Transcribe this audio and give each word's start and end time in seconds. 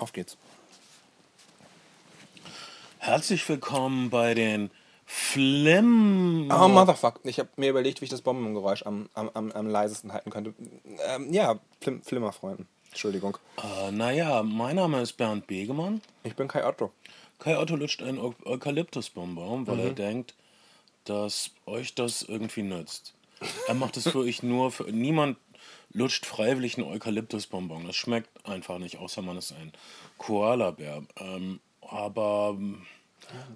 Auf 0.00 0.12
geht's. 0.14 0.38
Herzlich 2.98 3.46
willkommen 3.46 4.08
bei 4.08 4.32
den 4.32 4.70
Flim. 5.04 6.50
Oh, 6.50 6.68
Motherfuck. 6.68 7.20
Ich 7.24 7.38
habe 7.38 7.50
mir 7.56 7.68
überlegt, 7.68 8.00
wie 8.00 8.06
ich 8.06 8.10
das 8.10 8.22
Bombengeräusch 8.22 8.86
am, 8.86 9.10
am, 9.12 9.30
am, 9.34 9.52
am 9.52 9.66
leisesten 9.66 10.14
halten 10.14 10.30
könnte. 10.30 10.54
Ähm, 11.04 11.30
ja, 11.32 11.60
Flim 11.82 12.02
Flimmerfreunden. 12.02 12.66
Entschuldigung. 12.88 13.36
Äh, 13.62 13.92
naja, 13.92 14.42
mein 14.42 14.76
Name 14.76 15.02
ist 15.02 15.18
Bernd 15.18 15.46
Begemann. 15.46 16.00
Ich 16.22 16.34
bin 16.34 16.48
Kai 16.48 16.66
Otto. 16.66 16.92
Kai 17.38 17.58
Otto 17.58 17.76
lutscht 17.76 18.02
einen 18.02 18.18
Eu 18.18 18.32
Eukalyptusbonbon, 18.46 19.66
weil 19.66 19.80
er 19.80 19.92
denkt, 19.92 20.34
dass 21.04 21.50
euch 21.66 21.94
das 21.94 22.22
irgendwie 22.22 22.62
nützt. 22.62 23.12
Er 23.68 23.74
macht 23.74 23.98
es 23.98 24.08
für 24.08 24.18
euch 24.20 24.42
nur 24.42 24.72
für. 24.72 24.84
Niemand 24.84 25.36
lutscht 25.92 26.26
freiwillig 26.26 26.78
einen 26.78 26.88
Eukalyptusbonbon. 26.88 27.86
Das 27.86 27.96
schmeckt 27.96 28.46
einfach 28.46 28.78
nicht, 28.78 28.98
außer 28.98 29.22
man 29.22 29.36
ist 29.36 29.52
ein 29.52 29.72
Koalabär. 30.18 31.02
Ähm, 31.18 31.60
aber 31.80 32.56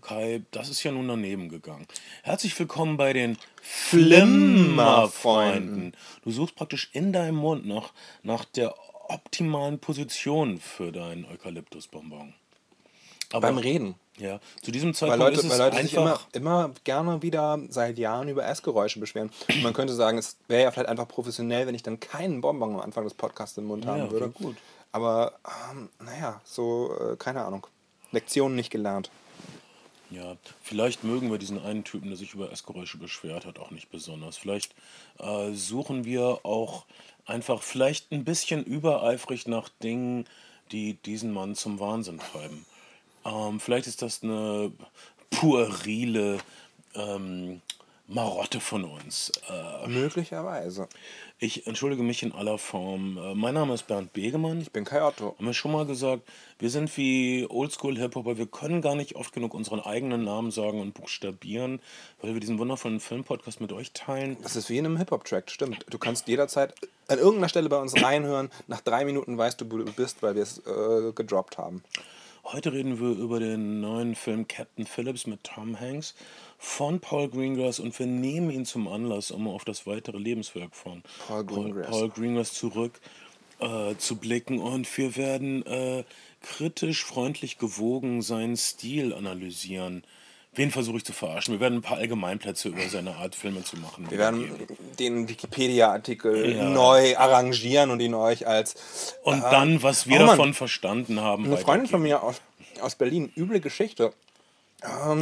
Kai, 0.02 0.42
das 0.50 0.68
ist 0.68 0.82
ja 0.82 0.90
nun 0.92 1.08
daneben 1.08 1.48
gegangen. 1.48 1.86
Herzlich 2.22 2.58
willkommen 2.58 2.96
bei 2.96 3.12
den 3.12 3.38
Flimmerfreunden. 3.62 5.96
Du 6.22 6.30
suchst 6.30 6.56
praktisch 6.56 6.90
in 6.92 7.12
deinem 7.12 7.36
Mund 7.36 7.66
nach, 7.66 7.92
nach 8.22 8.44
der 8.44 8.74
optimalen 9.08 9.78
Position 9.78 10.58
für 10.58 10.92
deinen 10.92 11.24
Eukalyptusbonbon. 11.24 12.34
Aber 13.32 13.48
Beim 13.48 13.58
Reden. 13.58 13.94
Ja, 14.18 14.38
zu 14.62 14.70
diesem 14.70 14.90
Weil 14.90 14.94
Zeitpunkt 14.94 15.20
Leute, 15.20 15.36
ist 15.38 15.44
es 15.44 15.50
weil 15.50 15.58
Leute 15.58 15.82
sich 15.82 15.94
immer, 15.94 16.12
einfach. 16.12 16.26
immer 16.32 16.70
gerne 16.84 17.22
wieder 17.22 17.58
seit 17.68 17.98
Jahren 17.98 18.28
über 18.28 18.46
Essgeräusche 18.46 19.00
beschweren. 19.00 19.30
Und 19.48 19.62
man 19.62 19.72
könnte 19.72 19.94
sagen, 19.94 20.18
es 20.18 20.36
wäre 20.48 20.62
ja 20.62 20.70
vielleicht 20.70 20.88
einfach 20.88 21.08
professionell, 21.08 21.66
wenn 21.66 21.74
ich 21.74 21.82
dann 21.82 21.98
keinen 22.00 22.40
Bonbon 22.40 22.74
am 22.74 22.80
Anfang 22.80 23.04
des 23.04 23.14
Podcasts 23.14 23.58
im 23.58 23.64
Mund 23.64 23.86
haben 23.86 23.98
Ja, 23.98 24.10
würde. 24.10 24.26
wäre 24.26 24.30
gut. 24.30 24.56
Aber, 24.92 25.32
ähm, 25.72 25.88
naja, 26.04 26.40
so, 26.44 26.96
äh, 27.00 27.16
keine 27.16 27.44
Ahnung. 27.44 27.66
Lektionen 28.12 28.54
nicht 28.54 28.70
gelernt. 28.70 29.10
Ja, 30.10 30.36
vielleicht 30.62 31.02
mögen 31.02 31.30
wir 31.32 31.38
diesen 31.38 31.60
einen 31.60 31.82
Typen, 31.82 32.08
der 32.08 32.16
sich 32.16 32.34
über 32.34 32.52
Essgeräusche 32.52 32.98
beschwert 32.98 33.46
hat, 33.46 33.58
auch 33.58 33.72
nicht 33.72 33.90
besonders. 33.90 34.36
Vielleicht 34.36 34.72
äh, 35.18 35.52
suchen 35.52 36.04
wir 36.04 36.40
auch 36.44 36.84
einfach 37.26 37.62
vielleicht 37.62 38.12
ein 38.12 38.22
bisschen 38.24 38.62
übereifrig 38.62 39.48
nach 39.48 39.68
Dingen, 39.82 40.26
die 40.70 40.94
diesen 40.94 41.32
Mann 41.32 41.56
zum 41.56 41.80
Wahnsinn 41.80 42.20
treiben. 42.20 42.64
Ähm, 43.24 43.60
vielleicht 43.60 43.86
ist 43.86 44.02
das 44.02 44.22
eine 44.22 44.72
puerile 45.30 46.38
ähm, 46.94 47.60
Marotte 48.06 48.60
von 48.60 48.84
uns. 48.84 49.32
Äh, 49.48 49.88
Möglicherweise. 49.88 50.88
ich 51.38 51.66
entschuldige 51.66 52.02
mich 52.02 52.22
in 52.22 52.32
aller 52.32 52.58
Form. 52.58 53.16
Äh, 53.16 53.34
mein 53.34 53.54
Name 53.54 53.72
ist 53.72 53.86
Bernd 53.86 54.12
Begemann. 54.12 54.60
Ich 54.60 54.72
bin 54.72 54.84
Kai 54.84 55.02
Otto. 55.02 55.34
Haben 55.38 55.46
wir 55.46 55.54
schon 55.54 55.72
mal 55.72 55.86
gesagt, 55.86 56.22
wir 56.58 56.68
sind 56.68 56.94
wie 56.98 57.46
Oldschool-Hip-Hopper, 57.48 58.36
wir 58.36 58.46
können 58.46 58.82
gar 58.82 58.94
nicht 58.94 59.16
oft 59.16 59.32
genug 59.32 59.54
unseren 59.54 59.80
eigenen 59.80 60.22
Namen 60.22 60.50
sagen 60.50 60.80
und 60.80 60.92
buchstabieren, 60.92 61.80
weil 62.20 62.34
wir 62.34 62.40
diesen 62.40 62.58
wundervollen 62.58 63.00
Filmpodcast 63.00 63.62
mit 63.62 63.72
euch 63.72 63.92
teilen. 63.92 64.36
Das 64.42 64.54
ist 64.54 64.68
wie 64.68 64.78
in 64.78 64.84
einem 64.84 64.98
Hip-Hop-Track, 64.98 65.50
stimmt. 65.50 65.86
Du 65.88 65.98
kannst 65.98 66.28
jederzeit 66.28 66.74
an 67.08 67.18
irgendeiner 67.18 67.48
Stelle 67.48 67.70
bei 67.70 67.78
uns 67.78 68.00
reinhören. 68.02 68.50
Nach 68.66 68.82
drei 68.82 69.06
Minuten 69.06 69.38
weißt 69.38 69.60
du, 69.62 69.72
wo 69.72 69.78
du 69.78 69.90
bist, 69.92 70.22
weil 70.22 70.34
wir 70.34 70.42
es 70.42 70.58
äh, 70.58 71.12
gedroppt 71.14 71.56
haben. 71.56 71.82
Heute 72.44 72.74
reden 72.74 73.00
wir 73.00 73.08
über 73.08 73.40
den 73.40 73.80
neuen 73.80 74.14
Film 74.14 74.46
Captain 74.46 74.86
Phillips 74.86 75.26
mit 75.26 75.42
Tom 75.44 75.80
Hanks 75.80 76.14
von 76.58 77.00
Paul 77.00 77.30
Greengrass 77.30 77.80
und 77.80 77.98
wir 77.98 78.06
nehmen 78.06 78.50
ihn 78.50 78.66
zum 78.66 78.86
Anlass, 78.86 79.30
um 79.30 79.48
auf 79.48 79.64
das 79.64 79.86
weitere 79.86 80.18
Lebenswerk 80.18 80.74
von 80.76 81.02
Paul 81.26 81.44
Greengrass. 81.44 81.88
Paul 81.88 82.10
Greengrass 82.10 82.52
zurück 82.52 83.00
äh, 83.60 83.94
zu 83.96 84.16
blicken 84.16 84.60
und 84.60 84.94
wir 84.98 85.16
werden 85.16 85.64
äh, 85.64 86.04
kritisch, 86.42 87.02
freundlich 87.02 87.56
gewogen 87.56 88.20
seinen 88.20 88.58
Stil 88.58 89.14
analysieren. 89.14 90.04
Wen 90.56 90.70
versuche 90.70 90.98
ich 90.98 91.04
zu 91.04 91.12
verarschen? 91.12 91.54
Wir 91.54 91.60
werden 91.60 91.78
ein 91.78 91.82
paar 91.82 91.98
Allgemeinplätze 91.98 92.68
über 92.68 92.88
seine 92.88 93.16
Art, 93.16 93.34
Filme 93.34 93.64
zu 93.64 93.76
machen. 93.76 94.10
Wir 94.10 94.18
werden 94.18 94.50
den 94.98 95.28
Wikipedia-Artikel 95.28 96.56
Ja. 96.56 96.68
neu 96.68 97.16
arrangieren 97.16 97.90
und 97.90 98.00
ihn 98.00 98.14
euch 98.14 98.46
als 98.46 98.76
Und 99.22 99.42
dann, 99.42 99.82
was 99.82 100.06
wir 100.06 100.16
Oh 100.16 100.26
Mann. 100.26 100.28
davon 100.28 100.54
verstanden 100.54 101.20
haben, 101.20 101.44
eine 101.46 101.56
Freundin 101.56 101.88
von 101.88 102.02
mir 102.02 102.22
aus, 102.22 102.40
aus 102.80 102.94
Berlin, 102.94 103.32
üble 103.36 103.60
Geschichte. 103.60 104.12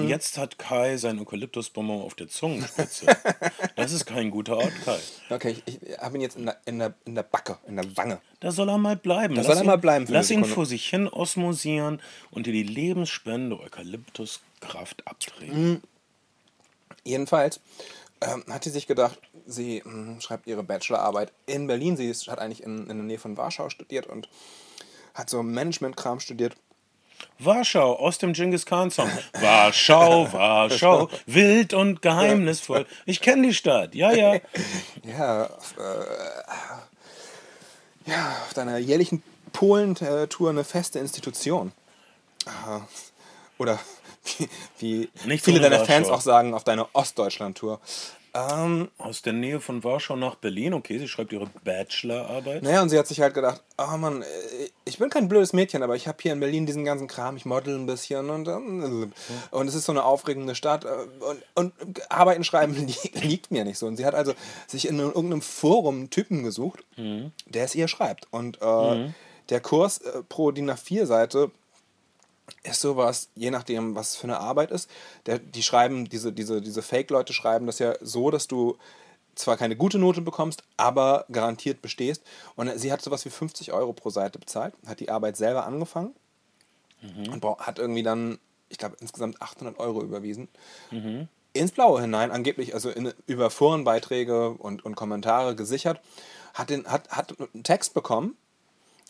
Jetzt 0.08 0.38
hat 0.38 0.58
Kai 0.58 0.96
seinen 0.96 1.20
Eukalyptusbonbon 1.20 2.02
auf 2.02 2.14
der 2.14 2.26
Zungenspitze. 2.28 3.06
das 3.76 3.92
ist 3.92 4.06
kein 4.06 4.30
guter 4.30 4.56
Ort, 4.56 4.72
Kai. 4.84 4.98
Okay, 5.30 5.56
ich, 5.66 5.80
ich 5.80 5.98
habe 5.98 6.16
ihn 6.16 6.20
jetzt 6.20 6.36
in 6.36 6.46
der, 6.46 6.56
in, 6.64 6.80
der, 6.80 6.94
in 7.04 7.14
der 7.14 7.22
Backe, 7.22 7.58
in 7.68 7.76
der 7.76 7.96
Wange. 7.96 8.20
Da 8.40 8.50
soll 8.50 8.68
er 8.68 8.78
mal 8.78 8.96
bleiben. 8.96 9.36
Da 9.36 9.42
Lass 9.42 9.46
soll 9.46 9.56
er 9.58 9.62
ihn, 9.62 9.66
mal 9.66 9.78
bleiben 9.78 10.06
Lass 10.08 10.30
ihn 10.32 10.44
vor 10.44 10.66
sich 10.66 10.88
hin 10.88 11.06
osmosieren 11.06 12.00
und 12.32 12.46
dir 12.46 12.52
die 12.52 12.64
lebensspendende 12.64 13.56
Eukalyptuskraft 14.62 15.06
abtreten. 15.06 15.82
Jedenfalls 17.04 17.60
ähm, 18.20 18.44
hat 18.48 18.64
sie 18.64 18.70
sich 18.70 18.86
gedacht, 18.86 19.18
sie 19.46 19.82
mh, 19.84 20.20
schreibt 20.20 20.46
ihre 20.46 20.62
Bachelorarbeit 20.62 21.32
in 21.46 21.66
Berlin. 21.66 21.96
Sie 21.96 22.08
ist, 22.08 22.28
hat 22.28 22.38
eigentlich 22.38 22.62
in, 22.62 22.82
in 22.88 22.96
der 22.96 23.04
Nähe 23.06 23.18
von 23.18 23.36
Warschau 23.36 23.68
studiert 23.70 24.06
und 24.06 24.28
hat 25.14 25.28
so 25.28 25.42
Management-Kram 25.42 26.20
studiert. 26.20 26.56
Warschau 27.38 27.94
aus 27.96 28.18
dem 28.18 28.32
Genghis 28.32 28.66
Khan 28.66 28.90
Song. 28.90 29.10
Warschau, 29.34 30.32
Warschau, 30.32 31.08
wild 31.26 31.72
und 31.72 32.02
geheimnisvoll. 32.02 32.86
Ich 33.06 33.20
kenne 33.20 33.46
die 33.48 33.54
Stadt. 33.54 33.94
Ja, 33.94 34.12
ja. 34.12 34.40
Ja, 35.04 35.46
auf, 35.46 35.74
äh, 35.78 36.04
ja, 38.10 38.30
auf 38.44 38.54
deiner 38.54 38.78
jährlichen 38.78 39.22
Polen-Tour 39.52 40.50
eine 40.50 40.64
feste 40.64 40.98
Institution. 41.00 41.72
Oder 43.58 43.78
wie, 44.24 44.48
wie 44.78 45.28
Nicht 45.28 45.44
viele 45.44 45.60
deiner 45.60 45.84
Fans 45.84 46.08
Warschau. 46.08 46.14
auch 46.14 46.20
sagen, 46.20 46.54
auf 46.54 46.64
deiner 46.64 46.88
Ostdeutschland-Tour. 46.92 47.80
Ähm, 48.34 48.88
Aus 48.96 49.20
der 49.20 49.34
Nähe 49.34 49.60
von 49.60 49.84
Warschau 49.84 50.16
nach 50.16 50.36
Berlin. 50.36 50.72
Okay, 50.72 50.96
sie 50.98 51.06
schreibt 51.06 51.32
ihre 51.34 51.48
Bachelorarbeit. 51.64 52.62
naja, 52.62 52.80
und 52.80 52.88
sie 52.88 52.98
hat 52.98 53.06
sich 53.06 53.20
halt 53.20 53.34
gedacht, 53.34 53.62
oh 53.76 53.98
Mann, 53.98 54.22
äh, 54.22 54.24
ich 54.86 54.96
bin 54.98 55.10
kein 55.10 55.28
blödes 55.28 55.52
Mädchen, 55.52 55.82
aber 55.82 55.96
ich 55.96 56.08
habe 56.08 56.16
hier 56.22 56.32
in 56.32 56.40
Berlin 56.40 56.64
diesen 56.64 56.86
ganzen 56.86 57.08
Kram, 57.08 57.36
ich 57.36 57.44
model 57.44 57.76
ein 57.76 57.84
bisschen 57.84 58.30
und, 58.30 58.48
ähm, 58.48 59.12
und 59.50 59.68
es 59.68 59.74
ist 59.74 59.84
so 59.84 59.92
eine 59.92 60.04
aufregende 60.04 60.54
Stadt 60.54 60.86
äh, 60.86 60.88
und, 61.54 61.72
und 61.76 62.10
Arbeiten 62.10 62.42
schreiben 62.42 62.74
li 62.86 62.94
liegt 63.20 63.50
mir 63.50 63.64
nicht 63.64 63.76
so. 63.76 63.86
Und 63.86 63.98
sie 63.98 64.06
hat 64.06 64.14
also 64.14 64.32
sich 64.66 64.88
in 64.88 64.98
irgendeinem 64.98 65.42
Forum 65.42 65.96
einen 65.96 66.10
Typen 66.10 66.42
gesucht, 66.42 66.84
der 66.96 67.64
es 67.64 67.74
ihr 67.74 67.86
schreibt. 67.88 68.28
Und 68.30 68.62
äh, 68.62 69.10
der 69.50 69.60
Kurs 69.60 69.98
äh, 69.98 70.22
pro 70.26 70.52
DIN 70.52 70.70
A4-Seite 70.70 71.50
ist 72.64 72.80
sowas, 72.80 73.28
je 73.34 73.50
nachdem, 73.50 73.94
was 73.94 74.16
für 74.16 74.24
eine 74.24 74.38
Arbeit 74.40 74.70
ist. 74.70 74.90
Der, 75.26 75.38
die 75.38 75.62
schreiben, 75.62 76.08
diese, 76.08 76.32
diese, 76.32 76.60
diese 76.60 76.82
Fake-Leute 76.82 77.32
schreiben 77.32 77.66
das 77.66 77.78
ja 77.78 77.94
so, 78.00 78.30
dass 78.30 78.46
du 78.48 78.76
zwar 79.34 79.56
keine 79.56 79.76
gute 79.76 79.98
Note 79.98 80.20
bekommst, 80.20 80.62
aber 80.76 81.24
garantiert 81.32 81.80
bestehst. 81.82 82.22
Und 82.56 82.70
sie 82.78 82.92
hat 82.92 83.00
sowas 83.02 83.24
wie 83.24 83.30
50 83.30 83.72
Euro 83.72 83.92
pro 83.92 84.10
Seite 84.10 84.38
bezahlt, 84.38 84.74
hat 84.86 85.00
die 85.00 85.10
Arbeit 85.10 85.36
selber 85.36 85.64
angefangen 85.66 86.14
und 87.32 87.40
bra- 87.40 87.58
hat 87.58 87.78
irgendwie 87.78 88.02
dann, 88.02 88.38
ich 88.68 88.78
glaube, 88.78 88.96
insgesamt 89.00 89.40
800 89.42 89.78
Euro 89.78 90.02
überwiesen. 90.02 90.48
Ins 91.54 91.72
Blaue 91.72 92.00
hinein, 92.00 92.30
angeblich, 92.30 92.74
also 92.74 92.90
in, 92.90 93.12
über 93.26 93.50
Forenbeiträge 93.50 94.50
und, 94.50 94.84
und 94.84 94.94
Kommentare 94.94 95.54
gesichert, 95.56 96.00
hat, 96.54 96.70
den, 96.70 96.86
hat, 96.86 97.08
hat 97.10 97.34
einen 97.54 97.64
Text 97.64 97.92
bekommen, 97.94 98.36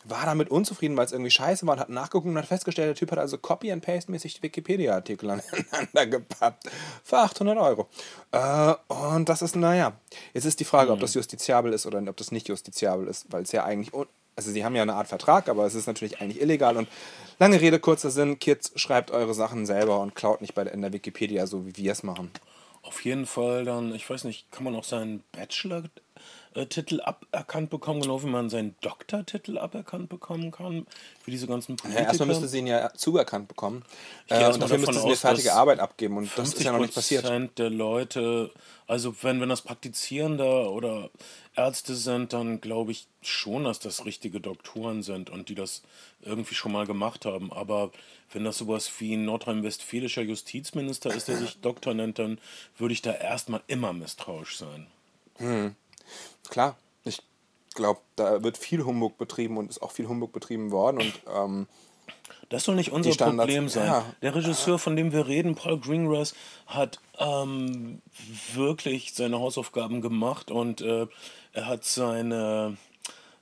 war 0.05 0.25
damit 0.25 0.49
unzufrieden, 0.49 0.97
weil 0.97 1.05
es 1.05 1.11
irgendwie 1.11 1.31
scheiße 1.31 1.65
war 1.65 1.75
und 1.75 1.79
hat 1.79 1.89
nachgeguckt 1.89 2.27
und 2.27 2.37
hat 2.37 2.45
festgestellt, 2.45 2.89
der 2.89 2.95
Typ 2.95 3.11
hat 3.11 3.19
also 3.19 3.37
Copy- 3.37 3.71
and 3.71 3.83
Paste-mäßig 3.83 4.41
Wikipedia-Artikel 4.43 5.29
aneinander 5.29 6.05
gepappt. 6.19 6.69
Für 7.03 7.19
800 7.19 7.57
Euro. 7.57 7.87
Äh, 8.31 8.73
und 8.93 9.29
das 9.29 9.41
ist, 9.41 9.55
naja, 9.55 9.93
jetzt 10.33 10.45
ist 10.45 10.59
die 10.59 10.65
Frage, 10.65 10.91
ob 10.91 10.99
das 10.99 11.13
justiziabel 11.13 11.73
ist 11.73 11.85
oder 11.85 12.01
ob 12.07 12.17
das 12.17 12.31
nicht 12.31 12.49
justiziabel 12.49 13.07
ist, 13.07 13.31
weil 13.31 13.43
es 13.43 13.51
ja 13.51 13.63
eigentlich, 13.63 13.91
also 14.35 14.51
sie 14.51 14.65
haben 14.65 14.75
ja 14.75 14.81
eine 14.81 14.95
Art 14.95 15.07
Vertrag, 15.07 15.49
aber 15.49 15.65
es 15.65 15.75
ist 15.75 15.87
natürlich 15.87 16.19
eigentlich 16.21 16.41
illegal 16.41 16.77
und 16.77 16.87
lange 17.39 17.61
Rede, 17.61 17.79
kurzer 17.79 18.11
Sinn, 18.11 18.39
Kids, 18.39 18.71
schreibt 18.75 19.11
eure 19.11 19.33
Sachen 19.33 19.65
selber 19.65 19.99
und 19.99 20.15
klaut 20.15 20.41
nicht 20.41 20.55
bei 20.55 20.63
der, 20.63 20.73
in 20.73 20.81
der 20.81 20.93
Wikipedia, 20.93 21.47
so 21.47 21.65
wie 21.65 21.75
wir 21.77 21.91
es 21.91 22.03
machen. 22.03 22.31
Auf 22.81 23.05
jeden 23.05 23.25
Fall 23.25 23.63
dann, 23.63 23.95
ich 23.95 24.09
weiß 24.09 24.25
nicht, 24.25 24.51
kann 24.51 24.65
man 24.65 24.75
auch 24.75 24.83
seinen 24.83 25.23
Bachelor-Titel 26.53 27.01
aberkannt 27.01 27.69
bekommen, 27.69 28.01
genau 28.01 28.21
wie 28.23 28.27
man 28.27 28.49
seinen 28.49 28.75
Doktortitel 28.81 29.57
aberkannt 29.57 30.09
bekommen 30.09 30.51
kann, 30.51 30.85
für 31.23 31.31
diese 31.31 31.47
ganzen 31.47 31.73
Ja, 31.73 31.77
Politiker. 31.77 32.07
erstmal 32.07 32.27
müsste 32.27 32.47
sie 32.47 32.59
ihn 32.59 32.67
ja 32.67 32.93
zugerkannt 32.93 33.47
bekommen. 33.47 33.83
Äh, 34.29 34.45
und 34.47 34.61
dafür 34.61 34.77
müsste 34.77 34.93
sie 34.93 35.05
eine 35.05 35.15
fertige 35.15 35.53
Arbeit 35.53 35.79
abgeben 35.79 36.17
und 36.17 36.29
das 36.35 36.53
ist 36.53 36.63
ja 36.63 36.71
noch 36.71 36.79
nicht 36.79 36.95
passiert. 36.95 37.25
50% 37.25 37.49
der 37.57 37.69
Leute, 37.69 38.51
also 38.87 39.15
wenn, 39.21 39.41
wenn 39.41 39.49
das 39.49 39.61
Praktizierende 39.61 40.69
oder 40.69 41.09
Ärzte 41.55 41.95
sind, 41.95 42.33
dann 42.33 42.61
glaube 42.61 42.91
ich 42.91 43.07
schon, 43.21 43.63
dass 43.65 43.79
das 43.79 44.05
richtige 44.05 44.39
Doktoren 44.39 45.03
sind 45.03 45.29
und 45.29 45.49
die 45.49 45.55
das 45.55 45.83
irgendwie 46.21 46.55
schon 46.55 46.71
mal 46.71 46.85
gemacht 46.85 47.25
haben. 47.25 47.51
Aber 47.51 47.91
wenn 48.31 48.43
das 48.43 48.57
sowas 48.57 48.91
wie 48.99 49.13
ein 49.15 49.25
nordrhein-westfälischer 49.25 50.23
Justizminister 50.23 51.13
ist, 51.13 51.27
der 51.27 51.37
sich 51.37 51.59
Doktor 51.61 51.93
nennt, 51.93 52.17
dann 52.19 52.39
würde 52.77 52.93
ich 52.93 53.01
da 53.01 53.13
erstmal 53.13 53.61
immer 53.67 53.93
misstrauisch 53.93 54.57
sein. 54.57 54.87
Klar, 56.49 56.77
ich 57.03 57.21
glaube, 57.75 58.01
da 58.15 58.43
wird 58.43 58.57
viel 58.57 58.83
Humbug 58.85 59.17
betrieben 59.17 59.57
und 59.57 59.69
ist 59.69 59.81
auch 59.81 59.91
viel 59.91 60.07
Humbug 60.07 60.31
betrieben 60.31 60.71
worden 60.71 60.97
und 60.97 61.13
ähm, 61.35 61.67
Das 62.49 62.65
soll 62.65 62.75
nicht 62.75 62.91
unser 62.91 63.11
Problem 63.15 63.67
sein. 63.69 63.87
ja. 63.87 64.05
Der 64.21 64.35
Regisseur, 64.35 64.77
von 64.77 64.95
dem 64.95 65.11
wir 65.11 65.27
reden, 65.27 65.55
Paul 65.55 65.79
Greengrass, 65.79 66.35
hat 66.67 66.99
ähm, 67.17 68.01
wirklich 68.53 69.13
seine 69.13 69.39
Hausaufgaben 69.39 70.01
gemacht 70.01 70.51
und 70.51 70.81
äh, 70.81 71.07
er 71.53 71.65
hat 71.65 71.83
seine, 71.85 72.77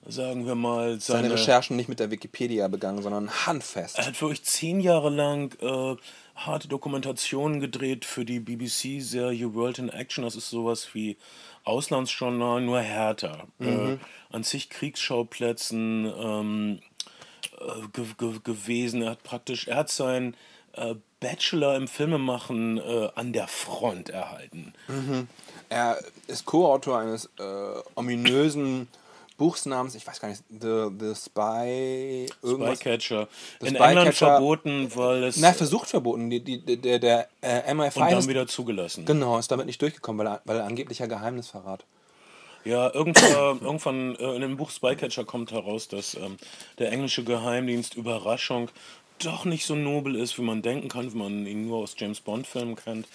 sagen 0.06 0.46
wir 0.46 0.54
mal, 0.54 1.00
seine, 1.00 1.22
Seine 1.24 1.34
Recherchen 1.34 1.76
nicht 1.76 1.88
mit 1.88 2.00
der 2.00 2.10
Wikipedia 2.10 2.68
begangen, 2.68 3.02
sondern 3.02 3.30
handfest. 3.46 3.98
er 3.98 4.06
hat 4.06 4.20
wirklich 4.20 4.44
zehn 4.44 4.80
Jahre 4.80 5.10
lang 5.10 5.54
äh, 5.60 5.96
harte 6.34 6.68
Dokumentationen 6.68 7.60
gedreht 7.60 8.04
für 8.06 8.24
die 8.24 8.40
BBC-Serie 8.40 9.52
World 9.54 9.78
in 9.78 9.90
Action. 9.90 10.24
Das 10.24 10.34
ist 10.34 10.48
sowas 10.48 10.88
wie 10.94 11.18
Auslandsjournal, 11.64 12.60
nur 12.60 12.80
härter. 12.80 13.46
Äh, 13.60 13.98
an 14.30 14.44
zig 14.44 14.70
Kriegsschauplätzen 14.70 16.12
ähm, 16.16 16.80
äh, 17.58 17.88
ge 17.92 18.06
ge 18.18 18.40
gewesen. 18.42 19.02
Er 19.02 19.10
hat 19.10 19.22
praktisch, 19.22 19.68
er 19.68 19.76
hat 19.76 19.90
seinen 19.90 20.36
äh, 20.72 20.94
Bachelor 21.20 21.76
im 21.76 21.86
Filmemachen 21.86 22.78
äh, 22.78 23.08
an 23.14 23.32
der 23.32 23.46
Front 23.46 24.08
erhalten. 24.08 24.72
Er 25.68 25.98
ist 26.26 26.46
Co-Autor 26.46 26.98
eines 26.98 27.26
äh, 27.38 27.42
ominösen 27.94 28.88
Buchs 29.42 29.66
namens, 29.66 29.96
ich 29.96 30.06
weiß 30.06 30.20
gar 30.20 30.28
nicht, 30.28 30.40
The, 30.48 30.86
The 31.00 31.14
Spy. 31.16 32.26
Irgendwas. 32.42 32.78
Spycatcher. 32.78 33.26
Das 33.58 33.68
In 33.68 33.74
England 33.74 34.14
Spycatcher- 34.14 34.14
verboten, 34.36 34.92
weil 34.94 35.24
es. 35.24 35.36
Nein, 35.38 35.52
versucht 35.54 35.88
verboten. 35.88 36.30
Die, 36.30 36.38
die, 36.38 36.76
der 36.76 37.00
der 37.00 37.28
äh, 37.40 37.72
MI5 37.74 37.96
und 37.96 38.10
dann 38.10 38.18
ist, 38.20 38.28
wieder 38.28 38.46
zugelassen. 38.46 39.04
genau, 39.04 39.36
ist 39.38 39.50
damit 39.50 39.66
nicht 39.66 39.82
durchgekommen, 39.82 40.24
weil 40.24 40.40
weil 40.44 40.58
er 40.58 40.64
angeblicher 40.64 41.08
Geheimnisverrat. 41.08 41.84
Ja, 42.64 42.94
irgendwann, 42.94 43.60
irgendwann 43.60 44.14
äh, 44.14 44.36
in 44.36 44.42
dem 44.42 44.56
Buch 44.56 44.70
Spycatcher 44.70 45.24
kommt 45.24 45.50
heraus, 45.50 45.88
dass 45.88 46.14
ähm, 46.14 46.36
der 46.78 46.92
englische 46.92 47.24
Geheimdienst 47.24 47.96
Überraschung 47.96 48.68
doch 49.24 49.44
nicht 49.44 49.66
so 49.66 49.74
nobel 49.74 50.14
ist, 50.14 50.38
wie 50.38 50.42
man 50.42 50.62
denken 50.62 50.86
kann, 50.88 51.10
wenn 51.10 51.18
man 51.18 51.46
ihn 51.48 51.66
nur 51.66 51.78
aus 51.78 51.96
James 51.98 52.20
Bond-Filmen 52.20 52.76
kennt, 52.76 53.08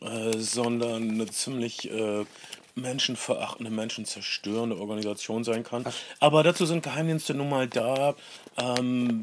äh, 0.00 0.38
sondern 0.38 1.10
eine 1.10 1.26
ziemlich 1.26 1.90
äh, 1.90 2.24
menschenverachtende, 2.76 3.70
menschenzerstörende 3.70 4.78
Organisation 4.78 5.42
sein 5.44 5.64
kann. 5.64 5.84
Aber 6.20 6.42
dazu 6.42 6.66
sind 6.66 6.82
Geheimdienste 6.82 7.34
nun 7.34 7.48
mal 7.48 7.66
da. 7.66 8.14
Ähm, 8.58 9.22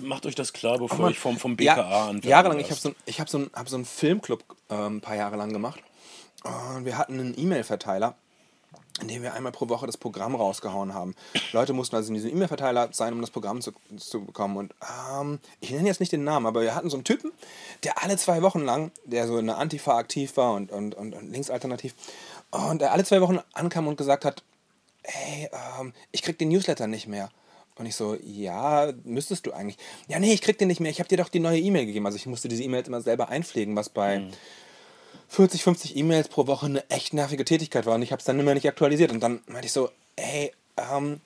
macht 0.00 0.26
euch 0.26 0.34
das 0.34 0.52
klar, 0.52 0.78
bevor 0.78 1.10
ich 1.10 1.18
vom, 1.18 1.38
vom 1.38 1.56
BKA 1.56 1.74
Ja, 1.76 2.04
anwende. 2.06 2.28
jahrelang, 2.28 2.58
ich 2.58 2.70
habe 2.70 2.80
so, 2.80 2.92
ich 3.06 3.20
hab 3.20 3.28
so, 3.28 3.38
ein- 3.38 3.50
hab 3.54 3.68
so 3.68 3.76
einen 3.76 3.84
Filmclub 3.84 4.44
ähm, 4.68 4.96
ein 4.96 5.00
paar 5.00 5.16
Jahre 5.16 5.36
lang 5.36 5.52
gemacht. 5.52 5.80
Und 6.42 6.84
wir 6.84 6.98
hatten 6.98 7.20
einen 7.20 7.38
E-Mail-Verteiler, 7.38 8.14
in 9.02 9.08
dem 9.08 9.22
wir 9.22 9.34
einmal 9.34 9.52
pro 9.52 9.68
Woche 9.68 9.86
das 9.86 9.96
Programm 9.96 10.34
rausgehauen 10.34 10.94
haben. 10.94 11.14
Leute 11.52 11.72
mussten 11.72 11.96
also 11.96 12.08
in 12.08 12.14
diesem 12.14 12.30
E-Mail-Verteiler 12.30 12.88
sein, 12.92 13.12
um 13.12 13.20
das 13.20 13.30
Programm 13.30 13.60
zu, 13.60 13.72
zu 13.98 14.24
bekommen. 14.24 14.56
Und 14.56 14.74
ähm, 15.20 15.38
ich 15.60 15.70
nenne 15.70 15.86
jetzt 15.88 16.00
nicht 16.00 16.12
den 16.12 16.24
Namen, 16.24 16.46
aber 16.46 16.62
wir 16.62 16.74
hatten 16.74 16.90
so 16.90 16.96
einen 16.96 17.04
Typen, 17.04 17.30
der 17.84 18.02
alle 18.02 18.16
zwei 18.16 18.42
Wochen 18.42 18.60
lang, 18.60 18.90
der 19.04 19.26
so 19.26 19.38
in 19.38 19.46
der 19.46 19.58
Antifa 19.58 19.96
aktiv 19.96 20.36
war 20.36 20.54
und, 20.54 20.70
und, 20.72 20.94
und, 20.94 21.14
und 21.14 21.30
linksalternativ, 21.30 21.94
und 22.50 22.80
der 22.80 22.92
alle 22.92 23.04
zwei 23.04 23.20
Wochen 23.20 23.38
ankam 23.52 23.86
und 23.88 23.96
gesagt 23.96 24.24
hat, 24.24 24.42
hey, 25.04 25.48
ähm, 25.80 25.92
ich 26.12 26.22
krieg 26.22 26.38
den 26.38 26.48
Newsletter 26.48 26.86
nicht 26.86 27.06
mehr. 27.06 27.30
Und 27.76 27.86
ich 27.86 27.96
so, 27.96 28.16
ja, 28.22 28.92
müsstest 29.04 29.46
du 29.46 29.52
eigentlich. 29.52 29.78
Ja, 30.08 30.18
nee, 30.18 30.32
ich 30.32 30.42
krieg 30.42 30.58
den 30.58 30.68
nicht 30.68 30.80
mehr. 30.80 30.90
Ich 30.90 30.98
habe 30.98 31.08
dir 31.08 31.16
doch 31.16 31.28
die 31.28 31.40
neue 31.40 31.58
E-Mail 31.58 31.86
gegeben. 31.86 32.04
Also 32.04 32.16
ich 32.16 32.26
musste 32.26 32.48
diese 32.48 32.62
E-Mails 32.62 32.88
immer 32.88 33.00
selber 33.00 33.30
einpflegen, 33.30 33.74
was 33.74 33.88
bei 33.88 34.24
40, 35.28 35.62
50 35.62 35.96
E-Mails 35.96 36.28
pro 36.28 36.46
Woche 36.46 36.66
eine 36.66 36.90
echt 36.90 37.14
nervige 37.14 37.44
Tätigkeit 37.44 37.86
war. 37.86 37.94
Und 37.94 38.02
ich 38.02 38.12
habe 38.12 38.20
es 38.20 38.26
dann 38.26 38.38
immer 38.38 38.52
nicht 38.52 38.68
aktualisiert. 38.68 39.12
Und 39.12 39.22
dann 39.22 39.40
meinte 39.46 39.66
ich 39.66 39.72
so, 39.72 39.88
hey, 40.18 40.52
ähm, 40.76 41.20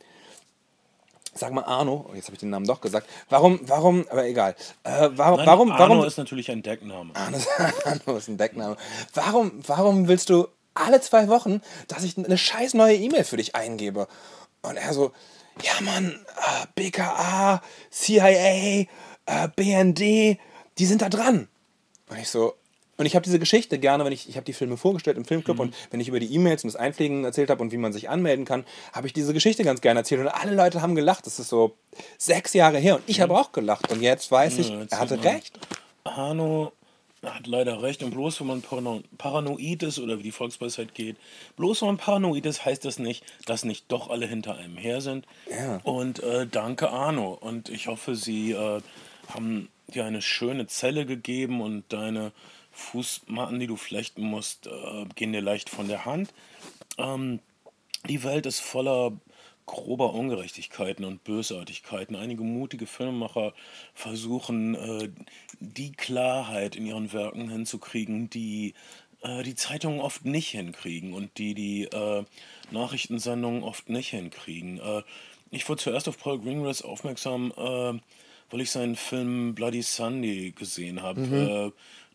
sag 1.35 1.53
mal 1.53 1.65
Arno, 1.65 2.07
oh, 2.09 2.15
jetzt 2.15 2.27
habe 2.27 2.35
ich 2.35 2.41
den 2.41 2.51
Namen 2.51 2.67
doch 2.67 2.81
gesagt. 2.81 3.09
Warum, 3.29 3.59
warum, 3.63 4.07
aber 4.11 4.27
egal. 4.27 4.55
Äh, 4.85 5.11
warum, 5.15 5.39
Nein, 5.39 5.47
warum, 5.47 5.73
Arno 5.73 5.95
warum, 5.95 6.05
ist 6.05 6.19
natürlich 6.19 6.51
ein 6.51 6.63
Deckname. 6.63 7.11
Arno 7.15 8.17
ist 8.17 8.29
ein 8.29 8.39
Deckname. 8.39 8.77
Warum, 9.15 9.53
warum 9.67 10.07
willst 10.07 10.31
du 10.31 10.47
alle 10.75 11.01
zwei 11.01 11.29
Wochen, 11.29 11.61
dass 11.89 12.05
ich 12.05 12.17
eine 12.17 12.39
scheiß 12.39 12.75
neue 12.75 12.97
E-Mail 12.97 13.25
für 13.25 13.37
dich 13.37 13.55
eingebe? 13.55 14.09
Und 14.63 14.77
er 14.77 14.93
so, 14.93 15.13
ja 15.63 15.73
Mann, 15.81 16.25
äh, 16.37 16.67
BKA, 16.75 17.63
CIA, 17.91 18.87
äh, 19.27 19.49
BND, 19.57 20.39
die 20.79 20.87
sind 20.87 21.03
da 21.03 21.09
dran. 21.09 21.49
Und 22.09 22.19
ich 22.19 22.29
so, 22.29 22.55
und 22.97 23.07
ich 23.07 23.17
habe 23.17 23.25
diese 23.25 23.39
Geschichte 23.39 23.79
gerne, 23.79 24.05
wenn 24.05 24.13
ich, 24.13 24.29
ich 24.29 24.37
habe 24.37 24.45
die 24.45 24.53
Filme 24.53 24.77
vorgestellt 24.77 25.17
im 25.17 25.25
Filmclub 25.25 25.59
und 25.59 25.75
wenn 25.91 26.01
ich 26.01 26.09
über 26.09 26.21
die 26.21 26.33
E-Mails 26.33 26.63
und 26.63 26.73
das 26.73 26.81
Einpflegen 26.81 27.25
erzählt 27.25 27.51
habe 27.51 27.61
und 27.61 27.73
wie 27.73 27.77
man 27.77 27.93
sich 27.93 28.09
anmelden 28.09 28.45
kann, 28.45 28.65
habe 28.93 29.09
ich 29.09 29.13
diese 29.13 29.35
Geschichte 29.35 29.65
ganz 29.65 29.81
gerne 29.81 30.01
erzählt 30.01 30.21
und 30.21 30.29
alle 30.29 30.55
Leute 30.55 30.81
haben 30.81 30.95
gelacht. 30.95 31.27
Das 31.27 31.41
ist 31.41 31.49
so 31.49 31.77
sechs 32.19 32.53
Jahre 32.55 32.79
her 32.79 32.97
und 32.97 33.03
ich 33.07 33.21
habe 33.21 33.37
auch 33.37 33.51
gelacht 33.51 33.91
und 33.91 34.01
jetzt 34.01 34.31
weiß 34.31 34.59
ich, 34.59 34.69
Ja, 34.69 34.87
er 34.91 34.99
hatte 35.01 35.23
recht. 35.25 35.59
Arno 37.25 37.35
hat 37.35 37.47
leider 37.47 37.83
recht. 37.83 38.03
Und 38.03 38.11
bloß 38.11 38.41
wenn 38.41 38.47
man 38.47 38.63
parano 38.63 39.03
paranoid 39.19 39.83
ist 39.83 39.99
oder 39.99 40.19
wie 40.19 40.23
die 40.23 40.33
Volksweisheit 40.33 40.95
geht, 40.95 41.17
bloß 41.57 41.83
wenn 41.83 41.89
man 41.89 41.97
paranoid 41.97 42.47
ist, 42.47 42.65
heißt 42.65 42.85
das 42.85 42.99
nicht, 42.99 43.25
dass 43.47 43.65
nicht 43.65 43.91
doch 43.91 44.11
alle 44.11 44.27
hinter 44.27 44.57
einem 44.57 44.77
her 44.77 45.01
sind. 45.01 45.27
Ja. 45.51 45.81
Und 45.83 46.23
äh, 46.23 46.47
danke 46.47 46.91
Arno. 46.91 47.37
Und 47.41 47.69
ich 47.69 47.87
hoffe, 47.87 48.15
Sie 48.15 48.53
äh, 48.53 48.81
haben 49.29 49.69
dir 49.89 50.05
eine 50.05 50.23
schöne 50.23 50.67
Zelle 50.67 51.07
gegeben 51.07 51.61
und 51.61 51.85
deine 51.89 52.33
Fußmatten, 52.73 53.61
die 53.61 53.67
du 53.67 53.77
flechten 53.77 54.23
musst, 54.23 54.67
äh, 54.67 55.05
gehen 55.15 55.33
dir 55.33 55.43
leicht 55.43 55.71
von 55.71 55.89
der 55.89 56.05
Hand. 56.05 56.33
Ähm, 56.99 57.41
die 58.09 58.23
Welt 58.23 58.47
ist 58.47 58.61
voller 58.61 59.13
grober 59.67 60.15
Ungerechtigkeiten 60.15 61.05
und 61.05 61.25
Bösartigkeiten. 61.25 62.17
Einige 62.17 62.43
mutige 62.43 62.87
Filmemacher 62.87 63.55
versuchen, 63.95 64.75
äh, 64.75 65.11
die 65.61 65.93
Klarheit 65.93 66.77
in 66.77 66.87
ihren 66.87 67.13
Werken 67.13 67.49
hinzukriegen, 67.49 68.29
die 68.31 68.75
äh, 69.23 69.43
die 69.43 69.55
Zeitungen 69.55 70.01
oft 70.01 70.25
nicht 70.25 70.51
hinkriegen 70.51 71.15
und 71.15 71.39
die 71.39 71.55
die 71.55 71.85
äh, 71.85 72.25
Nachrichtensendungen 72.71 73.63
oft 73.63 73.89
nicht 73.89 74.11
hinkriegen. 74.11 74.81
Ich 75.51 75.69
wurde 75.69 75.83
zuerst 75.83 76.09
auf 76.09 76.19
Paul 76.19 76.41
Greengrass 76.41 76.83
aufmerksam, 76.83 77.53
weil 78.51 78.61
ich 78.61 78.71
seinen 78.71 78.97
Film 78.97 79.55
Bloody 79.55 79.83
Sunday 79.83 80.53
gesehen 80.53 81.03
habe. 81.03 81.21
Äh, 81.21 81.73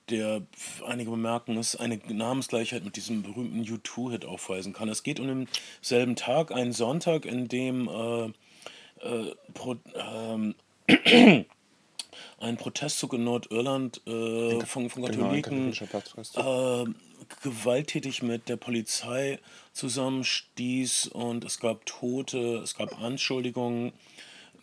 der, 0.10 0.42
einige 0.86 1.12
bemerken, 1.12 1.58
es 1.58 1.76
eine 1.76 1.98
Namensgleichheit 2.08 2.84
mit 2.84 2.96
diesem 2.96 3.24
berühmten 3.24 3.64
U2-Hit 3.64 4.26
aufweisen 4.26 4.74
kann. 4.74 4.90
Es 4.90 5.04
geht 5.04 5.20
um 5.20 5.48
denselben 5.82 6.16
Tag, 6.16 6.52
einen 6.52 6.74
Sonntag, 6.74 7.26
in 7.26 7.48
dem 7.48 7.88
äh, 7.88 8.26
äh, 9.06 9.36
pro, 9.54 9.76
ähm, 9.96 10.56
ein 12.40 12.58
Protestzug 12.58 13.14
in 13.14 13.24
Nordirland 13.24 14.02
äh, 14.08 14.60
von, 14.66 14.90
von 14.90 15.04
Genau, 15.04 15.32
Katholiken 15.32 15.74
äh, 15.74 16.86
gewalttätig 17.44 18.24
mit 18.24 18.50
der 18.50 18.58
Polizei 18.58 19.40
zusammenstieß 19.74 21.08
und 21.08 21.46
es 21.46 21.60
gab 21.60 21.86
Tote, 21.86 22.58
es 22.64 22.76
gab 22.76 23.00
Anschuldigungen, 23.02 23.94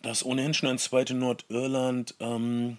dass 0.02 0.24
ohnehin 0.24 0.54
schon 0.54 0.68
ein 0.68 0.78
zweite 0.78 1.14
Nordirland 1.14 2.14
ähm, 2.20 2.78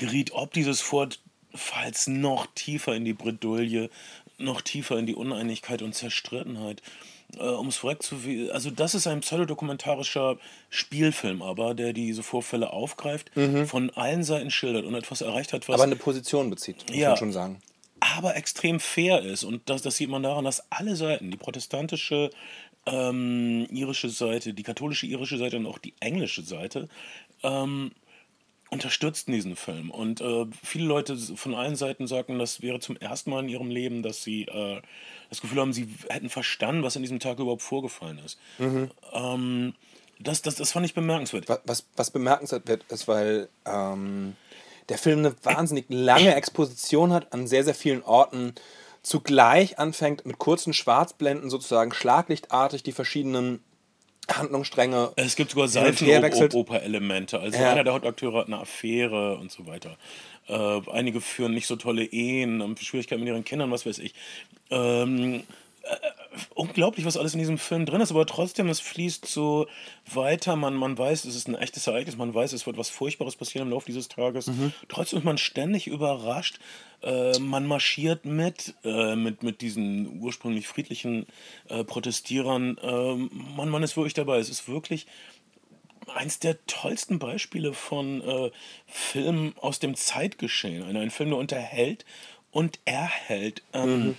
geriet 0.00 0.32
ob 0.32 0.52
dieses 0.52 0.80
Vorfalls 0.80 2.06
noch 2.08 2.46
tiefer 2.54 2.94
in 2.96 3.04
die 3.04 3.12
Bredouille, 3.12 3.90
noch 4.38 4.60
tiefer 4.62 4.98
in 4.98 5.06
die 5.06 5.14
Uneinigkeit 5.14 5.82
und 5.82 5.94
Zerstrittenheit. 5.94 6.82
Äh, 7.36 7.42
um 7.42 7.68
es 7.68 7.76
vorweg 7.76 8.02
zu 8.02 8.16
also 8.52 8.70
das 8.70 8.94
ist 8.96 9.06
ein 9.06 9.20
pseudodokumentarischer 9.20 10.36
Spielfilm, 10.70 11.42
aber 11.42 11.74
der 11.74 11.92
diese 11.92 12.22
Vorfälle 12.24 12.72
aufgreift, 12.72 13.30
von 13.66 13.90
allen 13.90 14.24
Seiten 14.24 14.50
schildert 14.50 14.84
und 14.84 14.94
etwas 14.96 15.20
erreicht 15.20 15.52
hat, 15.52 15.68
was 15.68 15.74
Aber 15.74 15.84
eine 15.84 15.96
Position 15.96 16.50
bezieht, 16.50 16.84
muss 16.88 16.96
Ja. 16.96 17.08
man 17.10 17.16
schon 17.18 17.32
sagen. 17.32 17.60
aber 18.00 18.34
extrem 18.34 18.80
fair 18.80 19.20
ist. 19.22 19.44
Und 19.44 19.68
das, 19.68 19.82
das 19.82 19.96
sieht 19.98 20.08
man 20.08 20.22
daran, 20.22 20.44
dass 20.44 20.64
alle 20.72 20.96
Seiten, 20.96 21.30
die 21.30 21.36
protestantische 21.36 22.30
ähm, 22.86 23.66
irische 23.70 24.08
Seite, 24.08 24.54
die 24.54 24.62
katholische 24.62 25.04
irische 25.06 25.36
Seite 25.36 25.58
und 25.58 25.66
auch 25.66 25.78
die 25.78 25.92
englische 26.00 26.42
Seite, 26.42 26.88
ähm, 27.42 27.92
unterstützten 28.70 29.32
diesen 29.32 29.56
Film. 29.56 29.90
Und 29.90 30.20
äh, 30.20 30.46
viele 30.62 30.86
Leute 30.86 31.16
von 31.16 31.54
allen 31.54 31.76
Seiten 31.76 32.06
sagten, 32.06 32.38
das 32.38 32.62
wäre 32.62 32.80
zum 32.80 32.96
ersten 32.96 33.30
Mal 33.30 33.40
in 33.44 33.48
ihrem 33.48 33.68
Leben, 33.70 34.02
dass 34.02 34.22
sie 34.22 34.42
äh, 34.44 34.80
das 35.28 35.40
Gefühl 35.40 35.60
haben, 35.60 35.72
sie 35.72 35.88
hätten 36.08 36.28
verstanden, 36.30 36.82
was 36.82 36.96
an 36.96 37.02
diesem 37.02 37.20
Tag 37.20 37.38
überhaupt 37.38 37.62
vorgefallen 37.62 38.20
ist. 38.24 38.38
Ähm, 39.12 39.74
das, 40.18 40.42
das, 40.42 40.54
das 40.54 40.72
fand 40.72 40.86
ich 40.86 40.94
bemerkenswert. 40.94 41.48
Wa- 41.48 41.60
Was, 41.64 41.86
was 41.96 42.10
bemerkenswert 42.10 42.68
wird, 42.68 42.84
ist, 42.90 43.08
weil 43.08 43.48
ähm, 43.66 44.36
der 44.88 44.98
Film 44.98 45.20
eine 45.20 45.34
wahnsinnig 45.42 45.86
lange 45.88 46.34
Exposition 46.34 47.12
hat 47.12 47.32
an 47.32 47.46
sehr, 47.46 47.64
sehr 47.64 47.74
vielen 47.74 48.02
Orten. 48.02 48.54
Zugleich 49.02 49.78
anfängt 49.78 50.26
mit 50.26 50.38
kurzen 50.38 50.74
Schwarzblenden 50.74 51.48
sozusagen 51.48 51.92
schlaglichtartig 51.92 52.82
die 52.82 52.92
verschiedenen 52.92 53.62
Handlungsstränge. 54.28 55.12
Es 55.16 55.36
gibt 55.36 55.50
sogar. 55.52 55.68
Seifenoper-Elemente. 55.68 57.40
Also 57.40 57.58
Ja. 57.58 57.72
einer 57.72 57.84
der 57.84 57.94
Hauptakteure 57.94 58.38
hat 58.38 58.46
eine 58.46 58.58
Affäre 58.58 59.36
und 59.38 59.50
so 59.50 59.66
weiter. 59.66 59.96
Äh, 60.48 60.80
einige 60.92 61.20
führen 61.20 61.54
nicht 61.54 61.66
so 61.66 61.76
tolle 61.76 62.04
Ehen, 62.04 62.62
haben 62.62 62.76
Schwierigkeiten 62.76 63.20
mit 63.22 63.28
ihren 63.28 63.44
Kindern, 63.44 63.70
was 63.70 63.86
weiß 63.86 63.98
ich. 63.98 64.14
Ähm, 64.70 65.34
äh, 65.34 65.42
unglaublich, 66.54 67.06
was 67.06 67.16
alles 67.16 67.32
in 67.32 67.38
diesem 67.38 67.58
Film 67.58 67.86
drin 67.86 68.00
ist, 68.00 68.10
aber 68.10 68.26
trotzdem, 68.26 68.68
es 68.68 68.80
fließt 68.80 69.26
so 69.26 69.66
weiter. 70.12 70.56
Man, 70.56 70.74
man 70.74 70.96
weiß, 70.96 71.24
es 71.24 71.34
ist 71.34 71.48
ein 71.48 71.54
echtes 71.54 71.86
Ereignis, 71.86 72.16
man 72.16 72.32
weiß, 72.32 72.52
es 72.52 72.66
wird 72.66 72.76
was 72.76 72.90
Furchtbares 72.90 73.36
passieren 73.36 73.68
im 73.68 73.72
Laufe 73.72 73.86
dieses 73.86 74.08
Tages. 74.08 74.46
Mhm. 74.46 74.72
Trotzdem 74.88 75.18
ist 75.18 75.24
man 75.24 75.38
ständig 75.38 75.86
überrascht. 75.86 76.58
Äh, 77.02 77.38
man 77.38 77.66
marschiert 77.66 78.24
mit, 78.24 78.74
äh, 78.84 79.16
mit, 79.16 79.42
mit 79.42 79.60
diesen 79.60 80.20
ursprünglich 80.20 80.68
friedlichen 80.68 81.26
äh, 81.68 81.84
Protestierern. 81.84 82.78
Ähm, 82.82 83.30
man, 83.56 83.68
man 83.68 83.82
ist 83.82 83.96
wirklich 83.96 84.14
dabei. 84.14 84.38
Es 84.38 84.50
ist 84.50 84.68
wirklich 84.68 85.06
eins 86.14 86.38
der 86.38 86.64
tollsten 86.66 87.18
Beispiele 87.18 87.72
von 87.72 88.20
äh, 88.20 88.50
Filmen 88.86 89.54
aus 89.60 89.78
dem 89.78 89.94
Zeitgeschehen. 89.94 90.82
Ein, 90.82 90.96
ein 90.96 91.10
Film, 91.10 91.30
der 91.30 91.38
unterhält 91.38 92.04
und 92.50 92.80
erhält. 92.84 93.62
Ähm, 93.72 94.16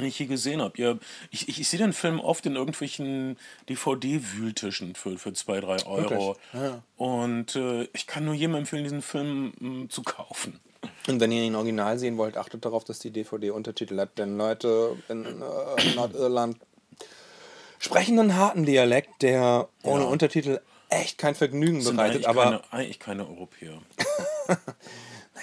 den 0.00 0.08
ich 0.08 0.18
je 0.18 0.26
gesehen 0.26 0.60
habe. 0.62 0.80
Ja, 0.80 0.96
ich, 1.30 1.48
ich, 1.48 1.60
ich 1.60 1.68
sehe 1.68 1.78
den 1.78 1.92
Film 1.92 2.18
oft 2.20 2.44
in 2.46 2.56
irgendwelchen 2.56 3.36
DVD-Wühltischen 3.68 4.94
für, 4.94 5.16
für 5.18 5.32
2, 5.32 5.60
3 5.60 5.86
Euro. 5.86 6.36
Ja. 6.52 6.82
Und 6.96 7.56
äh, 7.56 7.88
ich 7.92 8.06
kann 8.06 8.24
nur 8.24 8.34
jedem 8.34 8.54
empfehlen, 8.56 8.84
diesen 8.84 9.02
Film 9.02 9.52
mh, 9.58 9.88
zu 9.88 10.02
kaufen. 10.02 10.60
Und 11.08 11.20
wenn 11.20 11.30
ihr 11.32 11.42
ihn 11.42 11.54
original 11.54 11.98
sehen 11.98 12.16
wollt, 12.16 12.36
achtet 12.36 12.64
darauf, 12.64 12.84
dass 12.84 12.98
die 12.98 13.10
DVD 13.10 13.50
Untertitel 13.50 13.98
hat. 13.98 14.18
Denn 14.18 14.36
Leute 14.38 14.96
in 15.08 15.24
äh, 15.24 15.94
Nordirland 15.94 16.56
sprechen 17.78 18.18
einen 18.18 18.36
harten 18.36 18.64
Dialekt, 18.64 19.22
der 19.22 19.68
ohne 19.82 20.02
Ja. 20.04 20.08
Untertitel 20.08 20.60
echt 20.88 21.18
kein 21.18 21.34
Vergnügen 21.34 21.80
Sind 21.82 21.96
bereitet. 21.96 22.26
eigentlich, 22.26 22.28
Aber 22.28 22.44
keine, 22.44 22.62
eigentlich 22.72 22.98
keine 22.98 23.28
Europäer. 23.28 23.78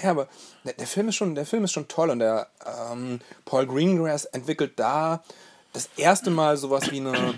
Ja, 0.04 0.12
aber 0.12 0.28
der, 0.64 0.74
der, 0.74 0.88
Film 0.88 1.10
ist 1.10 1.16
schon, 1.16 1.34
der 1.36 1.46
Film 1.46 1.64
ist 1.64 1.72
schon 1.72 1.88
toll 1.88 2.10
und 2.10 2.20
der 2.20 2.48
ähm, 2.92 3.20
Paul 3.46 3.66
Greengrass 3.66 4.26
entwickelt 4.26 4.74
da 4.78 5.24
das 5.74 5.90
erste 5.98 6.30
Mal 6.30 6.58
sowas 6.58 6.92
wie 6.92 7.00
eine, 7.00 7.34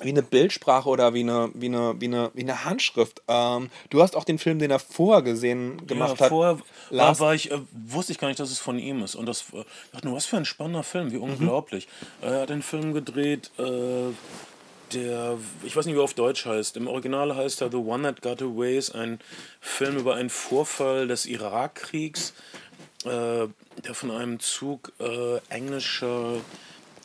wie 0.00 0.08
eine 0.08 0.22
Bildsprache 0.22 0.88
oder 0.88 1.14
wie 1.14 1.20
eine, 1.20 1.50
wie 1.54 1.66
eine, 1.66 2.00
wie 2.00 2.06
eine, 2.06 2.30
wie 2.34 2.42
eine 2.42 2.64
Handschrift. 2.64 3.22
Ähm, 3.28 3.70
du 3.90 4.02
hast 4.02 4.16
auch 4.16 4.24
den 4.24 4.38
Film, 4.38 4.58
den 4.58 4.70
er 4.70 4.78
vorher 4.80 5.22
gesehen 5.22 5.86
gemacht 5.86 6.14
ja, 6.18 6.24
hat. 6.24 6.28
vorher 6.30 6.58
Last- 6.90 7.20
war 7.20 7.34
ich, 7.34 7.50
äh, 7.52 7.58
wusste 7.72 8.12
ich 8.12 8.18
gar 8.18 8.28
nicht, 8.28 8.40
dass 8.40 8.50
es 8.50 8.58
von 8.58 8.78
ihm 8.78 9.02
ist. 9.04 9.14
Und 9.14 9.26
das 9.26 9.44
äh, 9.52 9.64
dachte 9.92 10.06
nur, 10.08 10.16
was 10.16 10.26
für 10.26 10.36
ein 10.38 10.44
spannender 10.44 10.82
Film, 10.82 11.08
Mhm. 11.08 11.12
wie 11.12 11.16
unglaublich. 11.18 11.88
Äh, 12.20 12.26
Er 12.26 12.40
hat 12.42 12.50
einen 12.50 12.62
Film 12.62 12.94
gedreht, 12.94 13.50
äh, 13.58 14.10
der, 14.94 15.38
ich 15.64 15.74
weiß 15.74 15.86
nicht, 15.86 15.94
wie 15.94 16.00
er 16.00 16.04
auf 16.04 16.14
Deutsch 16.14 16.46
heißt. 16.46 16.76
Im 16.76 16.86
Original 16.86 17.34
heißt 17.34 17.60
er 17.60 17.70
The 17.70 17.76
One 17.76 18.02
That 18.02 18.22
Got 18.22 18.42
Away, 18.42 18.76
ist 18.76 18.94
ein 18.94 19.20
Film 19.60 19.96
über 19.96 20.14
einen 20.14 20.30
Vorfall 20.30 21.06
des 21.06 21.26
Irakkriegs, 21.26 22.34
äh, 23.04 23.48
der 23.84 23.94
von 23.94 24.10
einem 24.10 24.40
Zug 24.40 24.92
äh, 25.00 25.38
englischer 25.48 26.40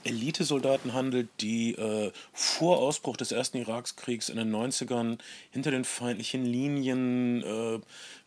Elitesoldaten 0.07 0.93
handelt, 0.93 1.27
die 1.41 1.73
äh, 1.73 2.11
vor 2.33 2.77
Ausbruch 2.77 3.17
des 3.17 3.31
ersten 3.31 3.57
Irakskriegs 3.57 4.29
in 4.29 4.37
den 4.37 4.53
90ern 4.55 5.17
hinter 5.51 5.71
den 5.71 5.83
feindlichen 5.83 6.45
Linien 6.45 7.43
äh, 7.43 7.75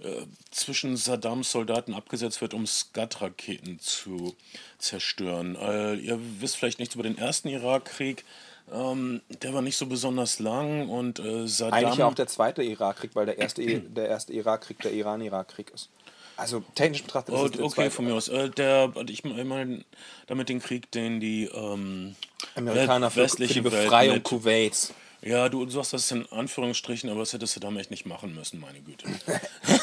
äh, 0.06 0.26
zwischen 0.50 0.96
Saddams 0.96 1.50
Soldaten 1.50 1.94
abgesetzt 1.94 2.40
wird, 2.40 2.54
um 2.54 2.66
Scud-Raketen 2.66 3.78
zu 3.78 4.36
zerstören. 4.78 5.56
Äh, 5.56 5.94
ihr 5.94 6.20
wisst 6.40 6.56
vielleicht 6.56 6.78
nichts 6.78 6.94
über 6.94 7.04
den 7.04 7.18
ersten 7.18 7.48
Irakkrieg. 7.48 8.24
Ähm, 8.72 9.20
der 9.42 9.52
war 9.54 9.62
nicht 9.62 9.76
so 9.76 9.86
besonders 9.86 10.38
lang 10.38 10.88
und 10.88 11.18
äh, 11.18 11.46
Saddam. 11.48 11.74
Eigentlich 11.74 11.98
ja 11.98 12.06
auch 12.06 12.14
der 12.14 12.26
zweite 12.28 12.62
Irakkrieg, 12.62 13.10
weil 13.14 13.26
der 13.26 13.38
erste, 13.38 13.62
I- 13.62 13.80
der 13.80 14.08
erste 14.08 14.32
Irakkrieg 14.32 14.78
der 14.80 14.92
Iran-Irak-Krieg 14.92 15.70
ist. 15.74 15.88
Also 16.36 16.62
technisch 16.74 17.02
betrachtet 17.02 17.34
ist 17.34 17.40
Oh, 17.40 17.44
es 17.46 17.52
der 17.52 17.64
okay, 17.64 17.74
zweite. 17.74 17.90
von 17.90 18.04
mir 18.06 18.14
aus. 18.14 18.28
Äh, 18.28 18.48
der, 18.50 18.92
ich 19.08 19.24
meine 19.24 19.84
damit 20.26 20.48
den 20.48 20.60
Krieg, 20.60 20.90
den 20.90 21.20
die 21.20 21.44
ähm, 21.52 22.14
Amerikaner 22.54 23.10
für, 23.10 23.28
für 23.28 23.46
die 23.46 23.60
Befreiung 23.60 24.22
Kuwaits. 24.22 24.94
Ja, 25.22 25.48
du 25.50 25.68
sagst 25.68 25.92
das 25.92 26.10
in 26.10 26.26
Anführungsstrichen, 26.32 27.10
aber 27.10 27.20
das 27.20 27.32
hättest 27.32 27.54
du 27.56 27.60
damit 27.60 27.82
echt 27.82 27.90
nicht 27.90 28.06
machen 28.06 28.34
müssen, 28.34 28.58
meine 28.58 28.80
Güte. 28.80 29.06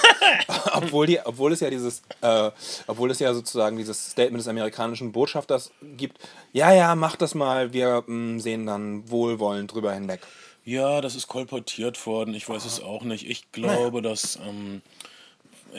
obwohl, 0.74 1.06
die, 1.06 1.20
obwohl 1.20 1.51
es 1.51 1.60
ja 1.60 1.70
dieses, 1.70 2.01
äh, 2.22 2.50
obwohl 2.88 3.12
es 3.12 3.20
ja 3.20 3.34
sozusagen 3.34 3.77
dieses 3.77 4.12
Statement 4.12 4.39
des 4.39 4.48
amerikanischen 4.48 5.12
Botschafters 5.12 5.72
gibt, 5.96 6.17
ja, 6.53 6.74
ja, 6.74 6.96
mach 6.96 7.15
das 7.15 7.36
mal, 7.36 7.72
wir 7.72 8.03
mh, 8.08 8.39
sehen 8.39 8.65
dann 8.65 9.10
wohlwollend 9.12 9.72
drüber 9.72 9.94
hinweg. 9.94 10.22
Ja, 10.65 11.01
das 11.01 11.15
ist 11.15 11.27
kolportiert 11.27 12.03
worden, 12.08 12.34
ich 12.34 12.50
weiß 12.50 12.65
es 12.65 12.82
auch 12.82 13.03
nicht. 13.03 13.29
Ich 13.29 13.51
glaube, 13.51 14.01
dass. 14.01 14.38
Ähm, 14.38 14.82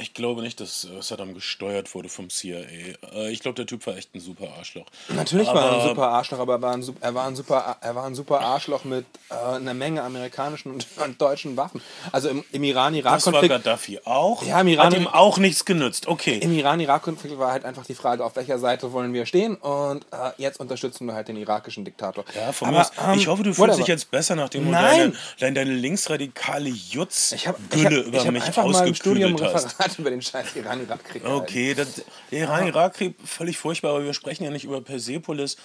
ich 0.00 0.14
glaube 0.14 0.42
nicht, 0.42 0.60
dass 0.60 0.84
äh, 0.84 1.02
Saddam 1.02 1.34
gesteuert 1.34 1.94
wurde 1.94 2.08
vom 2.08 2.30
CIA. 2.30 2.60
Äh, 2.60 3.30
ich 3.30 3.40
glaube, 3.40 3.56
der 3.56 3.66
Typ 3.66 3.86
war 3.86 3.96
echt 3.96 4.14
ein 4.14 4.20
super 4.20 4.48
Arschloch. 4.58 4.86
Natürlich 5.08 5.48
war 5.48 5.56
er 5.64 5.68
ein 5.68 5.74
Aber- 5.80 5.88
super 5.88 6.08
Arschloch, 6.08 6.38
aber 6.38 6.54
er 6.54 6.62
war 6.62 6.72
ein, 6.74 6.84
er 7.00 7.14
war 7.14 7.26
ein, 7.26 7.36
super, 7.36 7.76
er 7.80 7.94
war 7.94 8.04
ein 8.04 8.14
super 8.14 8.40
Arschloch 8.40 8.84
mit 8.84 9.04
äh, 9.30 9.34
einer 9.56 9.74
Menge 9.74 10.02
amerikanischen 10.02 10.72
und, 10.72 10.86
und 11.04 11.20
deutschen 11.20 11.56
Waffen. 11.56 11.80
Also 12.12 12.28
im, 12.28 12.38
im 12.38 12.44
Das 12.44 12.52
war 12.52 12.64
Iran-Irak-Konflikt 12.64 13.48
Gaddafi 13.48 14.00
auch. 14.04 14.42
Ja, 14.44 14.60
im 14.60 14.68
Iran- 14.68 14.86
Hat 14.86 14.94
ihm 14.94 15.06
auch 15.08 15.38
nichts 15.38 15.64
genützt. 15.64 16.06
Okay. 16.08 16.38
Im 16.38 16.52
Iran-Irak-Konflikt 16.52 17.38
war 17.38 17.52
halt 17.52 17.64
einfach 17.64 17.84
die 17.86 17.94
Frage, 17.94 18.24
auf 18.24 18.36
welcher 18.36 18.58
Seite 18.58 18.92
wollen 18.92 19.12
wir 19.12 19.26
stehen 19.26 19.56
und 19.56 20.04
äh, 20.12 20.30
jetzt 20.38 20.60
unterstützen 20.60 21.06
wir 21.06 21.14
halt 21.14 21.28
den 21.28 21.36
irakischen 21.36 21.84
Diktator. 21.84 22.24
Ja, 22.34 22.52
von 22.52 22.68
Aber, 22.68 22.78
mir 22.78 23.12
ähm, 23.12 23.18
Ich 23.18 23.26
hoffe, 23.26 23.42
du 23.42 23.48
fühlst 23.50 23.58
whatever. 23.60 23.76
dich 23.78 23.86
jetzt 23.88 24.10
besser, 24.10 24.36
nachdem 24.36 24.64
du 24.66 24.70
Nein! 24.70 24.82
deine, 24.98 25.12
deine, 25.40 25.54
deine 25.54 25.72
linksradikale 25.74 26.68
Jutz 26.68 27.32
Ich 27.32 27.46
habe 27.46 27.58
ich 27.72 27.84
hab, 27.84 27.90
Gülle 27.90 28.02
über 28.02 28.18
ich 28.18 28.26
hab 28.26 28.32
mich 28.32 28.42
einfach 28.44 28.64
ausgekübelt 28.64 29.42
hast. 29.42 29.76
Referat 29.88 29.98
über 29.98 30.10
den 30.10 30.22
scheiß 30.22 30.56
Iran-Irak-Krieg. 30.56 31.24
Okay, 31.24 31.74
das, 31.74 32.02
der 32.30 32.40
Iran-Irak-Krieg 32.40 33.14
völlig 33.24 33.58
furchtbar, 33.58 33.90
aber 33.90 34.04
wir 34.04 34.14
sprechen 34.14 34.44
ja 34.44 34.50
nicht 34.50 34.64
über 34.64 34.80
Persepolis, 34.80 35.56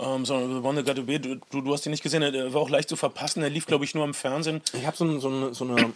ähm, 0.00 0.24
sondern 0.24 0.50
über 0.50 0.62
Wonder 0.62 0.82
God 0.82 0.98
Obey. 0.98 1.18
Du, 1.18 1.36
du, 1.50 1.60
du 1.60 1.72
hast 1.72 1.86
ihn 1.86 1.90
nicht 1.90 2.02
gesehen, 2.02 2.20
der 2.20 2.52
war 2.54 2.60
auch 2.60 2.70
leicht 2.70 2.88
zu 2.88 2.96
verpassen. 2.96 3.40
Der 3.40 3.50
lief, 3.50 3.66
glaube 3.66 3.84
ich, 3.84 3.94
nur 3.94 4.04
im 4.04 4.14
Fernsehen. 4.14 4.60
Ich 4.72 4.86
habe 4.86 4.96
so, 4.96 5.04
ein- 5.04 5.20
so, 5.20 5.28
eine, 5.28 5.54
so, 5.54 5.64
eine, 5.64 5.92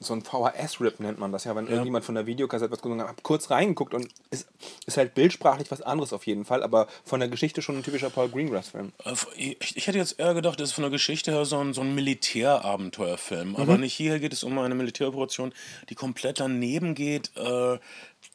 so 0.00 0.12
ein 0.14 0.22
VHS-Rip, 0.22 1.00
nennt 1.00 1.18
man 1.18 1.32
das 1.32 1.44
ja, 1.44 1.54
wenn 1.56 1.66
irgendjemand 1.66 2.04
von 2.04 2.14
der 2.14 2.26
Videokassette 2.26 2.70
was 2.70 2.80
gesungen 2.82 3.00
hat. 3.02 3.08
Hab 3.08 3.22
kurz 3.22 3.50
reingeguckt 3.50 3.94
und 3.94 4.08
ist, 4.30 4.46
ist 4.86 4.96
halt 4.96 5.14
bildsprachlich 5.14 5.70
was 5.70 5.82
anderes 5.82 6.12
auf 6.12 6.26
jeden 6.26 6.44
Fall, 6.44 6.62
aber 6.62 6.86
von 7.04 7.20
der 7.20 7.28
Geschichte 7.28 7.62
schon 7.62 7.76
ein 7.76 7.82
typischer 7.82 8.10
Paul 8.10 8.28
Greengrass-Film. 8.28 8.92
Äh, 9.04 9.12
Ich, 9.36 9.76
ich 9.76 9.86
hätte 9.86 9.98
jetzt 9.98 10.18
eher 10.18 10.34
gedacht, 10.34 10.60
das 10.60 10.70
ist 10.70 10.74
von 10.74 10.82
der 10.82 10.90
Geschichte 10.90 11.32
her 11.32 11.44
so 11.44 11.58
ein, 11.58 11.74
so 11.74 11.80
ein 11.82 11.94
Militärabenteuerfilm. 11.94 13.50
Mhm. 13.50 13.56
Aber 13.56 13.78
nicht 13.78 13.94
hier 13.94 14.18
geht 14.18 14.32
es 14.32 14.44
um 14.44 14.58
eine 14.58 14.74
Militäroperation, 14.74 15.52
die 15.88 15.94
komplett 15.94 16.40
daneben 16.40 16.94
geht. 16.94 17.30
Äh, 17.36 17.78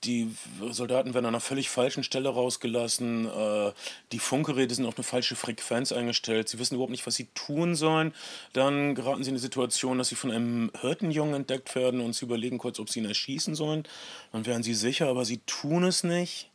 die 0.04 0.34
Soldaten 0.72 1.14
werden 1.14 1.26
an 1.26 1.36
einer 1.36 1.42
völlig 1.42 1.70
falschen 1.70 2.04
Stelle 2.04 2.30
rausgelassen. 2.30 3.26
Äh, 3.28 3.72
die 4.12 4.20
Funkgeräte 4.20 4.74
sind 4.76 4.86
auf 4.86 4.98
eine 4.98 5.04
falsche 5.04 5.36
Frequenz 5.36 5.92
eingestellt. 5.92 6.50
Sie 6.50 6.60
wissen 6.60 6.76
überhaupt 6.76 6.92
nicht, 6.92 7.08
was 7.08 7.16
sie 7.16 7.28
tun 7.36 7.76
sollen. 7.76 8.14
Dann 8.54 8.96
geraten 8.96 9.24
sie 9.24 9.30
in 9.30 9.36
die 9.36 9.42
Situation, 9.42 9.98
dass 9.98 10.10
sie 10.10 10.16
von 10.16 10.32
einem 10.32 10.72
Hirtenjungen 10.80 11.36
entdeckt 11.36 11.76
werden 11.76 12.00
und 12.00 12.14
sie 12.14 12.26
überlegen 12.26 12.58
kurz, 12.58 12.80
ob 12.80 12.90
sie 12.90 13.00
ihn 13.00 13.06
erschießen 13.06 13.56
sollen. 13.56 13.84
Dann 14.32 14.46
wären 14.46 14.64
sie 14.64 14.74
sicher, 14.74 15.08
aber 15.08 15.26
sie 15.26 15.42
tun 15.46 15.84
es 15.84 16.04
nicht 16.04 16.50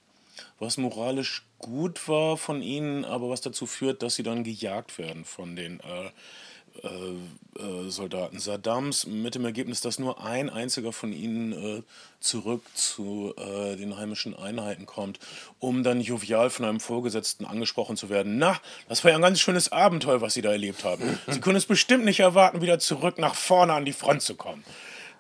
was 0.59 0.77
moralisch 0.77 1.45
gut 1.59 2.09
war 2.09 2.37
von 2.37 2.63
ihnen, 2.63 3.05
aber 3.05 3.31
was 3.31 3.41
dazu 3.41 3.67
führt, 3.67 4.03
dass 4.03 4.17
sie 4.17 4.23
dann 4.23 4.45
gejagt 4.45 4.99
werden 4.99 5.25
von 5.25 5.57
den 5.57 5.81
äh, 5.81 6.11
äh, 6.83 6.89
äh, 7.63 7.89
Soldaten 7.91 8.39
Saddams, 8.41 9.07
mit 9.07 9.35
dem 9.35 9.45
Ergebnis, 9.45 9.81
dass 9.81 9.99
nur 9.99 10.25
ein 10.25 10.51
einziger 10.51 10.93
von 10.93 11.13
ihnen 11.13 11.53
äh, 11.53 11.83
zurück 12.21 12.63
zu 12.75 13.33
äh, 13.37 13.77
den 13.77 13.97
heimischen 13.97 14.35
Einheiten 14.35 14.87
kommt, 14.87 15.19
um 15.61 15.83
dann 15.83 16.01
jovial 16.01 16.51
von 16.51 16.65
einem 16.65 16.81
Vorgesetzten 16.81 17.45
angesprochen 17.45 17.97
zu 17.97 18.09
werden. 18.09 18.39
Na, 18.39 18.59
das 18.89 19.05
war 19.05 19.11
ja 19.11 19.17
ein 19.17 19.23
ganz 19.23 19.41
schönes 19.41 19.71
Abenteuer, 19.71 20.21
was 20.21 20.35
Sie 20.35 20.43
da 20.43 20.51
erlebt 20.51 20.85
haben. 20.85 21.19
Sie 21.29 21.41
können 21.41 21.57
es 21.57 21.67
bestimmt 21.67 22.05
nicht 22.05 22.21
erwarten, 22.21 22.61
wieder 22.61 22.79
zurück 22.79 23.19
nach 23.19 23.35
vorne 23.35 23.73
an 23.73 23.85
die 23.85 23.93
Front 23.93 24.23
zu 24.23 24.35
kommen. 24.35 24.65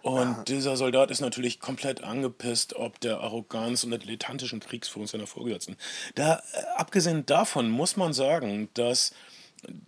Und 0.05 0.49
dieser 0.49 0.77
Soldat 0.77 1.11
ist 1.11 1.23
natürlich 1.23 1.61
komplett 1.61 2.05
angepisst, 2.05 2.77
ob 2.77 3.01
der 3.01 3.21
Arroganz 3.21 3.85
und 3.85 3.91
der 3.91 3.99
dilettantischen 3.99 4.61
Kriegsführung 4.61 5.07
seiner 5.07 5.27
Vorgesetzten. 5.27 5.79
Da, 6.15 6.43
äh, 6.53 6.63
abgesehen 6.77 7.25
davon 7.25 7.71
muss 7.71 7.97
man 7.97 8.13
sagen, 8.13 8.69
dass 8.75 9.13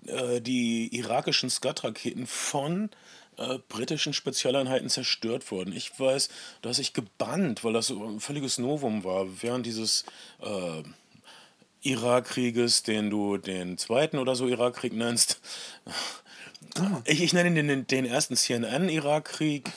äh, 0.07 0.41
die 0.41 0.95
irakischen 0.97 1.51
Scud-Raketen 1.51 2.27
von 2.27 2.91
äh, 3.39 3.59
britischen 3.69 4.13
Spezialeinheiten 4.13 4.89
zerstört 4.89 5.51
wurden. 5.51 5.75
Ich 5.75 5.99
weiß, 5.99 6.29
dass 6.63 6.79
ich 6.79 6.93
gebannt, 6.93 7.65
weil 7.65 7.73
das 7.73 7.89
so 7.89 8.05
ein 8.05 8.21
völliges 8.21 8.59
Novum 8.59 9.05
war, 9.05 9.27
während 9.43 9.67
dieses 9.67 10.05
äh, 10.41 10.83
Irakkrieges, 11.83 12.83
den 12.83 13.11
du 13.11 13.37
den 13.37 13.79
zweiten 13.79 14.19
oder 14.19 14.35
so 14.35 14.49
Irakkrieg 14.49 14.93
nennst. 14.93 15.41
Ich, 17.05 17.23
ich 17.23 17.33
nenne 17.33 17.49
ihn 17.49 17.69
den, 17.69 17.87
den 17.87 18.05
ersten 18.07 18.37
CNN-Irakkrieg. 18.37 19.71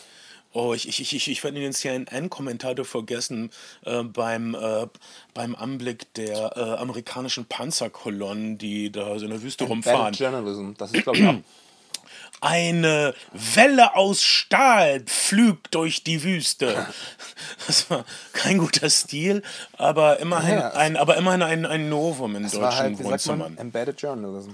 Oh, 0.51 0.73
ich, 0.73 0.87
ich, 0.87 1.13
ich, 1.13 1.29
ich 1.29 1.43
werde 1.43 1.59
den 1.59 1.73
CNN-Kommentator 1.73 2.83
vergessen 2.83 3.51
äh, 3.85 4.01
beim, 4.01 4.55
äh, 4.55 4.87
beim 5.35 5.55
Anblick 5.55 6.11
der 6.15 6.57
äh, 6.57 6.81
amerikanischen 6.81 7.45
Panzerkolonnen, 7.45 8.57
die 8.57 8.91
da 8.91 9.19
so 9.19 9.25
in 9.25 9.31
der 9.31 9.43
Wüste 9.43 9.65
rumfahren. 9.65 10.11
Bad 10.11 10.19
Journalism, 10.19 10.71
das 10.77 10.91
ist 10.91 11.03
glaube 11.03 11.19
ich 11.19 11.27
auch. 11.27 11.35
Eine 12.41 13.13
Welle 13.33 13.95
aus 13.95 14.23
Stahl 14.23 15.01
pflügt 15.01 15.75
durch 15.75 16.03
die 16.03 16.23
Wüste. 16.23 16.87
Das 17.67 17.89
war 17.89 18.05
kein 18.33 18.57
guter 18.57 18.89
Stil, 18.89 19.43
aber 19.77 20.19
immerhin 20.19 20.59
Ja, 20.59 20.69
ein, 20.71 20.97
aber 20.97 21.17
immerhin 21.17 21.41
ein, 21.41 21.65
ein 21.65 21.89
Novum 21.89 22.35
in 22.35 22.43
deutschen 22.43 22.61
war 22.61 22.77
halt, 22.77 23.03
Wohnzimmern. 23.03 23.57
Embedded 23.57 24.01
Journalism. 24.01 24.51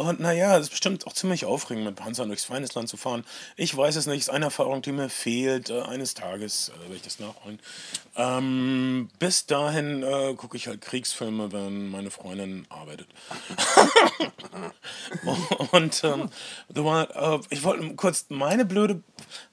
Und 0.00 0.18
naja, 0.18 0.56
es 0.56 0.64
ist 0.64 0.70
bestimmt 0.70 1.06
auch 1.06 1.12
ziemlich 1.12 1.44
aufregend, 1.44 1.84
mit 1.84 1.96
Panzern 1.96 2.28
durchs 2.28 2.44
Feindesland 2.44 2.88
zu 2.88 2.96
fahren. 2.96 3.24
Ich 3.56 3.76
weiß 3.76 3.96
es 3.96 4.06
nicht, 4.06 4.22
es 4.22 4.28
ist 4.28 4.34
eine 4.34 4.46
Erfahrung, 4.46 4.80
die 4.80 4.92
mir 4.92 5.10
fehlt. 5.10 5.68
Äh, 5.68 5.82
eines 5.82 6.14
Tages 6.14 6.70
äh, 6.70 6.80
werde 6.80 6.96
ich 6.96 7.02
das 7.02 7.20
nachholen. 7.20 7.60
Ähm, 8.16 9.10
bis 9.18 9.44
dahin 9.44 10.02
äh, 10.02 10.34
gucke 10.34 10.56
ich 10.56 10.68
halt 10.68 10.80
Kriegsfilme, 10.80 11.52
wenn 11.52 11.90
meine 11.90 12.10
Freundin 12.10 12.66
arbeitet. 12.70 13.08
Und 15.72 16.02
ähm, 16.04 16.30
äh, 16.74 17.38
ich 17.50 17.62
wollte 17.62 17.94
kurz 17.96 18.26
meine 18.30 18.64
blöde. 18.64 19.02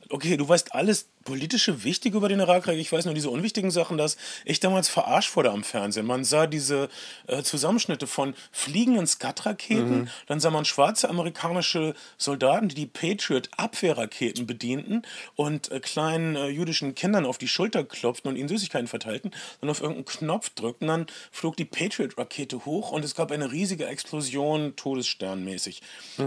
Okay, 0.10 0.38
du 0.38 0.48
weißt 0.48 0.74
alles 0.74 1.10
politische 1.27 1.84
Wichtige 1.84 2.15
über 2.15 2.29
den 2.29 2.39
Irakkrieg. 2.39 2.79
Ich 2.79 2.89
weiß 2.89 3.03
nur 3.03 3.13
diese 3.13 3.29
unwichtigen 3.29 3.69
Sachen, 3.69 3.98
dass 3.98 4.15
ich 4.46 4.62
damals 4.62 4.88
verarscht 4.88 5.36
wurde 5.36 5.51
am 5.51 5.65
Fernsehen. 5.65 6.05
Man 6.05 6.24
sah 6.24 6.48
diese 6.48 6.88
äh, 7.27 7.43
Zusammenschnitte 7.43 8.07
von 8.07 8.34
fliegenden 8.53 9.05
Scud-Raketen, 9.07 10.10
dann 10.27 10.39
sah 10.39 10.51
man 10.51 10.63
schwarze 10.63 11.10
amerikanische 11.10 11.96
Soldaten, 12.17 12.69
die 12.69 12.75
die 12.75 12.86
Patriot-Abwehrraketen 12.86 14.48
bedienten 14.48 15.01
und 15.36 15.69
äh, 15.69 15.81
kleinen 15.81 16.38
äh, 16.38 16.48
jüdischen 16.48 16.96
Kindern 16.96 17.25
auf 17.25 17.38
die 17.38 17.50
Schulter 17.50 17.84
klopften 17.84 18.31
und 18.31 18.38
ihnen 18.38 18.48
Süßigkeiten 18.48 18.88
verteilten, 18.88 19.31
dann 19.60 19.69
auf 19.69 19.81
irgendeinen 19.81 20.05
Knopf 20.05 20.51
drückten, 20.51 20.88
dann 20.88 21.07
flog 21.31 21.57
die 21.57 21.65
Patriot-Rakete 21.65 22.63
hoch 22.63 22.91
und 22.91 23.03
es 23.03 23.15
gab 23.15 23.34
eine 23.34 23.51
riesige 23.51 23.86
Explosion, 23.86 24.77
Todessternmäßig. 24.77 25.81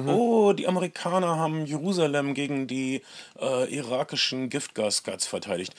Oh, 0.06 0.52
die 0.52 0.68
Amerikaner 0.68 1.38
haben 1.38 1.64
Jerusalem 1.64 2.34
gegen 2.34 2.66
die 2.66 3.00
äh, 3.40 3.74
irakischen 3.74 4.50
Giftgas-Guts 4.90 5.26
verteidigt. 5.26 5.74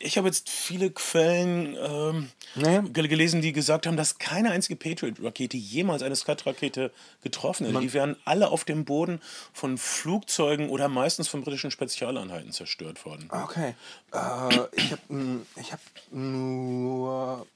Ich 0.00 0.18
habe 0.18 0.28
jetzt 0.28 0.50
viele 0.50 0.90
Quellen 0.90 1.76
ähm, 1.80 2.30
Naja. 2.54 2.80
gel- 2.80 3.08
gelesen, 3.08 3.40
die 3.40 3.52
gesagt 3.52 3.86
haben, 3.86 3.96
dass 3.96 4.18
keine 4.18 4.50
einzige 4.50 4.76
Patriot-Rakete 4.76 5.56
jemals 5.56 6.02
eine 6.02 6.16
Scud-Rakete 6.16 6.90
getroffen 7.22 7.66
hätte. 7.66 7.80
Die 7.80 7.92
wären 7.92 8.16
alle 8.24 8.48
auf 8.48 8.64
dem 8.64 8.84
Boden 8.84 9.20
von 9.52 9.78
Flugzeugen 9.78 10.68
oder 10.68 10.88
meistens 10.88 11.28
von 11.28 11.42
britischen 11.42 11.70
Spezialeinheiten 11.70 12.52
zerstört 12.52 13.04
worden. 13.04 13.28
Okay. 13.30 13.74
Äh, 14.12 14.66
ich 14.72 14.92
habe 14.92 15.42
ich 15.56 15.72
hab 15.72 15.80
nur 16.10 17.46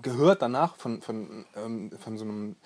gehört 0.00 0.42
danach 0.42 0.76
von, 0.76 1.02
von, 1.02 1.44
ähm, 1.56 1.90
von 2.02 2.18
so 2.18 2.24
einem 2.24 2.56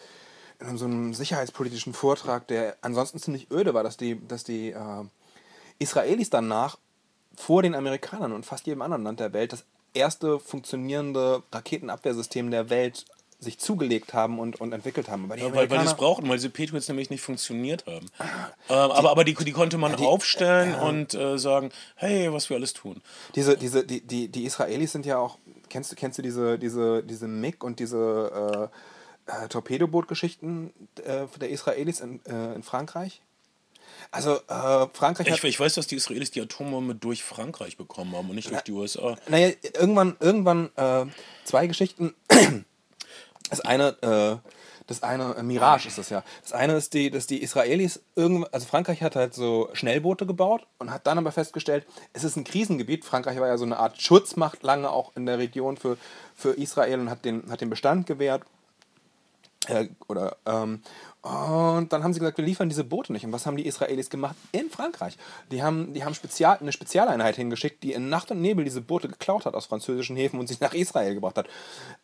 in 0.61 0.79
so 0.79 0.85
einem 0.85 1.13
sicherheitspolitischen 1.13 1.93
Vortrag, 1.93 2.47
der 2.47 2.77
ansonsten 2.83 3.19
ziemlich 3.19 3.51
öde 3.51 3.75
war, 3.75 3.83
dass 3.83 3.97
die, 3.97 4.21
dass 4.29 4.45
die 4.45 4.71
äh, 4.71 5.05
Israelis 5.81 6.31
danach 6.31 6.79
vor 7.37 7.63
den 7.63 7.75
Amerikanern 7.75 8.33
und 8.33 8.45
fast 8.47 8.67
jedem 8.67 8.83
anderen 8.83 9.05
Land 9.05 9.21
der 9.21 9.33
Welt 9.33 9.53
das 9.53 9.65
erste 9.95 10.39
funktionierende 10.39 11.43
Raketenabwehrsystem 11.53 12.51
der 12.51 12.71
Welt 12.71 13.05
sich 13.41 13.59
zugelegt 13.59 14.15
haben 14.15 14.39
und, 14.39 14.61
und 14.61 14.73
entwickelt 14.73 15.09
haben. 15.09 15.25
Aber 15.25 15.37
die 15.37 15.43
Weil, 15.43 15.69
weil 15.69 15.79
die 15.81 15.85
es 15.85 15.95
brauchten, 15.95 16.29
weil 16.29 16.37
diese 16.37 16.49
Patriots 16.51 16.87
nämlich 16.87 17.11
nicht 17.11 17.23
funktioniert 17.23 17.85
haben. 17.87 18.07
Ähm, 18.21 18.91
aber 18.93 19.11
aber 19.11 19.25
die, 19.25 19.35
die 19.35 19.51
konnte 19.53 19.79
man 19.79 19.97
die- 19.97 20.05
aufstellen 20.05 20.77
und 20.77 21.15
äh, 21.15 21.39
sagen, 21.39 21.71
hey, 21.97 22.33
was 22.33 22.49
wir 22.51 22.57
alles 22.57 22.73
tun. 22.73 23.03
Diese, 23.35 23.57
diese, 23.57 23.85
die, 23.85 24.01
die, 24.01 24.29
die 24.29 24.45
Israelis 24.45 24.93
sind 24.93 25.07
ja 25.07 25.19
auch, 25.19 25.39
kennst 25.69 25.91
du, 25.91 25.97
kennst 25.97 26.19
du 26.19 26.23
diese, 26.23 26.57
diese, 26.57 27.03
diese 27.03 27.27
MiG 27.27 27.65
und 27.65 27.81
diese 27.81 28.71
äh, 29.27 29.45
äh, 29.45 29.49
Torpedoboot-Geschichten 29.49 30.73
äh, 31.05 31.27
der 31.41 31.51
Israelis 31.51 31.99
in, 32.01 32.25
äh, 32.27 32.55
in 32.55 32.63
Frankreich? 32.63 33.23
Also 34.13 34.37
äh, 34.47 34.87
Frankreich 34.93 35.27
Ich, 35.27 35.33
hat, 35.33 35.45
ich 35.45 35.59
weiß, 35.59 35.75
dass 35.75 35.87
die 35.87 35.97
Israelis 35.97 36.31
die 36.31 36.43
Atombombe 36.43 36.95
durch 36.95 37.25
Frankreich 37.25 37.79
bekommen 37.79 38.15
haben 38.15 38.29
und 38.29 38.37
nicht 38.37 38.51
durch 38.51 38.61
die 38.63 38.73
USA. 38.73 39.17
naja, 39.27 39.53
irgendwann, 39.75 40.17
irgendwann 40.21 40.71
äh, 40.77 41.07
zwei 41.45 41.67
Geschichten. 41.67 42.15
Das 43.51 43.61
eine, 43.61 43.89
äh, 44.03 44.49
das 44.87 45.03
eine, 45.03 45.35
äh, 45.37 45.43
Mirage 45.43 45.89
ist 45.89 45.99
das 45.99 46.09
ja. 46.09 46.23
Das 46.43 46.53
eine 46.53 46.75
ist 46.75 46.95
die, 46.95 47.11
dass 47.11 47.27
die 47.27 47.43
Israelis 47.43 48.01
irgendwann, 48.17 48.49
also 48.53 48.67
Frankreich 48.67 49.03
hat 49.03 49.17
halt 49.17 49.35
so 49.35 49.69
Schnellboote 49.75 50.27
gebaut 50.27 50.67
und 50.79 50.91
hat 50.91 51.07
dann 51.07 51.19
aber 51.19 51.33
festgestellt, 51.33 51.87
es 52.13 52.25
ist 52.25 52.37
ein 52.37 52.45
Krisengebiet. 52.45 53.05
Frankreich 53.05 53.39
war 53.41 53.49
ja 53.49 53.59
so 53.59 53.65
eine 53.65 53.79
Art 53.79 54.01
Schutzmacht 54.01 54.63
lange 54.63 54.91
auch 54.91 55.13
in 55.17 55.27
der 55.27 55.39
Region 55.39 55.77
für, 55.77 55.99
für 56.35 56.51
Israel 56.53 57.01
und 57.01 57.11
hat 57.11 57.25
den, 57.25 57.51
hat 57.51 57.61
den 57.61 57.71
Bestand 57.71 58.07
gewährt. 58.07 58.43
Äh, 59.69 59.89
oder, 60.09 60.37
ähm, 60.47 60.83
und 61.23 61.93
dann 61.93 62.03
haben 62.03 62.13
sie 62.13 62.19
gesagt, 62.19 62.39
wir 62.39 62.45
liefern 62.45 62.69
diese 62.69 62.83
Boote 62.83 63.13
nicht. 63.13 63.25
Und 63.25 63.33
was 63.33 63.47
haben 63.47 63.57
die 63.57 63.67
Israelis 63.67 64.11
gemacht? 64.11 64.35
In 64.51 64.71
Frankreich. 64.71 65.17
Die 65.53 65.63
haben, 65.63 65.93
die 65.95 66.05
haben 66.05 66.15
Spezial, 66.15 66.59
eine 66.61 66.73
Spezialeinheit 66.73 67.37
hingeschickt, 67.37 67.85
die 67.85 67.93
in 67.93 68.09
Nacht 68.09 68.33
und 68.33 68.41
Nebel 68.41 68.65
diese 68.65 68.81
Boote 68.81 69.07
geklaut 69.07 69.47
hat 69.47 69.55
aus 69.55 69.67
französischen 69.67 70.17
Häfen 70.17 70.41
und 70.41 70.49
sie 70.49 70.57
nach 70.59 70.75
Israel 70.75 71.15
gebracht 71.15 71.37
hat. 71.39 71.47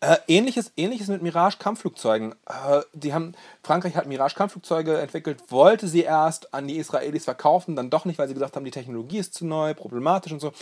Äh, 0.01 0.19
ähnliches, 0.29 0.71
ähnliches 0.77 1.09
mit 1.09 1.23
Mirage-Kampfflugzeugen. 1.23 2.37
Äh, 2.47 3.33
Frankreich 3.65 3.97
hat 3.97 4.07
Mirage-Kampfflugzeuge 4.07 4.99
entwickelt, 4.99 5.51
wollte 5.51 5.89
sie 5.89 6.03
erst 6.03 6.55
an 6.55 6.69
die 6.69 6.77
Israelis 6.77 7.25
verkaufen, 7.25 7.75
dann 7.75 7.91
doch 7.91 8.05
nicht, 8.05 8.19
weil 8.21 8.29
sie 8.29 8.35
gesagt 8.35 8.55
haben, 8.55 8.65
die 8.65 8.71
Technologie 8.71 9.19
ist 9.19 9.35
zu 9.35 9.47
neu, 9.47 9.75
problematisch 9.75 10.31
und 10.31 10.41
so. 10.41 10.53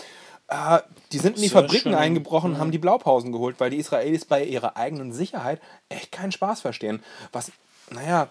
Äh, 0.49 0.79
die 1.13 1.19
sind 1.19 1.37
in 1.37 1.43
die 1.43 1.49
Sehr 1.49 1.63
Fabriken 1.63 1.91
schön. 1.91 1.95
eingebrochen 1.95 2.53
und 2.53 2.59
haben 2.59 2.71
die 2.71 2.79
Blaupausen 2.79 3.33
geholt, 3.33 3.57
weil 3.59 3.71
die 3.71 3.79
Israelis 3.79 4.25
bei 4.25 4.45
ihrer 4.45 4.77
eigenen 4.77 5.13
Sicherheit 5.13 5.61
echt 5.89 6.13
keinen 6.13 6.33
Spaß 6.33 6.61
verstehen. 6.61 7.03
Was, 7.33 7.51
naja, 7.91 8.29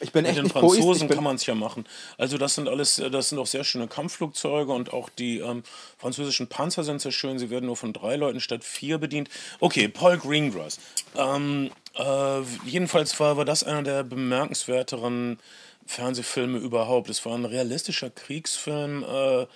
ich 0.00 0.12
bin 0.12 0.22
Mit 0.22 0.32
echt 0.32 0.38
den 0.42 0.50
pro 0.50 0.72
Is- 0.72 0.78
Franzosen 0.78 1.08
kann 1.08 1.24
man 1.24 1.36
es 1.36 1.46
ja 1.46 1.54
machen. 1.54 1.86
Also 2.18 2.36
das 2.38 2.54
sind 2.54 2.68
alles, 2.68 2.98
äh, 2.98 3.10
das 3.10 3.30
sind 3.30 3.38
auch 3.38 3.46
sehr 3.46 3.64
schöne 3.64 3.88
Kampfflugzeuge 3.88 4.70
und 4.72 4.92
auch 4.92 5.08
die 5.08 5.38
ähm, 5.38 5.62
französischen 5.96 6.46
Panzer 6.46 6.84
sind 6.84 7.00
sehr 7.00 7.12
schön. 7.12 7.38
Sie 7.38 7.48
werden 7.50 7.66
nur 7.66 7.76
von 7.76 7.92
drei 7.92 8.16
Leuten 8.16 8.40
statt 8.40 8.64
vier 8.64 8.98
bedient. 8.98 9.28
Okay, 9.60 9.88
Paul 9.88 10.18
Greengrass. 10.18 10.78
Ähm, 11.16 11.70
äh, 11.96 12.40
jedenfalls 12.66 13.18
war, 13.18 13.36
war 13.36 13.44
das 13.46 13.64
einer 13.64 13.82
der 13.82 14.04
bemerkenswerteren 14.04 15.38
Fernsehfilme 15.86 16.58
überhaupt. 16.58 17.08
Es 17.08 17.24
war 17.24 17.34
ein 17.34 17.46
realistischer 17.46 18.10
Kriegsfilm. 18.10 19.02
Äh, 19.04 19.46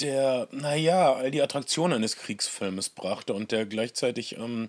der, 0.00 0.48
naja, 0.50 1.12
all 1.14 1.30
die 1.30 1.42
Attraktionen 1.42 1.96
eines 1.98 2.16
Kriegsfilmes 2.16 2.88
brachte 2.88 3.34
und 3.34 3.52
der 3.52 3.66
gleichzeitig 3.66 4.36
ähm, 4.38 4.68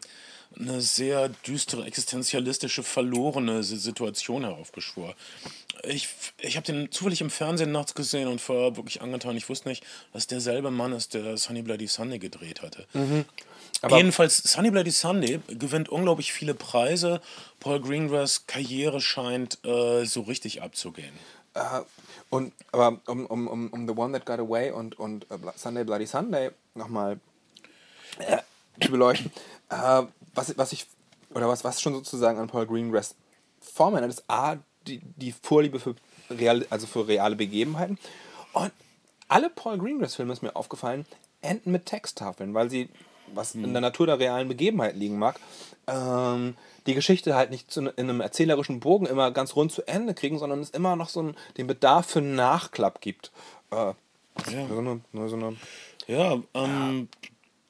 eine 0.59 0.81
sehr 0.81 1.29
düstere, 1.29 1.85
existenzialistische, 1.85 2.83
verlorene 2.83 3.63
Situation 3.63 4.43
heraufbeschwor. 4.43 5.15
Ich, 5.83 6.07
ich 6.39 6.55
habe 6.55 6.65
den 6.65 6.91
zufällig 6.91 7.21
im 7.21 7.29
Fernsehen 7.29 7.71
nachts 7.71 7.95
gesehen 7.95 8.27
und 8.27 8.47
war 8.47 8.75
wirklich 8.77 9.01
angetan. 9.01 9.35
Ich 9.35 9.49
wusste 9.49 9.69
nicht, 9.69 9.83
dass 10.13 10.27
derselbe 10.27 10.69
Mann 10.71 10.93
ist, 10.93 11.13
der 11.13 11.35
Sunny 11.37 11.61
Bloody 11.63 11.87
Sunday 11.87 12.19
gedreht 12.19 12.61
hatte. 12.61 12.85
Aber- 13.81 13.97
Jedenfalls, 13.97 14.37
Sunny 14.37 14.69
Bloody 14.71 14.91
Sunday 14.91 15.39
gewinnt 15.47 15.89
unglaublich 15.89 16.31
viele 16.31 16.53
Preise. 16.53 17.19
Paul 17.59 17.81
Greengrass 17.81 18.45
Karriere 18.47 19.01
scheint 19.01 19.57
äh, 19.65 20.05
so 20.05 20.21
richtig 20.21 20.61
abzugehen. 20.61 21.13
äh, 21.55 21.81
und, 22.33 22.53
aber 22.71 22.99
um, 23.07 23.25
um, 23.27 23.47
um, 23.47 23.69
um 23.69 23.87
The 23.87 23.93
One 23.95 24.17
That 24.17 24.25
Got 24.25 24.39
Away 24.39 24.71
und, 24.71 24.97
und 24.97 25.27
Bla- 25.29 25.53
Sunday 25.55 25.83
Bloody 25.83 26.07
Sunday 26.07 26.49
nochmal 26.73 27.19
äh, 28.19 28.37
zu 28.81 28.91
beleuchten, 28.91 29.31
äh, 29.69 30.03
was, 30.33 30.57
was 30.57 30.73
ich, 30.73 30.87
oder 31.33 31.47
was, 31.47 31.63
was 31.63 31.79
schon 31.79 31.93
sozusagen 31.93 32.39
an 32.39 32.47
Paul 32.47 32.65
Greengrass 32.65 33.15
Formen 33.61 34.03
ist, 34.03 34.23
A, 34.27 34.57
die, 34.87 34.99
die 35.15 35.31
Vorliebe 35.31 35.79
für, 35.79 35.95
real, 36.29 36.65
also 36.69 36.87
für 36.87 37.07
reale 37.07 37.35
Begebenheiten. 37.35 37.97
Und 38.53 38.71
alle 39.27 39.49
Paul 39.49 39.77
Greengrass-Filme 39.77 40.33
ist 40.33 40.41
mir 40.41 40.55
aufgefallen, 40.55 41.05
enden 41.41 41.71
mit 41.71 41.85
Texttafeln, 41.85 42.53
weil 42.53 42.69
sie, 42.69 42.89
was 43.33 43.55
in 43.55 43.73
der 43.73 43.81
Natur 43.81 44.07
der 44.07 44.19
realen 44.19 44.47
Begebenheit 44.47 44.95
liegen 44.95 45.17
mag, 45.17 45.39
ähm, 45.87 46.55
die 46.87 46.93
Geschichte 46.93 47.35
halt 47.35 47.49
nicht 47.51 47.71
zu, 47.71 47.81
in 47.81 47.89
einem 48.09 48.21
erzählerischen 48.21 48.79
Bogen 48.79 49.05
immer 49.05 49.31
ganz 49.31 49.55
rund 49.55 49.71
zu 49.71 49.87
Ende 49.87 50.13
kriegen, 50.13 50.39
sondern 50.39 50.59
es 50.59 50.69
immer 50.69 50.95
noch 50.95 51.09
so 51.09 51.19
einen, 51.21 51.35
den 51.57 51.67
Bedarf 51.67 52.07
für 52.07 52.19
einen 52.19 52.35
Nachklapp 52.35 53.01
gibt. 53.01 53.31
Äh, 53.71 53.75
Ja. 54.51 54.67
so 54.67 54.77
eine, 54.79 55.01
nur 55.11 55.29
so 55.29 55.35
eine, 55.35 55.55
Ja, 56.07 56.39
ähm, 56.53 57.07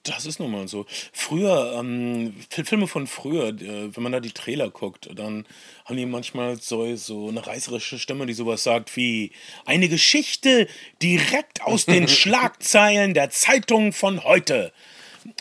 das 0.06 0.26
ist 0.26 0.40
nun 0.40 0.52
mal 0.52 0.68
so. 0.68 0.86
Früher, 1.14 1.76
ähm, 1.80 2.34
Fil- 2.50 2.66
Filme 2.66 2.88
von 2.88 3.08
früher, 3.08 3.50
äh, 3.50 3.96
wenn 3.96 4.04
man 4.04 4.12
da 4.12 4.20
die 4.20 4.32
Trailer 4.32 4.70
guckt, 4.70 5.10
dann 5.16 5.46
haben 5.86 5.96
die 5.98 6.06
manchmal 6.06 6.60
so, 6.60 6.94
so 6.96 7.30
eine 7.30 7.46
reißerische 7.46 7.98
Stimme, 8.00 8.26
die 8.26 8.34
sowas 8.34 8.64
sagt 8.64 8.96
wie 8.98 9.32
eine 9.66 9.88
Geschichte 9.88 10.68
direkt 11.02 11.62
aus 11.64 11.86
den 11.86 12.08
Schlagzeilen 12.10 13.14
der 13.14 13.30
Zeitung 13.30 13.94
von 13.94 14.24
heute. 14.26 14.74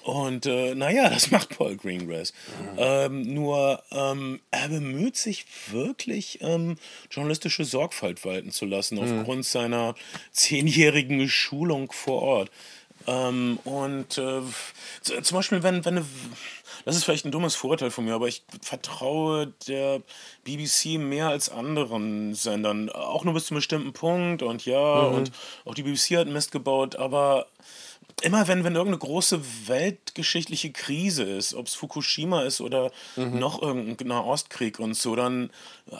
Und 0.04 0.46
äh, 0.46 0.74
naja, 0.74 1.08
das 1.10 1.30
macht 1.30 1.56
Paul 1.56 1.76
Greengrass. 1.76 2.32
Ähm, 2.76 3.22
nur 3.34 3.82
ähm, 3.90 4.40
er 4.50 4.68
bemüht 4.68 5.16
sich 5.16 5.46
wirklich, 5.70 6.38
ähm, 6.42 6.76
journalistische 7.10 7.64
Sorgfalt 7.64 8.24
walten 8.24 8.50
zu 8.50 8.66
lassen, 8.66 8.98
aufgrund 8.98 9.44
seiner 9.44 9.94
zehnjährigen 10.32 11.28
Schulung 11.28 11.92
vor 11.92 12.22
Ort. 12.22 12.50
Ähm, 13.06 13.58
und 13.64 14.18
äh, 14.18 14.42
zum 15.02 15.36
Beispiel, 15.36 15.62
wenn, 15.62 15.84
wenn 15.84 15.98
eine, 15.98 16.06
das 16.84 16.96
ist 16.96 17.04
vielleicht 17.04 17.24
ein 17.24 17.32
dummes 17.32 17.54
Vorurteil 17.54 17.90
von 17.90 18.04
mir, 18.04 18.14
aber 18.14 18.28
ich 18.28 18.44
vertraue 18.60 19.52
der 19.66 20.02
BBC 20.44 20.98
mehr 20.98 21.28
als 21.28 21.48
anderen 21.48 22.34
Sendern. 22.34 22.90
Auch 22.90 23.24
nur 23.24 23.34
bis 23.34 23.46
zu 23.46 23.54
einem 23.54 23.58
bestimmten 23.58 23.92
Punkt 23.92 24.42
und 24.42 24.64
ja, 24.64 25.08
mhm. 25.08 25.14
und 25.16 25.32
auch 25.64 25.74
die 25.74 25.82
BBC 25.82 26.16
hat 26.16 26.28
Mist 26.28 26.52
gebaut, 26.52 26.96
aber 26.96 27.46
immer 28.20 28.46
wenn, 28.48 28.64
wenn 28.64 28.74
irgendeine 28.74 28.98
große 28.98 29.40
weltgeschichtliche 29.66 30.70
Krise 30.72 31.24
ist, 31.24 31.54
ob 31.54 31.66
es 31.66 31.74
Fukushima 31.74 32.42
ist 32.42 32.60
oder 32.60 32.90
mhm. 33.16 33.38
noch 33.38 33.62
irgendein 33.62 34.08
Nahostkrieg 34.08 34.78
und 34.78 34.94
so, 34.94 35.16
dann 35.16 35.50
äh, 35.90 35.94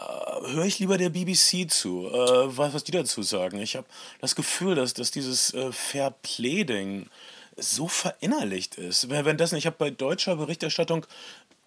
höre 0.53 0.65
ich 0.65 0.79
lieber 0.79 0.99
der 0.99 1.11
BBC 1.11 1.71
zu, 1.71 2.09
äh, 2.09 2.57
was, 2.57 2.75
was 2.75 2.85
die 2.85 2.93
dazu 2.93 3.23
sagen. 3.23 3.59
Ich 3.59 3.77
habe 3.77 3.87
das 4.21 4.37
Gefühl, 4.37 4.75
dass, 4.75 4.95
dass 4.95 5.11
dieses 5.11 5.55
äh, 5.55 5.73
Fair 5.73 6.15
Play-Ding 6.23 7.09
so 7.57 7.87
verinnerlicht 7.87 8.77
ist. 8.77 9.11
Wenn 9.11 9.37
das 9.37 9.53
nicht, 9.53 9.61
ich 9.63 9.67
habe 9.67 9.77
bei 9.79 9.91
deutscher 9.91 10.37
Berichterstattung 10.37 11.07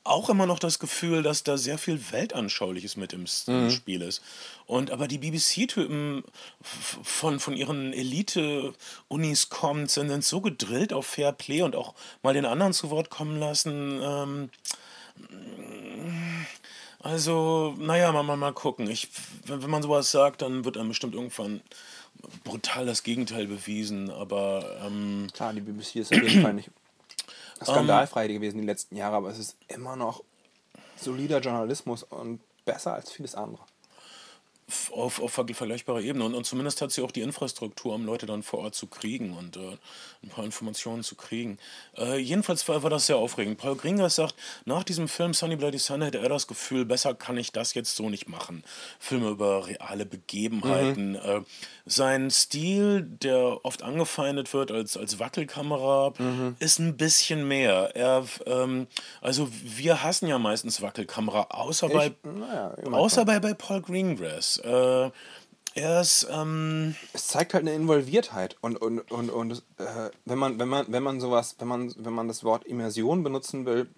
auch 0.05 0.29
immer 0.29 0.45
noch 0.45 0.59
das 0.59 0.79
Gefühl, 0.79 1.23
dass 1.23 1.43
da 1.43 1.57
sehr 1.57 1.77
viel 1.77 1.99
Weltanschauliches 2.11 2.95
mit 2.95 3.11
im, 3.11 3.25
mhm. 3.47 3.69
Spiel 3.71 4.01
ist. 4.01 4.21
Und 4.67 4.91
aber 4.91 5.07
die 5.07 5.17
BBC-Typen 5.17 6.23
von, 6.61 7.39
von 7.39 7.55
ihren 7.55 7.91
Elite-Unis 7.91 9.49
kommt, 9.49 9.89
sind, 9.91 10.09
sind 10.09 10.23
so 10.23 10.41
gedrillt 10.41 10.93
auf 10.93 11.07
Fair 11.07 11.31
Play 11.31 11.63
und 11.63 11.75
auch 11.75 11.95
mal 12.21 12.33
den 12.33 12.45
anderen 12.45 12.73
zu 12.73 12.91
Wort 12.91 13.09
kommen 13.09 13.39
lassen. 13.39 13.99
Ähm, 14.01 14.49
also, 16.99 17.75
naja, 17.79 18.11
mal, 18.11 18.23
mal, 18.23 18.37
mal 18.37 18.53
gucken. 18.53 18.89
Ich, 18.89 19.09
wenn, 19.45 19.63
wenn 19.63 19.69
man 19.69 19.81
sowas 19.81 20.11
sagt, 20.11 20.43
dann 20.43 20.65
wird 20.65 20.77
einem 20.77 20.89
bestimmt 20.89 21.15
irgendwann 21.15 21.61
brutal 22.43 22.85
das 22.85 23.01
Gegenteil 23.01 23.47
bewiesen, 23.47 24.11
aber. 24.11 24.79
Ähm, 24.85 25.27
Klar, 25.33 25.53
die 25.53 25.61
BBC 25.61 25.97
ist 25.97 26.13
auf 26.13 26.21
jeden 26.21 26.43
Fall 26.43 26.53
nicht 26.53 26.69
skandalfrei 27.63 28.27
um, 28.27 28.33
gewesen 28.33 28.59
die 28.59 28.65
letzten 28.65 28.95
Jahre, 28.95 29.15
aber 29.17 29.29
es 29.29 29.39
ist 29.39 29.57
immer 29.67 29.95
noch 29.95 30.23
solider 30.97 31.39
Journalismus 31.39 32.03
und 32.03 32.41
besser 32.65 32.93
als 32.93 33.11
vieles 33.11 33.35
andere 33.35 33.63
auf, 34.91 35.21
auf 35.21 35.32
vergleichbare 35.32 36.01
Ebene. 36.01 36.25
Und, 36.25 36.34
und 36.34 36.45
zumindest 36.45 36.82
hat 36.82 36.91
sie 36.91 37.01
auch 37.01 37.12
die 37.12 37.21
Infrastruktur, 37.21 37.93
um 37.93 38.06
Leute 38.06 38.25
dann 38.25 38.41
vor 38.41 38.60
Ort 38.60 38.75
zu 38.75 38.88
kriegen 38.88 39.38
und 39.38 39.58
äh, 39.58 39.78
ein 40.23 40.30
paar 40.30 40.43
Informationen 40.43 41.04
zu 41.04 41.15
kriegen. 41.15 41.60
Äh, 41.97 42.17
jedenfalls 42.17 42.67
war, 42.67 42.82
war 42.82 42.89
das 42.89 43.06
sehr 43.06 43.17
aufregend. 43.17 43.60
Paul 43.60 43.75
Gringers 43.75 44.15
sagt, 44.15 44.36
nach 44.65 44.84
diesem 44.84 45.08
Film 45.08 45.34
Sunny 45.34 45.56
Bloody 45.56 45.78
Sunday 45.78 46.08
hätte 46.08 46.19
er 46.19 46.30
das 46.30 46.47
Gefühl, 46.47 46.86
besser 46.86 47.13
kann 47.13 47.38
ich 47.38 47.51
das 47.51 47.75
jetzt 47.75 47.95
so 47.95 48.10
nicht 48.10 48.28
machen. 48.28 48.63
Filme 48.99 49.30
über 49.30 49.67
reale 49.67 50.06
Begebenheiten. 50.06 51.12
Mhm. 51.12 51.15
Äh, 51.15 51.41
sein 51.86 52.32
Stil, 52.32 53.04
der 53.04 53.63
oft 53.63 53.84
angefeindet 53.84 54.54
wird 54.54 54.71
als, 54.71 54.97
als 54.97 55.19
Wackelkamera, 55.19 56.13
mhm. 56.17 56.56
ist 56.58 56.80
ein 56.80 56.97
bisschen 56.97 57.47
mehr. 57.47 57.95
Er, 57.95 58.25
ähm, 58.47 58.88
also 59.21 59.47
wir 59.51 60.01
hassen 60.01 60.28
ja 60.28 60.39
meistens 60.39 60.82
Wackelkamera, 60.82 61.47
außer, 61.51 61.88
ich, 61.88 61.93
bei, 61.93 62.15
naja, 62.23 62.73
außer 62.91 63.25
bei, 63.25 63.39
bei 63.39 63.54
Paul 63.54 63.82
Greengrass. 63.84 64.54
Äh, 64.59 65.11
er 65.75 66.01
ist, 66.01 66.27
ähm 66.31 66.95
es 67.13 67.27
zeigt 67.27 67.53
halt 67.53 67.63
eine 67.63 67.73
Involviertheit 67.73 68.55
und, 68.61 68.77
und, 68.77 69.11
und, 69.11 69.29
und 69.29 69.63
äh, 69.77 70.09
wenn 70.23 70.37
man, 70.37 70.57
wenn 70.57 70.69
man, 70.69 70.85
wenn 70.89 71.03
man 71.03 71.19
sowas, 71.19 71.55
wenn 71.59 71.67
man, 71.67 71.93
wenn 71.97 72.13
man 72.13 72.27
das 72.29 72.43
Wort 72.43 72.65
Immersion 72.65 73.23
benutzen 73.23 73.65
will, 73.65 73.89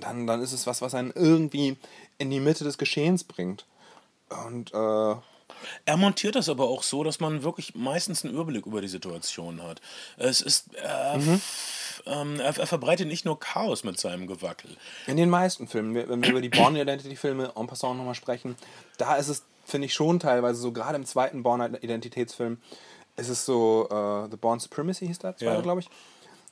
dann, 0.00 0.26
dann 0.26 0.42
ist 0.42 0.52
es 0.52 0.66
was, 0.66 0.82
was 0.82 0.94
einen 0.94 1.12
irgendwie 1.14 1.76
in 2.18 2.30
die 2.30 2.40
Mitte 2.40 2.64
des 2.64 2.78
Geschehens 2.78 3.22
bringt. 3.22 3.66
Und 4.46 4.72
äh, 4.74 5.14
er 5.84 5.96
montiert 5.96 6.34
das 6.34 6.48
aber 6.48 6.68
auch 6.68 6.82
so, 6.82 7.04
dass 7.04 7.20
man 7.20 7.42
wirklich 7.42 7.74
meistens 7.74 8.24
einen 8.24 8.34
Überblick 8.34 8.66
über 8.66 8.80
die 8.80 8.88
Situation 8.88 9.62
hat. 9.62 9.80
Es 10.16 10.40
ist. 10.40 10.74
Äh, 10.74 11.18
mhm. 11.18 11.40
Ähm, 12.06 12.40
er, 12.40 12.56
er, 12.58 12.66
verbreitet 12.66 13.08
nicht 13.08 13.24
nur 13.24 13.38
Chaos 13.38 13.84
mit 13.84 13.98
seinem 13.98 14.26
Gewackel. 14.26 14.76
In 15.06 15.16
den 15.16 15.30
meisten 15.30 15.68
Filmen, 15.68 15.94
wenn 15.94 16.22
wir 16.22 16.30
über 16.30 16.40
die 16.40 16.48
Born 16.50 16.76
Identity-Filme 16.76 17.52
en 17.56 17.66
passant 17.66 17.98
nochmal 17.98 18.14
sprechen, 18.14 18.56
da 18.98 19.16
ist 19.16 19.28
es, 19.28 19.44
finde 19.64 19.86
ich, 19.86 19.94
schon 19.94 20.20
teilweise 20.20 20.60
so, 20.60 20.72
gerade 20.72 20.96
im 20.96 21.06
zweiten 21.06 21.42
Born-Identitätsfilm, 21.42 22.58
ist 23.16 23.28
es 23.28 23.44
so, 23.44 23.88
uh, 23.90 24.28
The 24.30 24.36
Born 24.36 24.60
Supremacy 24.60 25.06
hieß 25.06 25.18
der 25.20 25.36
zweite, 25.36 25.54
ja. 25.54 25.60
glaube 25.60 25.80
ich. 25.80 25.90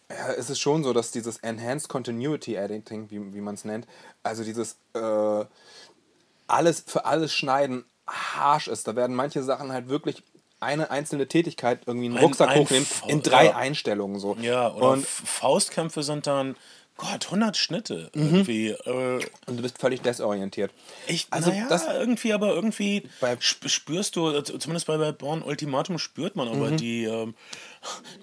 Ja, 0.08 0.26
ist 0.32 0.50
es 0.50 0.58
schon 0.58 0.84
so, 0.84 0.92
dass 0.92 1.10
dieses 1.10 1.38
Enhanced 1.38 1.88
Continuity 1.88 2.54
Editing, 2.54 3.10
wie, 3.10 3.34
wie 3.34 3.40
man 3.40 3.54
es 3.54 3.64
nennt, 3.64 3.86
also 4.22 4.44
dieses 4.44 4.76
äh, 4.94 5.44
alles 6.46 6.84
für 6.86 7.06
alles 7.06 7.32
schneiden 7.32 7.84
harsh 8.06 8.68
ist. 8.68 8.86
Da 8.86 8.94
werden 8.96 9.16
manche 9.16 9.42
Sachen 9.42 9.72
halt 9.72 9.88
wirklich 9.88 10.22
eine 10.62 10.90
einzelne 10.90 11.26
Tätigkeit 11.26 11.80
irgendwie 11.86 12.06
einen 12.06 12.18
Rucksack 12.18 12.48
ein, 12.48 12.56
ein 12.56 12.62
hochnehmen 12.62 12.86
in 13.08 13.22
drei 13.22 13.46
ja. 13.46 13.56
Einstellungen 13.56 14.18
so. 14.18 14.36
Ja, 14.40 14.72
oder 14.72 14.90
und 14.90 15.06
Faustkämpfe 15.06 16.02
sind 16.02 16.26
dann 16.26 16.56
Gott, 16.96 17.24
100 17.26 17.56
Schnitte 17.56 18.10
mhm. 18.14 18.22
irgendwie. 18.22 18.68
Äh, 18.68 19.24
und 19.46 19.56
du 19.56 19.62
bist 19.62 19.78
völlig 19.78 20.02
desorientiert. 20.02 20.72
Ich, 21.06 21.26
also 21.30 21.50
naja, 21.50 21.66
das 21.68 21.86
irgendwie, 21.86 22.32
aber 22.32 22.54
irgendwie 22.54 23.08
spürst 23.40 24.16
du, 24.16 24.30
äh, 24.30 24.44
zumindest 24.44 24.86
bei, 24.86 24.98
bei 24.98 25.10
Born 25.10 25.42
Ultimatum 25.42 25.98
spürt 25.98 26.36
man 26.36 26.48
aber 26.48 26.70
mhm. 26.70 26.76
die, 26.76 27.04
ähm, 27.04 27.34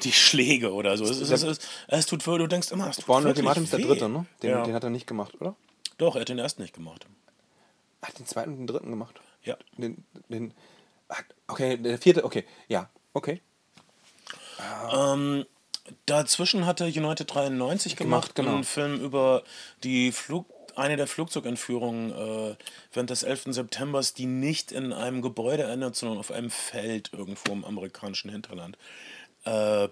die 0.04 0.12
Schläge 0.12 0.72
oder 0.72 0.98
so. 0.98 1.04
Es, 1.04 1.20
es, 1.20 1.44
es, 1.44 1.60
es, 1.88 2.06
tut 2.06 2.26
du 2.26 2.48
denkst 2.48 2.72
immer, 2.72 2.90
es 2.90 2.98
tut 2.98 3.08
Born 3.08 3.26
Ultimatum 3.26 3.64
ist 3.64 3.74
der 3.74 3.80
dritte, 3.80 4.08
ne? 4.08 4.26
Den, 4.44 4.52
ja. 4.52 4.64
den 4.64 4.74
hat 4.74 4.84
er 4.84 4.90
nicht 4.92 5.08
gemacht, 5.08 5.34
oder? 5.42 5.56
Doch, 5.98 6.16
er 6.16 6.22
hat 6.22 6.30
den 6.30 6.40
ersten 6.40 6.62
nicht 6.62 6.74
gemacht. 6.74 7.06
Hat 8.02 8.18
den 8.18 8.26
zweiten 8.26 8.52
und 8.52 8.58
den 8.60 8.68
dritten 8.68 8.90
gemacht? 8.92 9.20
Ja. 9.44 9.58
Den, 9.78 10.06
den, 10.30 10.54
okay, 11.48 11.78
der 11.78 11.98
vierte, 11.98 12.24
okay, 12.24 12.46
ja, 12.68 12.90
okay. 13.14 13.42
Ähm, 14.94 15.46
dazwischen 16.06 16.66
hatte 16.66 16.86
United 16.86 17.34
93 17.34 17.96
gemacht, 17.96 18.36
gemacht 18.36 18.36
genau. 18.36 18.56
einen 18.56 18.64
Film 18.64 19.00
über 19.02 19.44
die 19.84 20.12
Flug, 20.12 20.48
eine 20.76 20.98
der 20.98 21.08
Flugzeugentführungen 21.08 22.12
äh, 22.12 22.56
während 22.94 23.10
des 23.10 23.24
11. 23.24 23.46
September, 23.50 24.02
die 24.18 24.26
nicht 24.26 24.72
in 24.72 24.94
einem 24.94 25.22
Gebäude 25.22 25.64
endet, 25.64 25.96
sondern 25.96 26.18
auf 26.18 26.32
einem 26.32 26.50
Feld 26.50 27.12
irgendwo 27.14 27.52
im 27.52 27.66
amerikanischen 27.66 28.32
Hinterland. 28.32 28.78
Äh, 29.46 29.86
äh, 29.86 29.92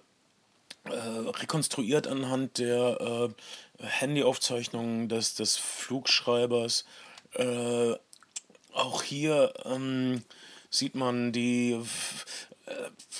rekonstruiert 0.89 2.07
anhand 2.07 2.59
der 2.59 3.29
äh, 3.79 3.83
Handyaufzeichnungen 3.83 5.09
des, 5.09 5.35
des 5.35 5.57
Flugschreibers. 5.57 6.85
Äh, 7.33 7.93
auch 8.73 9.03
hier 9.03 9.53
ähm, 9.65 10.23
sieht 10.69 10.95
man 10.95 11.31
die. 11.31 11.79
Äh, 12.65 12.71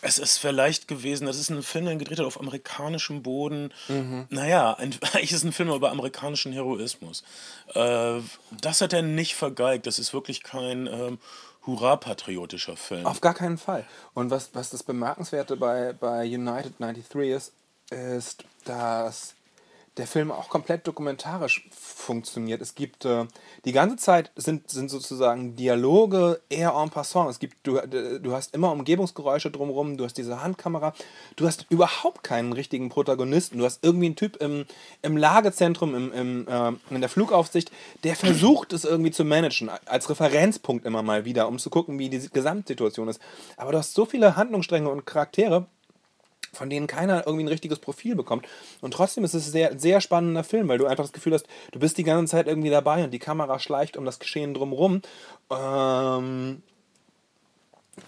es 0.01 0.19
ist 0.19 0.37
vielleicht 0.37 0.87
gewesen, 0.87 1.25
das 1.25 1.39
ist 1.39 1.49
ein 1.49 1.63
Film, 1.63 1.85
der 1.85 1.95
gedreht 1.95 2.19
hat 2.19 2.25
auf 2.25 2.39
amerikanischem 2.39 3.23
Boden. 3.23 3.73
Mhm. 3.87 4.27
Naja, 4.29 4.73
ein, 4.73 4.95
eigentlich 5.13 5.31
ist 5.31 5.43
ein 5.43 5.53
Film 5.53 5.69
über 5.69 5.91
amerikanischen 5.91 6.53
Heroismus. 6.53 7.23
Äh, 7.73 8.19
das 8.61 8.81
hat 8.81 8.93
er 8.93 9.01
nicht 9.01 9.35
vergeigt. 9.35 9.87
Das 9.87 9.99
ist 9.99 10.13
wirklich 10.13 10.43
kein 10.43 10.87
ähm, 10.87 11.19
hurra-patriotischer 11.65 12.77
Film. 12.77 13.05
Auf 13.05 13.21
gar 13.21 13.33
keinen 13.33 13.57
Fall. 13.57 13.85
Und 14.13 14.31
was, 14.31 14.51
was 14.53 14.69
das 14.69 14.83
Bemerkenswerte 14.83 15.57
bei, 15.57 15.93
bei 15.93 16.25
United 16.25 16.79
93 16.79 17.31
ist, 17.31 17.53
ist, 17.89 18.43
dass 18.65 19.35
der 19.97 20.07
Film 20.07 20.31
auch 20.31 20.49
komplett 20.49 20.87
dokumentarisch 20.87 21.67
funktioniert. 21.71 22.61
Es 22.61 22.75
gibt 22.75 23.05
äh, 23.05 23.25
die 23.65 23.71
ganze 23.71 23.97
Zeit 23.97 24.31
sind, 24.35 24.69
sind 24.69 24.89
sozusagen 24.89 25.55
Dialoge 25.55 26.41
eher 26.49 26.73
en 26.75 26.89
passant. 26.89 27.29
Es 27.29 27.39
gibt, 27.39 27.55
du, 27.63 27.79
du 27.87 28.33
hast 28.33 28.53
immer 28.53 28.71
Umgebungsgeräusche 28.71 29.49
drumherum, 29.49 29.97
du 29.97 30.05
hast 30.05 30.17
diese 30.17 30.41
Handkamera, 30.43 30.93
du 31.35 31.47
hast 31.47 31.65
überhaupt 31.69 32.23
keinen 32.23 32.53
richtigen 32.53 32.89
Protagonisten. 32.89 33.57
Du 33.57 33.65
hast 33.65 33.83
irgendwie 33.83 34.07
einen 34.07 34.15
Typ 34.15 34.37
im, 34.37 34.65
im 35.01 35.17
Lagezentrum, 35.17 35.95
im, 35.95 36.13
im, 36.13 36.47
äh, 36.47 36.71
in 36.93 37.01
der 37.01 37.09
Flugaufsicht, 37.09 37.71
der 38.03 38.15
versucht 38.15 38.73
es 38.73 38.85
irgendwie 38.85 39.11
zu 39.11 39.25
managen, 39.25 39.69
als 39.85 40.09
Referenzpunkt 40.09 40.85
immer 40.85 41.01
mal 41.01 41.25
wieder, 41.25 41.47
um 41.47 41.57
zu 41.57 41.69
gucken, 41.69 41.97
wie 41.97 42.09
die 42.09 42.29
Gesamtsituation 42.29 43.07
ist. 43.07 43.19
Aber 43.57 43.71
du 43.71 43.79
hast 43.79 43.93
so 43.93 44.05
viele 44.05 44.35
Handlungsstränge 44.35 44.89
und 44.89 45.05
Charaktere, 45.05 45.65
von 46.57 46.69
denen 46.69 46.87
keiner 46.87 47.25
irgendwie 47.25 47.45
ein 47.45 47.49
richtiges 47.49 47.79
Profil 47.79 48.15
bekommt. 48.15 48.45
Und 48.81 48.93
trotzdem 48.93 49.23
ist 49.23 49.33
es 49.33 49.47
ein 49.47 49.51
sehr, 49.51 49.79
sehr 49.79 50.01
spannender 50.01 50.43
Film, 50.43 50.67
weil 50.67 50.77
du 50.77 50.85
einfach 50.85 51.03
das 51.03 51.13
Gefühl 51.13 51.33
hast, 51.33 51.47
du 51.71 51.79
bist 51.79 51.97
die 51.97 52.03
ganze 52.03 52.31
Zeit 52.31 52.47
irgendwie 52.47 52.69
dabei 52.69 53.03
und 53.03 53.11
die 53.11 53.19
Kamera 53.19 53.59
schleicht 53.59 53.97
um 53.97 54.05
das 54.05 54.19
Geschehen 54.19 54.53
drumherum. 54.53 55.01
Ähm, 55.49 56.61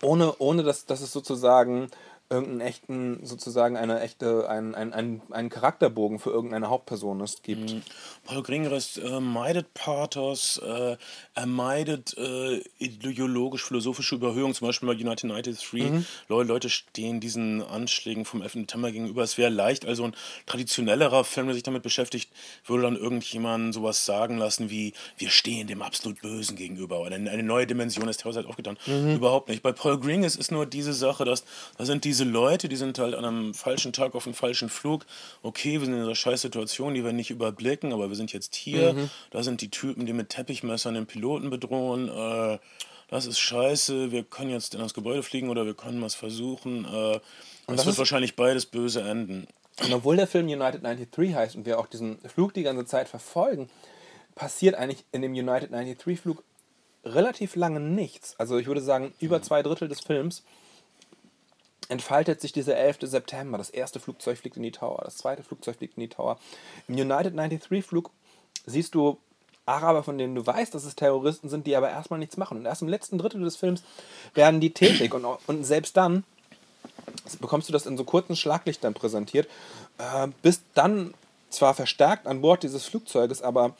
ohne, 0.01 0.35
ohne 0.37 0.63
dass, 0.63 0.85
dass 0.85 1.01
es 1.01 1.11
sozusagen 1.11 1.89
irgendeinen 2.29 2.61
echten, 2.61 3.25
sozusagen 3.25 3.75
eine 3.75 4.01
echte, 4.01 4.47
ein, 4.49 4.75
ein, 4.75 4.93
ein, 4.93 5.21
einen 5.31 5.49
Charakterbogen 5.49 6.19
für 6.19 6.29
irgendeine 6.29 6.69
Hauptperson 6.69 7.19
es 7.21 7.41
gibt. 7.41 7.73
Mhm. 7.73 7.81
Paul 8.25 8.43
Gringerist 8.43 8.99
äh, 8.99 9.19
meidet 9.19 9.73
Pathos, 9.73 10.61
äh, 10.63 10.97
er 11.33 11.45
meidet 11.45 12.15
äh, 12.17 12.61
ideologisch-philosophische 12.77 14.15
Überhöhung, 14.15 14.53
zum 14.53 14.67
Beispiel 14.67 14.87
bei 14.87 14.93
United 14.93 15.29
93. 15.29 15.73
Mhm. 15.73 16.05
Leute 16.27 16.69
stehen 16.69 17.19
diesen 17.19 17.63
Anschlägen 17.63 18.25
vom 18.25 18.41
11. 18.41 18.53
September 18.53 18.91
gegenüber. 18.91 19.23
Es 19.23 19.37
wäre 19.37 19.49
leicht, 19.49 19.85
also 19.85 20.03
ein 20.03 20.15
traditionellerer 20.45 21.23
Film, 21.23 21.47
der 21.47 21.55
sich 21.55 21.63
damit 21.63 21.81
beschäftigt, 21.81 22.31
würde 22.65 22.83
dann 22.83 22.95
irgendjemand 22.95 23.73
sowas 23.73 24.05
sagen 24.05 24.37
lassen 24.37 24.69
wie, 24.69 24.93
wir 25.17 25.29
stehen 25.29 25.67
dem 25.67 25.81
absolut 25.81 26.21
Bösen 26.21 26.55
gegenüber 26.55 26.99
oder 26.99 27.15
eine, 27.15 27.43
neue 27.43 27.65
Dimension 27.65 28.05
des 28.05 28.17
Terrors 28.17 28.37
hat 28.37 28.45
aufgetan. 28.45 28.77
Mhm. 28.85 29.15
Überhaupt 29.15 29.49
nicht. 29.49 29.63
Bei 29.63 29.71
Paul 29.71 29.99
Green 29.99 30.23
ist 30.23 30.39
es 30.39 30.51
nur 30.51 30.65
diese 30.65 30.93
Sache, 30.93 31.25
dass 31.25 31.43
da 31.77 31.85
sind 31.85 32.03
diese 32.03 32.18
diese 32.19 32.29
Leute, 32.29 32.67
die 32.67 32.75
sind 32.75 32.99
halt 32.99 33.15
an 33.15 33.23
einem 33.23 33.53
falschen 33.53 33.93
Tag 33.93 34.13
auf 34.13 34.25
einem 34.25 34.33
falschen 34.33 34.67
Flug. 34.67 35.05
Okay, 35.41 35.79
wir 35.79 35.85
sind 35.85 35.93
in 35.93 36.01
dieser 36.01 36.15
scheiß 36.15 36.41
Situation, 36.41 36.93
die 36.93 37.05
wir 37.05 37.13
nicht 37.13 37.31
überblicken, 37.31 37.93
aber 37.93 38.09
wir 38.09 38.17
sind 38.17 38.33
jetzt 38.33 38.55
hier. 38.55 38.93
Mhm. 38.93 39.09
Da 39.31 39.41
sind 39.41 39.61
die 39.61 39.69
Typen, 39.69 40.05
die 40.05 40.11
mit 40.11 40.27
Teppichmessern 40.27 40.95
den 40.95 41.05
Piloten 41.05 41.49
bedrohen. 41.49 42.09
Äh, 42.09 42.59
das 43.07 43.25
ist 43.25 43.39
scheiße, 43.39 44.11
wir 44.11 44.23
können 44.23 44.49
jetzt 44.49 44.73
in 44.73 44.81
das 44.81 44.93
Gebäude 44.93 45.23
fliegen 45.23 45.49
oder 45.49 45.65
wir 45.65 45.75
können 45.75 46.01
was 46.01 46.13
versuchen. 46.13 46.83
Äh, 46.83 47.15
es 47.15 47.21
das 47.67 47.85
wird 47.85 47.97
wahrscheinlich 47.97 48.35
beides 48.35 48.65
böse 48.65 49.01
enden. 49.01 49.47
Und 49.81 49.93
obwohl 49.93 50.17
der 50.17 50.27
Film 50.27 50.47
United 50.47 50.83
93 50.83 51.33
heißt 51.33 51.55
und 51.55 51.65
wir 51.65 51.79
auch 51.79 51.87
diesen 51.87 52.19
Flug 52.27 52.53
die 52.53 52.63
ganze 52.63 52.85
Zeit 52.85 53.07
verfolgen, 53.07 53.69
passiert 54.35 54.75
eigentlich 54.75 55.05
in 55.13 55.21
dem 55.21 55.31
United 55.31 55.71
93 55.71 56.19
Flug 56.19 56.43
relativ 57.05 57.55
lange 57.55 57.79
nichts. 57.79 58.35
Also 58.37 58.57
ich 58.57 58.67
würde 58.67 58.81
sagen, 58.81 59.13
über 59.21 59.41
zwei 59.41 59.63
Drittel 59.63 59.87
des 59.87 60.01
Films 60.01 60.43
entfaltet 61.89 62.39
sich 62.39 62.53
dieser 62.53 62.77
11. 62.77 62.99
September. 63.01 63.57
Das 63.57 63.69
erste 63.69 63.99
Flugzeug 63.99 64.37
fliegt 64.37 64.55
in 64.55 64.63
die 64.63 64.71
Tower, 64.71 65.01
das 65.03 65.17
zweite 65.17 65.43
Flugzeug 65.43 65.75
fliegt 65.77 65.97
in 65.97 66.01
die 66.01 66.09
Tower. 66.09 66.39
Im 66.87 66.95
United 66.95 67.35
93 67.35 67.83
Flug 67.83 68.11
siehst 68.65 68.95
du 68.95 69.17
Araber, 69.65 70.03
von 70.03 70.17
denen 70.17 70.35
du 70.35 70.45
weißt, 70.45 70.73
dass 70.73 70.83
es 70.83 70.95
Terroristen 70.95 71.49
sind, 71.49 71.67
die 71.67 71.75
aber 71.75 71.89
erstmal 71.89 72.19
nichts 72.19 72.37
machen. 72.37 72.57
Und 72.57 72.65
erst 72.65 72.81
im 72.81 72.87
letzten 72.87 73.17
Drittel 73.17 73.41
des 73.41 73.55
Films 73.55 73.83
werden 74.33 74.59
die 74.59 74.73
tätig. 74.73 75.13
Und, 75.13 75.25
und 75.25 75.63
selbst 75.63 75.95
dann 75.97 76.23
bekommst 77.39 77.69
du 77.69 77.73
das 77.73 77.85
in 77.85 77.97
so 77.97 78.03
kurzen 78.03 78.35
Schlaglichtern 78.35 78.93
präsentiert, 78.93 79.47
äh, 79.97 80.27
bist 80.41 80.63
dann 80.73 81.13
zwar 81.49 81.73
verstärkt 81.73 82.27
an 82.27 82.41
Bord 82.41 82.63
dieses 82.63 82.85
Flugzeuges, 82.85 83.41
aber, 83.41 83.75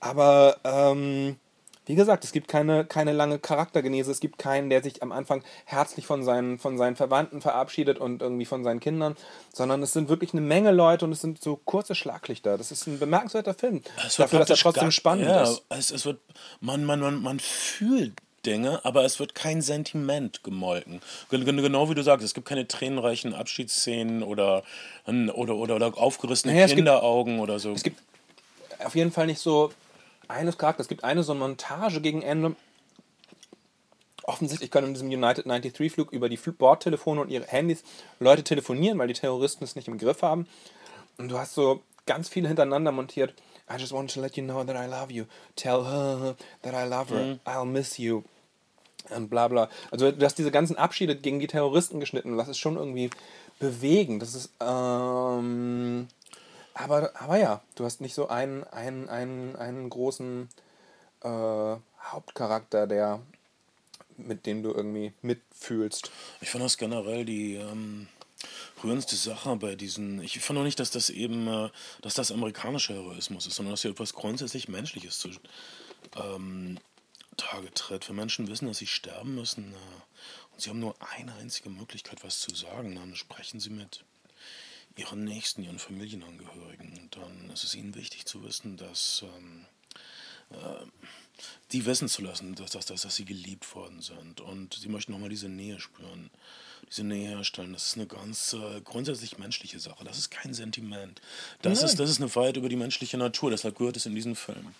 aber 0.00 0.56
ähm, 0.64 1.36
wie 1.86 1.94
gesagt, 1.96 2.22
es 2.24 2.30
gibt 2.32 2.46
keine, 2.46 2.84
keine 2.84 3.12
lange 3.12 3.38
Charaktergenese, 3.40 4.10
es 4.12 4.20
gibt 4.20 4.38
keinen, 4.38 4.70
der 4.70 4.82
sich 4.82 5.02
am 5.02 5.10
Anfang 5.10 5.42
herzlich 5.64 6.06
von 6.06 6.22
seinen, 6.22 6.58
von 6.58 6.78
seinen 6.78 6.94
Verwandten 6.94 7.40
verabschiedet 7.40 7.98
und 7.98 8.22
irgendwie 8.22 8.44
von 8.44 8.62
seinen 8.62 8.78
Kindern, 8.80 9.16
sondern 9.52 9.82
es 9.82 9.92
sind 9.92 10.08
wirklich 10.08 10.32
eine 10.32 10.42
Menge 10.42 10.70
Leute 10.70 11.04
und 11.04 11.12
es 11.12 11.20
sind 11.20 11.42
so 11.42 11.56
kurze 11.56 11.94
Schlaglichter. 11.96 12.56
Das 12.56 12.70
ist 12.70 12.86
ein 12.86 12.98
bemerkenswerter 13.00 13.54
Film, 13.54 13.82
Es 14.06 14.18
wird 14.18 14.26
dafür, 14.26 14.38
dass 14.40 14.50
er 14.50 14.56
trotzdem 14.56 14.90
spannend 14.92 15.26
ja, 15.26 15.42
ist. 15.42 15.62
Es, 15.70 15.90
es 15.90 16.04
wird, 16.04 16.20
man, 16.60 16.84
man, 16.84 17.00
man, 17.00 17.20
man 17.20 17.40
fühlt 17.40 18.12
Dinge, 18.46 18.80
aber 18.84 19.04
es 19.04 19.18
wird 19.20 19.34
kein 19.34 19.62
Sentiment 19.62 20.42
gemolken. 20.42 21.00
Gen- 21.30 21.44
gen- 21.44 21.62
Genau 21.62 21.88
wie 21.90 21.94
du 21.94 22.02
sagst, 22.02 22.24
es 22.24 22.34
gibt 22.34 22.46
keine 22.48 22.66
tränenreichen 22.66 23.34
Abschiedsszenen 23.34 24.22
oder, 24.22 24.62
oder, 25.06 25.54
oder, 25.56 25.76
oder 25.76 25.96
aufgerissene 25.98 26.52
Naja, 26.52 26.64
es 26.64 26.70
gibt- 26.70 26.78
Kinderaugen 26.78 27.38
oder 27.40 27.58
so. 27.58 27.72
Es 27.72 27.82
gibt 27.82 28.00
auf 28.84 28.96
jeden 28.96 29.12
Fall 29.12 29.26
nicht 29.26 29.38
so 29.40 29.72
eines 30.28 30.58
Charakter. 30.58 30.80
Es 30.80 30.88
gibt 30.88 31.04
eine 31.04 31.22
so 31.22 31.32
eine 31.32 31.40
Montage 31.40 32.00
gegen 32.00 32.22
Ende. 32.22 32.56
Offensichtlich 34.24 34.70
können 34.70 34.88
in 34.88 34.94
diesem 34.94 35.08
United 35.08 35.46
93 35.46 35.92
Flug 35.92 36.12
über 36.12 36.28
die 36.28 36.36
Bordtelefone 36.36 37.20
und 37.20 37.28
ihre 37.30 37.46
Handys 37.46 37.82
Leute 38.20 38.44
telefonieren, 38.44 38.98
weil 38.98 39.08
die 39.08 39.14
Terroristen 39.14 39.64
es 39.64 39.74
nicht 39.74 39.88
im 39.88 39.98
Griff 39.98 40.22
haben. 40.22 40.46
Und 41.18 41.28
du 41.30 41.38
hast 41.38 41.54
so 41.54 41.82
ganz 42.06 42.28
viele 42.28 42.48
hintereinander 42.48 42.92
montiert. 42.92 43.34
I 43.70 43.78
just 43.78 43.92
want 43.92 44.12
to 44.12 44.20
let 44.20 44.36
you 44.36 44.44
know 44.44 44.64
that 44.64 44.76
I 44.76 44.88
love 44.88 45.12
you. 45.12 45.24
Tell 45.56 45.84
her 45.84 46.36
that 46.62 46.74
I 46.74 46.88
love 46.88 47.14
her. 47.14 47.38
I'll 47.44 47.64
miss 47.64 47.98
you. 47.98 48.22
Und 49.10 49.28
bla 49.28 49.48
bla. 49.48 49.68
Also 49.90 50.12
du 50.12 50.24
hast 50.24 50.38
diese 50.38 50.50
ganzen 50.50 50.76
Abschiede 50.76 51.16
gegen 51.16 51.40
die 51.40 51.46
Terroristen 51.46 51.98
geschnitten. 52.00 52.36
Das 52.36 52.48
ist 52.48 52.58
schon 52.58 52.76
irgendwie 52.76 53.10
bewegend. 53.58 54.22
Das 54.22 54.34
ist, 54.34 54.50
ähm, 54.60 56.08
aber, 56.74 57.12
aber 57.20 57.36
ja, 57.38 57.62
du 57.74 57.84
hast 57.84 58.00
nicht 58.00 58.14
so 58.14 58.28
einen, 58.28 58.64
einen, 58.64 59.08
einen, 59.08 59.56
einen 59.56 59.90
großen 59.90 60.48
äh, 61.22 61.76
Hauptcharakter, 62.00 62.86
der 62.86 63.20
mit 64.16 64.46
dem 64.46 64.62
du 64.62 64.70
irgendwie 64.72 65.12
mitfühlst. 65.22 66.10
Ich 66.40 66.50
fand 66.50 66.64
das 66.64 66.76
generell 66.76 67.24
die 67.24 67.54
ähm, 67.54 68.08
rührendste 68.82 69.16
Sache 69.16 69.56
bei 69.56 69.74
diesen. 69.74 70.22
Ich 70.22 70.38
fand 70.40 70.58
auch 70.58 70.64
nicht, 70.64 70.80
dass 70.80 70.90
das 70.90 71.10
eben, 71.10 71.46
äh, 71.48 71.70
dass 72.02 72.14
das 72.14 72.32
amerikanischer 72.32 72.94
Heroismus 72.94 73.46
ist, 73.46 73.56
sondern 73.56 73.72
dass 73.72 73.82
hier 73.82 73.90
etwas 73.90 74.14
grundsätzlich 74.14 74.68
Menschliches 74.68 75.18
zu 75.18 75.30
ähm, 76.16 76.78
Tage 77.36 77.72
tritt. 77.72 78.08
Wenn 78.08 78.16
Menschen 78.16 78.48
wissen, 78.48 78.68
dass 78.68 78.78
sie 78.78 78.86
sterben 78.86 79.34
müssen 79.34 79.72
äh, 79.72 80.52
und 80.52 80.60
sie 80.60 80.70
haben 80.70 80.80
nur 80.80 80.94
eine 81.16 81.34
einzige 81.34 81.70
Möglichkeit, 81.70 82.22
was 82.24 82.40
zu 82.40 82.54
sagen, 82.54 82.94
dann 82.94 83.16
sprechen 83.16 83.60
sie 83.60 83.70
mit 83.70 84.04
ihren 84.96 85.24
Nächsten, 85.24 85.62
ihren 85.62 85.78
Familienangehörigen. 85.78 86.98
Und 86.98 87.16
dann 87.16 87.50
ist 87.50 87.64
es 87.64 87.74
ihnen 87.74 87.94
wichtig 87.94 88.26
zu 88.26 88.42
wissen, 88.42 88.76
dass 88.76 89.24
ähm, 89.36 89.66
äh, 90.50 90.86
die 91.72 91.86
wissen 91.86 92.08
zu 92.08 92.22
lassen, 92.22 92.54
dass, 92.54 92.72
dass, 92.72 92.86
dass, 92.86 93.02
dass 93.02 93.16
sie 93.16 93.24
geliebt 93.24 93.74
worden 93.74 94.00
sind. 94.02 94.40
Und 94.40 94.74
sie 94.74 94.88
möchten 94.88 95.12
nochmal 95.12 95.30
diese 95.30 95.48
Nähe 95.48 95.80
spüren, 95.80 96.30
diese 96.88 97.04
Nähe 97.04 97.30
herstellen. 97.30 97.72
Das 97.72 97.86
ist 97.86 97.96
eine 97.96 98.06
ganz 98.06 98.52
äh, 98.52 98.80
grundsätzlich 98.82 99.38
menschliche 99.38 99.80
Sache. 99.80 100.04
Das 100.04 100.18
ist 100.18 100.30
kein 100.30 100.54
Sentiment. 100.54 101.20
Das, 101.62 101.80
Nein. 101.80 101.88
ist, 101.88 102.00
das 102.00 102.10
ist 102.10 102.20
eine 102.20 102.34
Wahrheit 102.34 102.56
über 102.56 102.68
die 102.68 102.76
menschliche 102.76 103.16
Natur. 103.16 103.50
Deshalb 103.50 103.78
gehört 103.78 103.96
es 103.96 104.06
in 104.06 104.14
diesen 104.14 104.36
Film. 104.36 104.74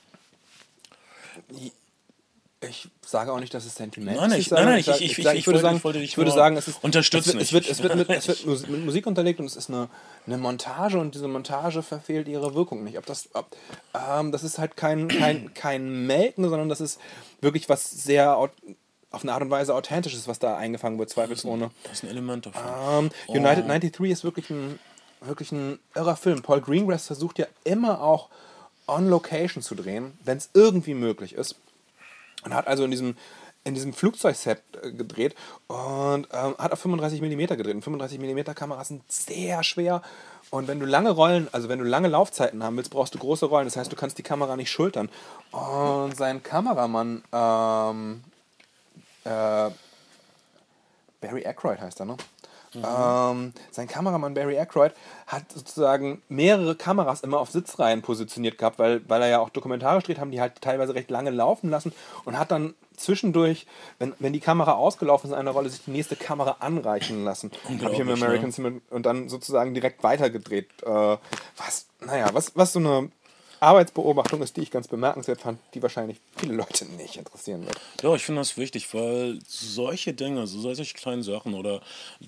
Ich 2.68 2.88
sage 3.05 3.33
auch 3.33 3.40
nicht, 3.40 3.53
dass 3.55 3.64
es 3.64 3.75
Sentiment 3.75 4.16
Nein, 4.16 4.31
ist. 4.33 4.38
ich- 4.38 4.51
nein, 4.51 4.64
nein, 4.64 4.79
ich- 4.79 4.88
ich- 4.88 5.22
sage- 5.25 5.37
ich 5.38 5.46
würde 5.46 5.59
sagen, 5.61 5.81
ich 5.96 6.03
ich 6.05 6.16
würde 6.16 6.31
sagen, 6.31 6.57
es 6.57 6.68
ist 6.68 6.83
unterstützen 6.85 7.40
Es 7.40 7.53
wird, 7.53 7.68
es 7.68 7.83
wird, 7.83 7.96
mit, 7.96 8.09
es 8.09 8.29
wird 8.29 8.46
mit 8.68 8.85
Musik 8.85 9.07
unterlegt 9.07 9.40
und 9.40 9.46
es 9.46 9.57
ist 9.57 9.68
eine, 9.68 9.88
eine 10.27 10.38
Montage 10.38 10.98
und 10.98 11.14
diese 11.14 11.27
Montage 11.27 11.83
verfehlt 11.83 12.29
ihre 12.29 12.55
Wirkung 12.55 12.85
nicht. 12.85 12.98
Ob 12.98 13.07
das, 13.07 13.29
ob, 13.35 13.46
ähm, 13.94 14.31
das 14.31 14.44
ist 14.44 14.59
halt 14.59 14.77
kein, 14.77 15.09
kein, 15.09 15.53
kein 15.55 16.07
Melken, 16.07 16.48
sondern 16.48 16.68
das 16.68 16.81
ist 16.81 17.01
wirklich 17.40 17.68
was 17.68 17.90
sehr 17.90 18.37
au- 18.37 18.48
auf 19.11 19.22
eine 19.22 19.33
Art 19.33 19.42
und 19.42 19.51
Weise 19.51 19.75
authentisches, 19.75 20.29
was 20.29 20.38
da 20.38 20.57
eingefangen 20.57 20.98
wird, 20.98 21.11
zweifelsohne. 21.11 21.70
Das 21.83 21.92
ist 21.94 22.05
ein 22.05 22.11
Element 22.11 22.46
davon. 22.46 23.07
Ähm, 23.07 23.11
United 23.29 23.66
93 23.68 24.11
ist 24.12 24.25
wirklich 24.25 24.48
ein, 24.51 24.79
wirklich 25.20 25.51
ein 25.53 25.79
irrer 25.96 26.16
Film. 26.16 26.42
Paul 26.42 26.61
Greengrass 26.61 27.09
versucht 27.09 27.38
ja 27.38 27.46
immer 27.64 28.01
auch 28.01 28.29
on 28.87 29.09
Location 29.09 29.62
zu 29.62 29.75
drehen, 29.75 30.12
wenn 30.25 30.38
es 30.38 30.48
irgendwie 30.55 30.94
möglich 30.94 31.35
ist. 31.35 31.57
Und 32.44 32.55
hat 32.55 32.66
also 32.66 32.85
in 32.85 32.90
diesem, 32.90 33.16
in 33.64 33.74
diesem 33.74 33.92
Flugzeugset 33.92 34.62
äh, 34.83 34.90
gedreht 34.90 35.35
und 35.68 36.26
ähm, 36.33 36.57
hat 36.59 36.72
auf 36.72 36.81
35 36.81 37.20
mm 37.20 37.57
gedreht. 37.57 37.74
Und 37.74 37.83
35 37.83 38.18
mm 38.18 38.55
Kameras 38.55 38.88
sind 38.88 39.11
sehr 39.11 39.62
schwer. 39.62 40.02
Und 40.50 40.68
wenn 40.68 40.81
du 40.81 40.87
lange 40.87 41.11
Rollen, 41.11 41.48
also 41.52 41.68
wenn 41.68 41.78
du 41.78 41.85
lange 41.85 42.09
Laufzeiten 42.09 42.62
haben 42.62 42.76
willst, 42.76 42.90
brauchst 42.90 43.14
du 43.14 43.18
große 43.18 43.46
Rollen. 43.46 43.66
Das 43.66 43.76
heißt, 43.76 43.90
du 43.90 43.96
kannst 43.96 44.18
die 44.18 44.22
Kamera 44.22 44.57
nicht 44.57 44.70
schultern. 44.70 45.09
Und 45.50 46.16
sein 46.16 46.42
Kameramann, 46.42 47.22
ähm, 47.33 48.24
äh, 49.24 49.70
Barry 51.20 51.46
Aykroyd 51.46 51.81
heißt 51.81 52.00
er, 52.00 52.07
ne? 52.07 52.16
Ähm, 52.74 53.52
sein 53.70 53.87
Kameramann 53.87 54.35
Barry 54.35 54.58
Aykroyd 54.58 54.92
hat 55.26 55.52
sozusagen 55.52 56.22
mehrere 56.28 56.74
Kameras 56.74 57.20
immer 57.20 57.38
auf 57.38 57.50
Sitzreihen 57.50 58.02
positioniert 58.02 58.58
gehabt, 58.58 58.78
weil, 58.78 59.02
weil 59.08 59.22
er 59.22 59.28
ja 59.28 59.38
auch 59.40 59.50
dokumentarisch 59.50 60.04
dreht, 60.04 60.18
haben 60.18 60.30
die 60.30 60.40
halt 60.40 60.61
teilweise 60.61 60.94
recht 60.94 61.11
lange 61.11 61.30
laufen 61.30 61.70
lassen 61.70 61.92
und 62.24 62.38
hat 62.38 62.50
dann 62.50 62.74
zwischendurch, 62.96 63.66
wenn, 63.98 64.14
wenn 64.18 64.32
die 64.32 64.40
Kamera 64.40 64.72
ausgelaufen 64.72 65.28
ist 65.28 65.35
in 65.35 65.40
einer 65.40 65.50
Rolle, 65.50 65.68
sich 65.68 65.85
die 65.85 65.90
nächste 65.90 66.16
Kamera 66.16 66.56
anreichen 66.61 67.24
lassen. 67.24 67.50
Habe 67.82 67.92
ich 67.92 67.98
im 67.98 68.11
American 68.11 68.52
ne? 68.58 68.80
Und 68.90 69.06
dann 69.06 69.28
sozusagen 69.28 69.74
direkt 69.74 70.02
weitergedreht. 70.02 70.68
Äh, 70.82 71.16
was, 71.56 71.87
naja, 72.00 72.30
was, 72.32 72.56
was 72.56 72.72
so 72.72 72.78
eine 72.78 73.11
Arbeitsbeobachtung 73.62 74.42
ist, 74.42 74.57
die 74.57 74.62
ich 74.62 74.70
ganz 74.70 74.88
bemerkenswert 74.88 75.40
fand, 75.40 75.61
die 75.75 75.83
wahrscheinlich 75.83 76.20
viele 76.37 76.55
Leute 76.55 76.85
nicht 76.85 77.16
interessieren 77.16 77.64
wird. 77.64 77.81
Ja, 78.03 78.14
ich 78.14 78.25
finde 78.25 78.40
das 78.40 78.57
wichtig, 78.57 78.92
weil 78.92 79.38
solche 79.46 80.12
Dinge, 80.12 80.46
so 80.46 80.61
solche 80.61 80.94
kleinen 80.94 81.22
Sachen 81.22 81.55
oder 81.55 81.81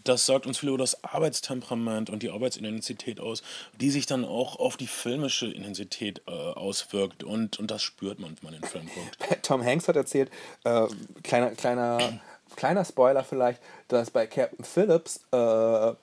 das 0.05 0.27
sagt 0.27 0.47
uns 0.47 0.59
viel 0.59 0.69
über 0.69 0.79
das 0.79 1.03
Arbeitstemperament 1.03 2.09
und 2.09 2.23
die 2.23 2.31
Arbeitsidentität 2.31 3.19
aus, 3.19 3.43
die 3.81 3.91
sich 3.91 4.07
dann 4.07 4.25
auch 4.25 4.61
auf 4.61 4.77
die 4.77 4.87
filmische 4.87 5.47
Intensität 5.47 6.23
äh, 6.27 6.31
auswirkt 6.31 7.25
und, 7.25 7.59
und 7.59 7.71
das 7.71 7.83
spürt 7.83 8.21
man, 8.21 8.37
wenn 8.41 8.53
man 8.53 8.61
den 8.61 8.69
Film 8.69 8.89
guckt. 8.95 9.19
Tom 9.43 9.65
Hanks 9.65 9.89
hat 9.89 9.97
erzählt, 9.97 10.31
äh, 10.63 10.87
kleiner, 11.25 11.51
kleiner, 11.51 12.21
kleiner 12.55 12.85
Spoiler 12.85 13.25
vielleicht, 13.25 13.61
dass 13.89 14.11
bei 14.11 14.29
Captain 14.29 14.65
Phillips 14.65 15.17
äh, 15.33 15.95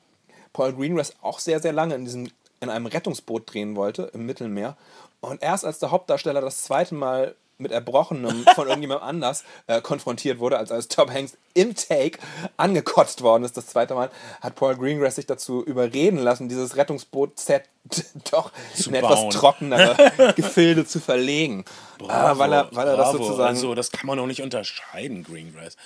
Paul 0.54 0.74
Greengrass 0.74 1.14
auch 1.22 1.40
sehr, 1.40 1.62
sehr 1.62 1.72
lange 1.72 1.96
in, 1.96 2.04
diesem, 2.04 2.30
in 2.60 2.70
einem 2.70 2.86
Rettungsboot 2.86 3.54
drehen 3.54 3.78
wollte 3.78 4.12
im 4.14 4.26
Mittelmeer. 4.26 4.76
Und 5.22 5.42
erst 5.42 5.66
als 5.66 5.80
der 5.80 5.92
Hauptdarsteller 5.92 6.42
das 6.42 6.64
zweite 6.64 6.96
Mal 6.96 7.36
mit 7.62 7.72
Erbrochenem 7.72 8.44
von 8.56 8.68
irgendjemand 8.68 9.04
anders 9.04 9.44
äh, 9.68 9.82
konfrontiert 9.82 10.40
wurde, 10.40 10.58
als 10.58 10.72
als 10.72 10.88
Tom 10.88 11.10
Hanks 11.12 11.38
im 11.54 11.76
Take 11.76 12.18
angekotzt 12.58 13.22
worden 13.22 13.44
ist, 13.44 13.56
das 13.56 13.68
zweite 13.68 13.94
Mal, 13.94 14.10
hat 14.42 14.56
Paul 14.56 14.76
Greengrass 14.76 15.16
sich 15.16 15.28
dazu 15.28 15.64
überreden 15.64 16.18
lassen, 16.18 16.50
dieses 16.50 16.76
Rettungsboot-Set 16.76 17.64
doch 18.32 18.52
Zu 18.76 18.90
in 18.90 18.96
etwas 18.96 19.22
bauen. 19.22 19.30
trockenere 19.30 20.34
Gefilde 20.36 20.86
zu 20.86 21.00
verlegen. 21.00 21.66
Ah, 22.08 22.38
weil 22.38 22.52
er, 22.52 22.70
weil 22.72 22.88
er 22.88 22.98
das 22.98 23.12
bravo. 23.12 23.24
sozusagen 23.24 23.50
Also, 23.50 23.76
das 23.76 23.92
kann 23.92 24.08
man 24.08 24.20
auch 24.20 24.26
nicht 24.28 24.42
unterscheiden, 24.42 25.24
Greengrass. 25.24 25.78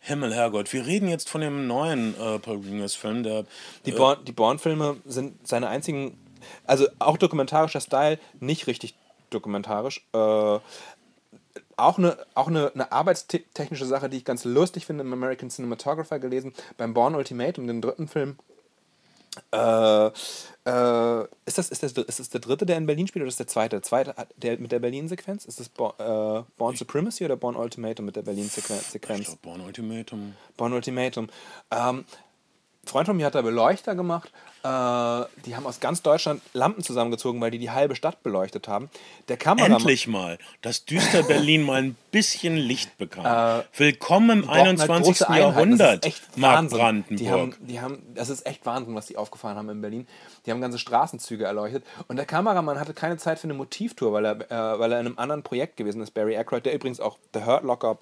Himmel, 0.00 0.34
Herrgott. 0.34 0.72
Wir 0.72 0.86
reden 0.86 1.08
jetzt 1.08 1.28
von 1.28 1.40
dem 1.40 1.66
neuen 1.66 2.14
äh, 2.20 2.38
Paul 2.38 2.60
Greengrass-Film, 2.60 3.22
der. 3.22 3.44
Die, 3.86 3.92
Born, 3.92 4.18
die 4.24 4.32
Born-Filme 4.32 4.98
sind 5.06 5.48
seine 5.48 5.68
einzigen, 5.68 6.18
also 6.66 6.86
auch 6.98 7.16
dokumentarischer 7.16 7.80
Style, 7.80 8.18
nicht 8.40 8.66
richtig 8.66 8.94
dokumentarisch. 9.30 10.06
Äh, 10.12 10.58
auch 11.76 11.98
eine, 11.98 12.16
auch 12.34 12.48
eine, 12.48 12.72
eine 12.74 12.92
arbeitstechnische 12.92 13.86
Sache, 13.86 14.08
die 14.08 14.18
ich 14.18 14.24
ganz 14.24 14.44
lustig 14.44 14.86
finde, 14.86 15.02
im 15.02 15.12
American 15.12 15.50
Cinematographer 15.50 16.18
gelesen, 16.18 16.52
beim 16.76 16.94
Born 16.94 17.14
Ultimatum, 17.14 17.66
dem 17.66 17.80
dritten 17.80 18.08
Film. 18.08 18.36
Äh, 19.50 20.06
äh, 20.06 21.24
ist, 21.44 21.58
das, 21.58 21.68
ist, 21.70 21.82
das, 21.82 21.92
ist 21.92 22.20
das 22.20 22.30
der 22.30 22.40
dritte, 22.40 22.66
der 22.66 22.76
in 22.76 22.86
Berlin 22.86 23.08
spielt, 23.08 23.22
oder 23.22 23.28
ist 23.28 23.40
das 23.40 23.46
der 23.46 23.52
zweite? 23.52 23.82
zweite 23.82 24.14
der 24.36 24.58
mit 24.58 24.70
der 24.70 24.78
Berlin-Sequenz? 24.78 25.44
Ist 25.44 25.58
das 25.58 25.68
Born, 25.68 25.94
äh, 25.98 26.42
Born 26.56 26.76
Supremacy 26.76 27.24
oder 27.24 27.36
Born 27.36 27.56
Ultimatum 27.56 28.06
mit 28.06 28.16
der 28.16 28.22
Berlin-Sequenz? 28.22 28.94
Ich 28.94 29.00
glaube, 29.00 29.24
Born 29.42 29.60
Ultimatum. 29.60 30.34
Born 30.56 30.72
Ultimatum. 30.72 31.28
Ähm, 31.70 32.04
Freund 32.90 33.06
von 33.06 33.16
mir 33.16 33.26
hat 33.26 33.34
da 33.34 33.42
Beleuchter 33.42 33.94
gemacht. 33.94 34.30
Äh, 34.64 34.66
die 35.44 35.54
haben 35.54 35.66
aus 35.66 35.78
ganz 35.80 36.00
Deutschland 36.00 36.40
Lampen 36.54 36.82
zusammengezogen, 36.82 37.40
weil 37.40 37.50
die 37.50 37.58
die 37.58 37.70
halbe 37.70 37.94
Stadt 37.94 38.22
beleuchtet 38.22 38.66
haben. 38.66 38.88
Der 39.28 39.36
Kameramann, 39.36 39.76
Endlich 39.76 40.06
mal, 40.06 40.38
dass 40.62 40.86
düster 40.86 41.22
Berlin 41.28 41.62
mal 41.64 41.82
ein 41.82 41.96
bisschen 42.10 42.56
Licht 42.56 42.96
bekam. 42.96 43.62
Willkommen 43.76 44.44
im 44.44 44.48
21. 44.48 45.28
halt. 45.28 45.38
Jahrhundert, 45.38 46.04
Das 46.04 46.14
ist 46.14 46.22
echt 46.22 46.38
Mark. 46.38 46.70
Brandenburg. 46.70 47.18
Die 47.18 47.30
haben, 47.30 47.54
die 47.60 47.80
haben, 47.80 48.02
das 48.14 48.30
ist 48.30 48.46
echt 48.46 48.64
Wahnsinn, 48.64 48.94
was 48.94 49.04
die 49.06 49.18
aufgefahren 49.18 49.58
haben 49.58 49.68
in 49.68 49.82
Berlin. 49.82 50.06
Die 50.46 50.50
haben 50.50 50.62
ganze 50.62 50.78
Straßenzüge 50.78 51.44
erleuchtet. 51.44 51.84
Und 52.08 52.16
der 52.16 52.24
Kameramann 52.24 52.80
hatte 52.80 52.94
keine 52.94 53.18
Zeit 53.18 53.38
für 53.38 53.44
eine 53.44 53.54
Motivtour, 53.54 54.14
weil 54.14 54.24
er, 54.24 54.50
äh, 54.50 54.78
weil 54.78 54.92
er 54.92 55.00
in 55.00 55.06
einem 55.06 55.18
anderen 55.18 55.42
Projekt 55.42 55.76
gewesen 55.76 56.00
ist. 56.00 56.12
Barry 56.12 56.36
Aykroyd, 56.36 56.64
der 56.64 56.74
übrigens 56.74 57.00
auch 57.00 57.18
The 57.34 57.44
Hurt 57.44 57.64
Locker 57.64 57.98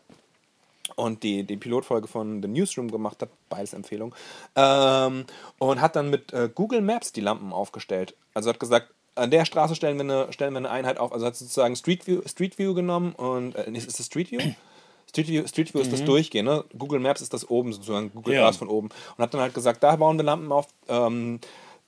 und 0.97 1.23
die, 1.23 1.45
die 1.45 1.57
Pilotfolge 1.57 2.09
von 2.09 2.43
The 2.43 2.49
Newsroom 2.49 2.91
gemacht 2.91 3.21
hat, 3.23 3.31
beides 3.49 3.73
Empfehlung. 3.73 4.15
Ähm, 4.57 5.25
und 5.59 5.81
hat 5.81 5.97
dann 5.97 6.11
mit 6.11 6.33
äh, 6.33 6.49
Google 6.55 6.81
Maps 6.83 7.13
die 7.13 7.21
Lampen 7.21 7.53
aufgestellt. 7.53 8.15
Also 8.35 8.51
hat 8.51 8.61
gesagt, 8.61 8.89
an 9.15 9.31
der 9.31 9.45
Straße 9.45 9.75
stellen 9.75 9.97
wir 9.97 10.05
eine, 10.05 10.33
stellen 10.33 10.53
wir 10.55 10.59
eine 10.59 10.71
Einheit 10.71 10.99
auf. 10.99 11.13
Also 11.13 11.27
hat 11.27 11.37
sozusagen 11.37 11.77
Street 11.77 12.07
View, 12.07 12.23
Street 12.27 12.59
View 12.59 12.75
genommen 12.75 13.13
und 13.13 13.55
äh, 13.57 13.71
ist 13.73 13.99
das 13.99 14.07
Street 14.07 14.31
View? 14.31 14.41
Street 15.09 15.29
View, 15.29 15.47
Street 15.47 15.75
View 15.75 15.81
ist 15.81 15.93
das 15.93 16.05
Durchgehen, 16.05 16.47
ne? 16.47 16.65
Google 16.79 16.99
Maps 17.01 17.21
ist 17.21 17.35
das 17.35 17.51
oben 17.51 17.73
sozusagen, 17.75 18.11
Google 18.15 18.35
Ja. 18.35 18.47
Earth 18.47 18.57
von 18.57 18.69
oben. 18.69 18.89
Und 19.17 19.23
hat 19.23 19.35
dann 19.35 19.43
halt 19.43 19.53
gesagt, 19.53 19.83
da 19.83 19.97
bauen 19.97 20.17
wir 20.17 20.25
Lampen 20.25 20.51
auf, 20.51 20.67
ähm, 20.89 21.39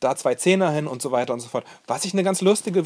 da 0.00 0.14
zwei 0.16 0.34
Zehner 0.34 0.70
hin 0.70 0.86
und 0.86 1.00
so 1.00 1.10
weiter 1.10 1.32
und 1.32 1.40
so 1.40 1.48
fort. 1.48 1.64
Was 1.86 2.04
ich 2.04 2.12
eine 2.12 2.22
ganz 2.22 2.42
lustige 2.42 2.84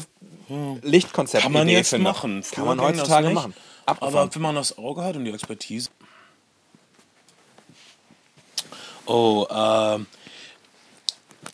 Lichtkonzept 0.81 1.43
Kann 1.43 1.51
man 1.51 1.67
jetzt 1.67 1.89
finde. 1.89 2.03
machen. 2.03 2.43
Kann 2.53 2.65
man 2.65 2.79
heutzutage 2.81 3.29
machen. 3.31 3.53
Abgefahren. 3.85 4.15
Aber 4.15 4.35
wenn 4.35 4.41
man 4.41 4.55
das 4.55 4.77
Auge 4.77 5.03
hat 5.03 5.15
und 5.15 5.25
die 5.25 5.31
Expertise. 5.31 5.89
Oh, 9.09 9.47
äh, 9.49 9.99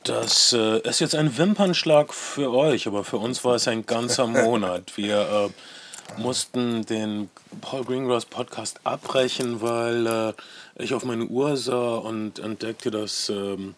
das 0.04 0.52
äh, 0.52 0.80
ist 0.82 1.00
jetzt 1.00 1.16
ein 1.16 1.38
Wimpernschlag 1.38 2.14
für 2.14 2.52
euch, 2.52 2.86
aber 2.86 3.06
für 3.06 3.16
uns 3.18 3.46
war 3.46 3.56
es 3.56 3.70
ein 3.70 3.86
ganzer 3.86 4.28
Monat. 4.44 4.98
Wir 4.98 5.50
äh, 6.18 6.22
mussten 6.22 6.86
den 6.86 7.30
Paul 7.62 7.86
Greengrass 7.86 8.26
Podcast 8.26 8.82
abbrechen, 8.84 9.62
weil 9.62 10.06
äh, 10.06 10.34
ich 10.84 10.94
auf 10.94 11.06
meine 11.06 11.28
Uhr 11.28 11.56
sah 11.56 11.96
und 11.96 12.40
entdeckte, 12.40 12.92
dass 12.92 13.30
ähm, 13.30 13.76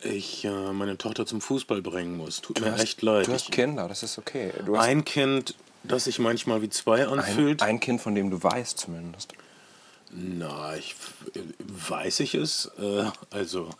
ich 0.00 0.46
äh, 0.46 0.72
meine 0.72 0.96
Tochter 0.96 1.26
zum 1.26 1.42
Fußball 1.42 1.82
bringen 1.82 2.16
muss. 2.16 2.40
Tut 2.40 2.62
mir 2.62 2.74
echt 2.78 3.02
leid. 3.02 3.26
Du 3.26 3.34
hast 3.34 3.52
Kinder, 3.52 3.88
das 3.88 4.02
ist 4.02 4.16
okay. 4.16 4.52
Du 4.64 4.78
hast 4.78 4.86
ein 4.86 5.04
Kind, 5.04 5.54
das 5.82 6.04
sich 6.04 6.18
manchmal 6.18 6.62
wie 6.62 6.70
zwei 6.70 7.02
ein, 7.02 7.18
anfühlt. 7.18 7.60
ein 7.60 7.78
Kind, 7.78 8.00
von 8.00 8.14
dem 8.14 8.30
du 8.30 8.42
weißt 8.42 8.78
zumindest. 8.78 9.34
Na, 10.12 10.76
ich 10.76 10.94
weiß 11.88 12.20
ich 12.20 12.34
es. 12.34 12.70
Äh, 12.78 13.04
also, 13.30 13.70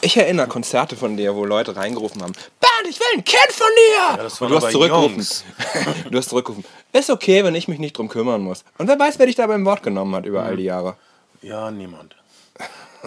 Ich 0.00 0.16
erinnere 0.16 0.48
Konzerte 0.48 0.96
von 0.96 1.16
dir, 1.16 1.34
wo 1.34 1.44
Leute 1.44 1.76
reingerufen 1.76 2.22
haben, 2.22 2.32
Bernd, 2.32 2.88
ich 2.88 2.98
will 2.98 3.06
ein 3.14 3.24
Kind 3.24 3.52
von 3.52 3.68
dir! 3.76 4.22
das 4.22 4.40
Und 4.40 4.50
du 4.50 4.56
hast 4.56 4.70
zurückgerufen. 4.70 5.26
Du 6.10 6.18
hast 6.18 6.28
zurückgerufen. 6.30 6.64
Ist 6.92 7.10
okay, 7.10 7.44
wenn 7.44 7.54
ich 7.54 7.68
mich 7.68 7.78
nicht 7.78 7.96
drum 7.96 8.08
kümmern 8.08 8.40
muss. 8.42 8.64
Und 8.78 8.88
wer 8.88 8.98
weiß, 8.98 9.18
wer 9.18 9.26
dich 9.26 9.36
da 9.36 9.46
beim 9.46 9.64
Wort 9.64 9.82
genommen 9.82 10.14
hat 10.14 10.26
über 10.26 10.42
all 10.42 10.56
die 10.56 10.64
Jahre. 10.64 10.96
ja, 11.42 11.70
niemand. 11.70 12.16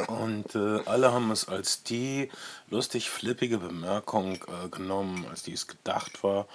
Und 0.08 0.56
äh, 0.56 0.80
alle 0.86 1.13
haben 1.13 1.32
es 1.32 1.48
als 1.48 1.84
die 1.84 2.30
lustig 2.70 3.10
flippige 3.10 3.60
Bemerkung 3.60 4.36
äh, 4.36 4.68
genommen, 4.70 5.26
als 5.30 5.44
die 5.44 5.54
es 5.54 5.68
gedacht 5.68 6.22
war. 6.22 6.48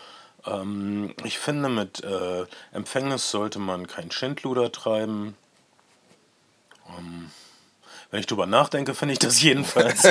Ähm, 0.46 1.14
ich 1.24 1.38
finde, 1.38 1.68
mit 1.68 2.02
äh, 2.04 2.46
Empfängnis 2.72 3.30
sollte 3.30 3.58
man 3.58 3.86
kein 3.86 4.10
Schindluder 4.10 4.72
treiben. 4.72 5.36
Ähm, 6.98 7.30
wenn 8.10 8.20
ich 8.20 8.26
drüber 8.26 8.46
nachdenke, 8.46 8.94
finde 8.94 9.12
ich 9.12 9.18
das 9.18 9.40
jedenfalls. 9.40 10.02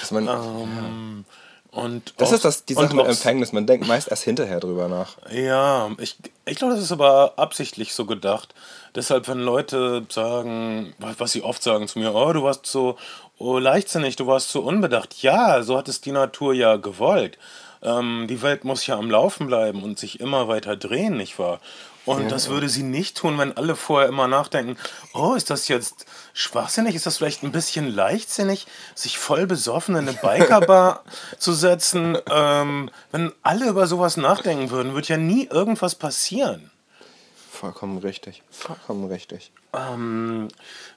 Dass 0.00 0.10
man, 0.10 1.24
Und 1.72 2.14
das 2.16 2.30
auch- 2.30 2.32
ist 2.34 2.44
das, 2.44 2.64
die 2.64 2.74
Sache 2.74 2.94
mit 2.94 3.06
Empfängnis. 3.06 3.52
Man 3.52 3.66
denkt 3.66 3.86
meist 3.86 4.08
erst 4.08 4.24
hinterher 4.24 4.60
drüber 4.60 4.88
nach. 4.88 5.16
Ja, 5.30 5.90
ich, 5.98 6.16
ich 6.44 6.56
glaube, 6.56 6.74
das 6.74 6.82
ist 6.82 6.92
aber 6.92 7.34
absichtlich 7.36 7.94
so 7.94 8.06
gedacht. 8.06 8.54
Deshalb, 8.94 9.28
wenn 9.28 9.40
Leute 9.40 10.04
sagen, 10.08 10.94
was 10.98 11.32
sie 11.32 11.42
oft 11.42 11.62
sagen 11.62 11.86
zu 11.86 12.00
mir, 12.00 12.14
oh, 12.14 12.32
du 12.32 12.42
warst 12.42 12.66
so 12.66 12.96
oh, 13.38 13.58
leichtsinnig, 13.58 14.16
du 14.16 14.26
warst 14.26 14.50
so 14.50 14.60
unbedacht. 14.60 15.22
Ja, 15.22 15.62
so 15.62 15.76
hat 15.76 15.88
es 15.88 16.00
die 16.00 16.12
Natur 16.12 16.54
ja 16.54 16.76
gewollt. 16.76 17.38
Ähm, 17.82 18.26
die 18.28 18.42
Welt 18.42 18.64
muss 18.64 18.86
ja 18.86 18.98
am 18.98 19.10
Laufen 19.10 19.46
bleiben 19.46 19.82
und 19.82 19.98
sich 19.98 20.20
immer 20.20 20.48
weiter 20.48 20.76
drehen, 20.76 21.16
nicht 21.16 21.38
wahr? 21.38 21.60
Und 22.06 22.32
das 22.32 22.48
würde 22.48 22.68
sie 22.68 22.82
nicht 22.82 23.16
tun, 23.16 23.38
wenn 23.38 23.56
alle 23.56 23.76
vorher 23.76 24.08
immer 24.08 24.26
nachdenken, 24.26 24.76
oh, 25.12 25.34
ist 25.34 25.50
das 25.50 25.68
jetzt 25.68 26.06
schwachsinnig? 26.32 26.94
Ist 26.94 27.06
das 27.06 27.18
vielleicht 27.18 27.42
ein 27.42 27.52
bisschen 27.52 27.94
leichtsinnig, 27.94 28.66
sich 28.94 29.18
voll 29.18 29.46
besoffen 29.46 29.94
in 29.94 30.08
eine 30.08 30.12
Bikerbar 30.22 31.04
zu 31.38 31.52
setzen? 31.52 32.18
Ähm, 32.30 32.90
wenn 33.12 33.32
alle 33.42 33.68
über 33.68 33.86
sowas 33.86 34.16
nachdenken 34.16 34.70
würden, 34.70 34.94
würde 34.94 35.08
ja 35.08 35.18
nie 35.18 35.46
irgendwas 35.46 35.94
passieren. 35.94 36.70
Vollkommen 37.50 37.98
richtig. 37.98 38.42
Vollkommen 38.50 39.04
richtig. 39.10 39.52
Ähm, 39.74 40.48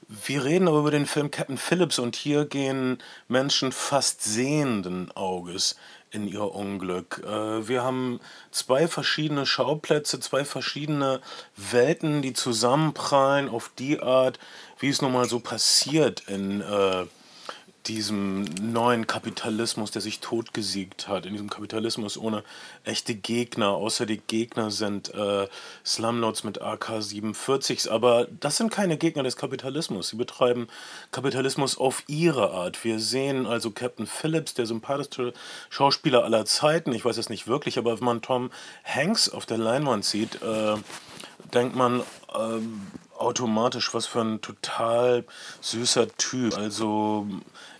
wir 0.08 0.44
reden 0.44 0.66
aber 0.66 0.78
über 0.78 0.90
den 0.90 1.06
Film 1.06 1.30
Captain 1.30 1.58
Phillips 1.58 1.98
und 1.98 2.16
hier 2.16 2.46
gehen 2.46 2.98
Menschen 3.28 3.70
fast 3.70 4.24
sehenden 4.24 5.12
Auges 5.12 5.76
in 6.14 6.28
ihr 6.28 6.54
Unglück. 6.54 7.22
Äh, 7.26 7.68
wir 7.68 7.82
haben 7.82 8.20
zwei 8.50 8.88
verschiedene 8.88 9.46
Schauplätze, 9.46 10.20
zwei 10.20 10.44
verschiedene 10.44 11.20
Welten, 11.56 12.22
die 12.22 12.32
zusammenprallen 12.32 13.48
auf 13.48 13.70
die 13.78 14.00
Art, 14.00 14.38
wie 14.78 14.88
es 14.88 15.02
nun 15.02 15.12
mal 15.12 15.28
so 15.28 15.40
passiert 15.40 16.22
in 16.28 16.60
äh, 16.60 17.04
diesem 17.86 18.44
neuen 18.60 19.06
Kapitalismus, 19.06 19.90
der 19.90 20.00
sich 20.00 20.20
totgesiegt 20.20 21.06
hat, 21.06 21.26
in 21.26 21.32
diesem 21.32 21.50
Kapitalismus 21.50 22.16
ohne 22.16 22.42
echte 22.84 23.14
Gegner, 23.14 23.70
außer 23.70 24.06
die 24.06 24.18
Gegner 24.18 24.70
sind 24.70 25.12
äh, 25.12 25.46
Slumlords 25.84 26.44
mit 26.44 26.62
AK-47s, 26.62 27.88
aber 27.88 28.26
das 28.40 28.56
sind 28.56 28.70
keine 28.70 28.96
Gegner 28.96 29.22
des 29.22 29.36
Kapitalismus. 29.36 30.08
Sie 30.08 30.16
betreiben 30.16 30.68
Kapitalismus 31.10 31.76
auf 31.76 32.04
ihre 32.06 32.52
Art. 32.52 32.84
Wir 32.84 32.98
sehen 33.00 33.46
also 33.46 33.70
Captain 33.70 34.06
Phillips, 34.06 34.54
der 34.54 34.66
sympathischste 34.66 35.34
Schauspieler 35.68 36.24
aller 36.24 36.46
Zeiten, 36.46 36.92
ich 36.92 37.04
weiß 37.04 37.18
es 37.18 37.28
nicht 37.28 37.46
wirklich, 37.46 37.76
aber 37.76 37.98
wenn 37.98 38.04
man 38.04 38.22
Tom 38.22 38.50
Hanks 38.84 39.28
auf 39.28 39.44
der 39.44 39.58
Leinwand 39.58 40.04
sieht, 40.04 40.40
äh, 40.42 40.76
denkt 41.52 41.76
man 41.76 42.02
ähm, 42.34 42.86
automatisch, 43.18 43.94
was 43.94 44.06
für 44.06 44.20
ein 44.20 44.40
total 44.40 45.24
süßer 45.60 46.08
Typ. 46.16 46.56
Also 46.56 47.26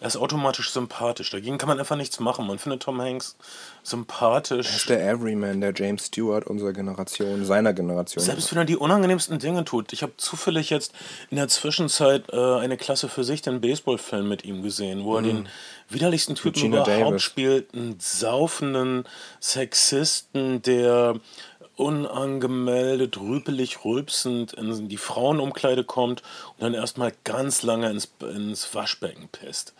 er 0.04 0.08
ist 0.08 0.16
automatisch 0.18 0.70
sympathisch. 0.70 1.30
Dagegen 1.30 1.56
kann 1.56 1.66
man 1.66 1.78
einfach 1.78 1.96
nichts 1.96 2.20
machen. 2.20 2.46
Man 2.46 2.58
findet 2.58 2.82
Tom 2.82 3.00
Hanks 3.00 3.36
sympathisch. 3.82 4.66
Das 4.66 4.76
ist 4.76 4.90
der 4.90 5.00
Everyman, 5.08 5.62
der 5.62 5.72
James 5.74 6.04
Stewart 6.08 6.46
unserer 6.46 6.74
Generation, 6.74 7.42
seiner 7.46 7.72
Generation. 7.72 8.22
Selbst 8.22 8.52
wenn 8.52 8.58
er 8.58 8.64
die 8.66 8.76
unangenehmsten 8.76 9.38
Dinge 9.38 9.64
tut. 9.64 9.94
Ich 9.94 10.02
habe 10.02 10.12
zufällig 10.18 10.68
jetzt 10.68 10.92
in 11.30 11.38
der 11.38 11.48
Zwischenzeit 11.48 12.24
äh, 12.34 12.36
eine 12.36 12.76
Klasse 12.76 13.08
für 13.08 13.24
sich 13.24 13.40
den 13.40 13.62
Baseballfilm 13.62 14.28
mit 14.28 14.44
ihm 14.44 14.62
gesehen, 14.62 15.04
wo 15.04 15.16
er 15.16 15.22
den 15.22 15.48
widerlichsten 15.88 16.34
Typen 16.34 16.66
überhaupt 16.66 16.88
Davis. 16.88 17.22
spielt. 17.22 17.72
Einen 17.72 17.96
saufenden 17.98 19.04
Sexisten, 19.40 20.60
der 20.60 21.18
unangemeldet, 21.76 23.18
rüpelig, 23.18 23.84
rülpsend 23.84 24.52
in 24.52 24.88
die 24.88 24.96
Frauenumkleide 24.96 25.84
kommt 25.84 26.22
und 26.56 26.62
dann 26.62 26.74
erstmal 26.74 27.12
ganz 27.24 27.62
lange 27.62 27.90
ins, 27.90 28.12
ins 28.20 28.74
Waschbecken 28.74 29.28
pisst. 29.28 29.74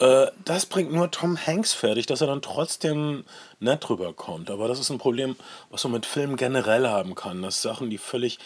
Äh, 0.00 0.28
das 0.44 0.66
bringt 0.66 0.92
nur 0.92 1.10
Tom 1.10 1.36
Hanks 1.36 1.72
fertig, 1.72 2.06
dass 2.06 2.20
er 2.22 2.26
dann 2.26 2.42
trotzdem 2.42 3.24
nett 3.60 3.88
rüberkommt. 3.88 4.50
Aber 4.50 4.66
das 4.66 4.80
ist 4.80 4.90
ein 4.90 4.98
Problem, 4.98 5.36
was 5.70 5.84
man 5.84 5.92
mit 5.92 6.06
Filmen 6.06 6.36
generell 6.36 6.88
haben 6.88 7.14
kann, 7.14 7.42
dass 7.42 7.62
Sachen, 7.62 7.90
die 7.90 7.98
völlig 7.98 8.38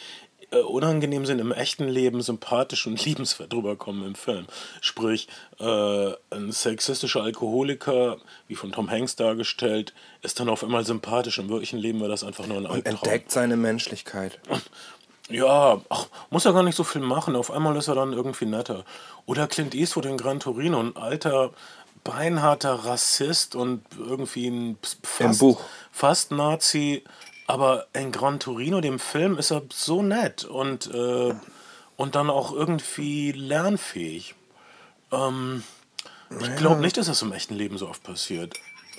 äh, 0.55 0.63
unangenehm 0.63 1.27
sind 1.27 1.41
im 1.41 1.53
echten 1.53 1.89
Leben, 1.89 2.23
sympathisch 2.23 2.87
und 2.87 3.05
liebenswert 3.05 3.53
rüberkommen 3.53 4.07
im 4.07 4.15
Film. 4.15 4.47
Sprich, 4.81 5.29
äh, 5.59 6.13
ein 6.31 6.53
sexistischer 6.53 7.23
Alkoholiker, 7.23 8.19
wie 8.49 8.55
von 8.55 8.73
Tom 8.73 8.91
Hanks 8.91 9.17
dargestellt, 9.17 9.93
ist 10.23 10.41
dann 10.41 10.49
auf 10.49 10.63
einmal 10.63 10.85
sympathisch. 10.85 11.39
Im 11.39 11.49
wirklichen 11.49 11.79
Leben 11.79 12.01
wäre 12.01 12.11
das 12.11 12.25
einfach 12.25 12.47
nur 12.47 12.59
ein 12.59 12.67
und 12.67 12.73
Albtraum. 12.73 12.95
entdeckt 12.95 13.31
seine 13.31 13.57
Menschlichkeit. 13.57 14.39
Ja, 15.31 15.81
ach, 15.89 16.07
muss 16.29 16.45
er 16.45 16.53
gar 16.53 16.63
nicht 16.63 16.75
so 16.75 16.85
viel 16.85 17.01
machen. 17.01 17.35
Auf 17.35 17.51
einmal 17.51 17.75
ist 17.77 17.89
er 17.89 17.95
dann 17.95 18.13
irgendwie 18.13 18.45
netter. 18.45 18.85
Oder 19.25 19.47
Clint 19.47 19.75
Eastwood 19.75 20.05
in 20.05 20.19
Gran 20.19 20.39
Torino, 20.39 20.79
ein 20.79 20.97
alter 20.97 21.51
beinharter 22.05 22.75
Rassist 22.85 23.55
und 23.55 23.83
irgendwie 23.99 24.49
ein 24.49 24.79
fast, 25.03 25.43
fast 25.91 26.31
Nazi. 26.31 27.03
Aber 27.47 27.87
in 27.93 28.11
Gran 28.13 28.41
Torino, 28.41 28.81
dem 28.81 28.99
Film, 28.99 29.39
ist 29.39 29.51
er 29.51 29.63
so 29.71 30.03
nett 30.03 30.45
und, 30.45 30.93
äh, 30.93 31.35
und 31.97 32.15
dann 32.15 32.31
auch 32.31 32.53
irgendwie 32.53 33.33
lernfähig. 33.33 34.35
Ähm, 35.13 35.63
ich 36.41 36.57
glaube 36.57 36.81
nicht, 36.81 36.97
dass 36.97 37.07
das 37.07 37.23
im 37.23 37.33
echten 37.33 37.55
Leben 37.55 37.79
so 37.79 37.89
oft 37.89 38.03
passiert. 38.03 38.55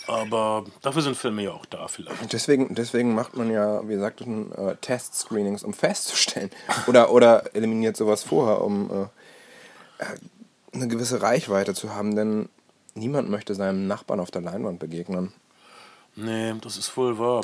Aber 0.07 0.65
dafür 0.83 1.01
sind 1.01 1.17
Filme 1.17 1.43
ja 1.43 1.51
auch 1.51 1.65
da 1.65 1.87
vielleicht. 1.87 2.31
Deswegen, 2.31 2.75
deswegen 2.75 3.15
macht 3.15 3.35
man 3.35 3.49
ja, 3.49 3.87
wie 3.87 3.93
gesagt, 3.93 4.21
äh, 4.21 4.75
Test-Screenings, 4.79 5.63
um 5.63 5.73
festzustellen. 5.73 6.51
Oder, 6.87 7.11
oder 7.11 7.55
eliminiert 7.55 7.97
sowas 7.97 8.23
vorher, 8.23 8.61
um 8.61 8.91
äh, 8.91 10.03
äh, 10.03 10.17
eine 10.73 10.87
gewisse 10.87 11.23
Reichweite 11.23 11.73
zu 11.73 11.95
haben. 11.95 12.15
Denn 12.15 12.49
niemand 12.93 13.29
möchte 13.29 13.55
seinem 13.55 13.87
Nachbarn 13.87 14.19
auf 14.19 14.29
der 14.29 14.41
Leinwand 14.41 14.79
begegnen. 14.79 15.33
Nee, 16.15 16.53
das 16.61 16.77
ist 16.77 16.95
wohl 16.95 17.17
wahr. 17.17 17.41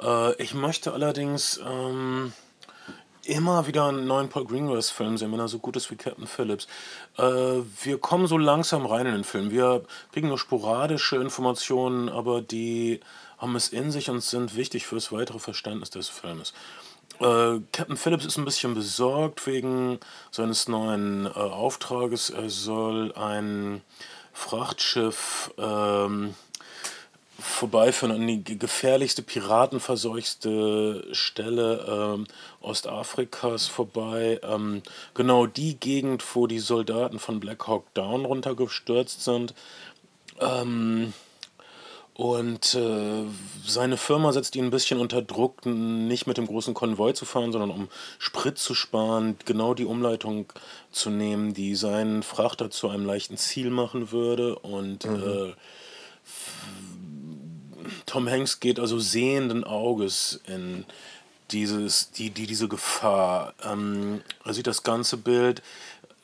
Äh, 0.00 0.42
ich 0.42 0.54
möchte 0.54 0.92
allerdings 0.92 1.60
ähm, 1.64 2.32
immer 3.24 3.66
wieder 3.66 3.86
einen 3.86 4.06
neuen 4.06 4.28
Paul 4.28 4.44
Greengrass-Film 4.44 5.18
sehen, 5.18 5.32
wenn 5.32 5.40
er 5.40 5.48
so 5.48 5.58
gut 5.58 5.76
ist 5.76 5.90
wie 5.90 5.96
Captain 5.96 6.26
Phillips. 6.26 6.66
Äh, 7.18 7.22
wir 7.22 7.98
kommen 7.98 8.26
so 8.26 8.38
langsam 8.38 8.86
rein 8.86 9.06
in 9.06 9.12
den 9.12 9.24
Film. 9.24 9.50
Wir 9.50 9.84
kriegen 10.12 10.28
nur 10.28 10.38
sporadische 10.38 11.16
Informationen, 11.16 12.08
aber 12.08 12.40
die 12.40 13.00
haben 13.38 13.56
es 13.56 13.68
in 13.68 13.90
sich 13.90 14.08
und 14.10 14.22
sind 14.22 14.56
wichtig 14.56 14.86
fürs 14.86 15.12
weitere 15.12 15.38
Verständnis 15.38 15.90
des 15.90 16.08
Filmes. 16.08 16.52
Äh, 17.18 17.60
Captain 17.72 17.96
Phillips 17.96 18.26
ist 18.26 18.36
ein 18.36 18.44
bisschen 18.44 18.74
besorgt 18.74 19.46
wegen 19.46 19.98
seines 20.30 20.68
neuen 20.68 21.26
äh, 21.26 21.30
Auftrages. 21.30 22.30
Er 22.30 22.50
soll 22.50 23.12
ein 23.14 23.82
Frachtschiff 24.32 25.52
ähm, 25.56 26.34
vorbeiführen 27.38 28.14
an 28.14 28.26
die 28.26 28.58
gefährlichste, 28.58 29.22
piratenverseuchte 29.22 31.06
Stelle 31.12 32.14
ähm, 32.16 32.26
Ostafrikas 32.60 33.66
vorbei. 33.66 34.40
Ähm, 34.42 34.82
genau 35.14 35.46
die 35.46 35.76
Gegend, 35.78 36.24
wo 36.34 36.46
die 36.46 36.58
Soldaten 36.60 37.18
von 37.18 37.40
Black 37.40 37.66
Hawk 37.66 37.92
Down 37.94 38.24
runtergestürzt 38.24 39.22
sind. 39.22 39.54
Ähm, 40.40 41.12
und 42.14 42.74
äh, 42.74 43.24
seine 43.66 43.98
Firma 43.98 44.32
setzt 44.32 44.56
ihn 44.56 44.64
ein 44.64 44.70
bisschen 44.70 45.00
unter 45.00 45.20
Druck, 45.20 45.66
nicht 45.66 46.26
mit 46.26 46.38
dem 46.38 46.46
großen 46.46 46.72
Konvoi 46.72 47.12
zu 47.12 47.26
fahren, 47.26 47.52
sondern 47.52 47.70
um 47.70 47.88
Sprit 48.18 48.56
zu 48.56 48.74
sparen, 48.74 49.36
genau 49.44 49.74
die 49.74 49.84
Umleitung 49.84 50.50
zu 50.90 51.10
nehmen, 51.10 51.52
die 51.52 51.74
seinen 51.74 52.22
Frachter 52.22 52.70
zu 52.70 52.88
einem 52.88 53.04
leichten 53.04 53.36
Ziel 53.36 53.68
machen 53.68 54.12
würde. 54.12 54.58
Und 54.58 55.04
mhm. 55.04 55.22
äh, 55.22 55.52
Tom 58.06 58.28
Hanks 58.28 58.60
geht 58.60 58.80
also 58.80 58.98
sehenden 58.98 59.64
Auges 59.64 60.40
in 60.46 60.84
dieses, 61.50 62.10
die, 62.10 62.30
die, 62.30 62.46
diese 62.46 62.68
Gefahr. 62.68 63.54
Ähm, 63.64 64.22
er 64.44 64.54
sieht 64.54 64.66
das 64.66 64.82
ganze 64.82 65.16
Bild, 65.16 65.62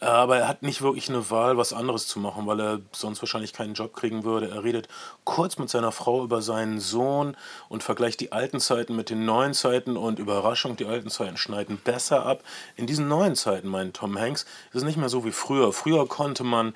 aber 0.02 0.38
er 0.38 0.48
hat 0.48 0.62
nicht 0.64 0.82
wirklich 0.82 1.08
eine 1.08 1.30
Wahl, 1.30 1.56
was 1.56 1.72
anderes 1.72 2.08
zu 2.08 2.18
machen, 2.18 2.44
weil 2.48 2.60
er 2.60 2.80
sonst 2.90 3.22
wahrscheinlich 3.22 3.52
keinen 3.52 3.74
Job 3.74 3.94
kriegen 3.94 4.24
würde. 4.24 4.50
Er 4.50 4.64
redet 4.64 4.88
kurz 5.22 5.58
mit 5.58 5.70
seiner 5.70 5.92
Frau 5.92 6.24
über 6.24 6.42
seinen 6.42 6.80
Sohn 6.80 7.36
und 7.68 7.84
vergleicht 7.84 8.18
die 8.18 8.32
alten 8.32 8.58
Zeiten 8.58 8.96
mit 8.96 9.10
den 9.10 9.24
neuen 9.24 9.54
Zeiten 9.54 9.96
und 9.96 10.18
Überraschung, 10.18 10.74
die 10.74 10.86
alten 10.86 11.08
Zeiten 11.08 11.36
schneiden 11.36 11.76
besser 11.76 12.26
ab. 12.26 12.42
In 12.74 12.88
diesen 12.88 13.06
neuen 13.06 13.36
Zeiten, 13.36 13.68
meint 13.68 13.94
Tom 13.94 14.18
Hanks, 14.18 14.42
ist 14.70 14.78
es 14.78 14.82
nicht 14.82 14.98
mehr 14.98 15.08
so 15.08 15.24
wie 15.24 15.30
früher. 15.30 15.72
Früher 15.72 16.08
konnte 16.08 16.42
man 16.42 16.74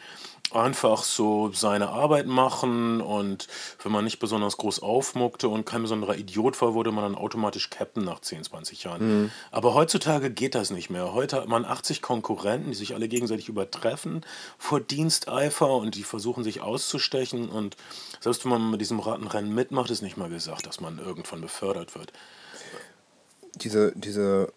einfach 0.52 1.02
so 1.02 1.50
seine 1.52 1.88
Arbeit 1.88 2.26
machen 2.26 3.00
und 3.00 3.48
wenn 3.82 3.92
man 3.92 4.04
nicht 4.04 4.18
besonders 4.18 4.56
groß 4.56 4.80
aufmuckte 4.80 5.48
und 5.48 5.66
kein 5.66 5.82
besonderer 5.82 6.16
Idiot 6.16 6.60
war, 6.62 6.74
wurde 6.74 6.92
man 6.92 7.04
dann 7.04 7.14
automatisch 7.14 7.70
Captain 7.70 8.04
nach 8.04 8.20
10, 8.20 8.44
20 8.44 8.84
Jahren. 8.84 9.22
Mhm. 9.22 9.30
Aber 9.50 9.74
heutzutage 9.74 10.30
geht 10.30 10.54
das 10.54 10.70
nicht 10.70 10.90
mehr. 10.90 11.12
Heute 11.12 11.36
hat 11.36 11.48
man 11.48 11.64
80 11.64 12.02
Konkurrenten, 12.02 12.70
die 12.70 12.76
sich 12.76 12.94
alle 12.94 13.08
gegenseitig 13.08 13.48
übertreffen 13.48 14.24
vor 14.58 14.80
Diensteifer 14.80 15.70
und 15.70 15.94
die 15.94 16.04
versuchen 16.04 16.44
sich 16.44 16.60
auszustechen 16.60 17.48
und 17.48 17.76
selbst 18.20 18.44
wenn 18.44 18.50
man 18.50 18.70
mit 18.70 18.80
diesem 18.80 19.00
Rattenrennen 19.00 19.54
mitmacht, 19.54 19.90
ist 19.90 20.02
nicht 20.02 20.16
mal 20.16 20.28
gesagt, 20.28 20.66
dass 20.66 20.80
man 20.80 20.98
irgendwann 20.98 21.40
befördert 21.40 21.94
wird. 21.94 22.12
Diese, 23.56 23.92
diese 23.96 24.52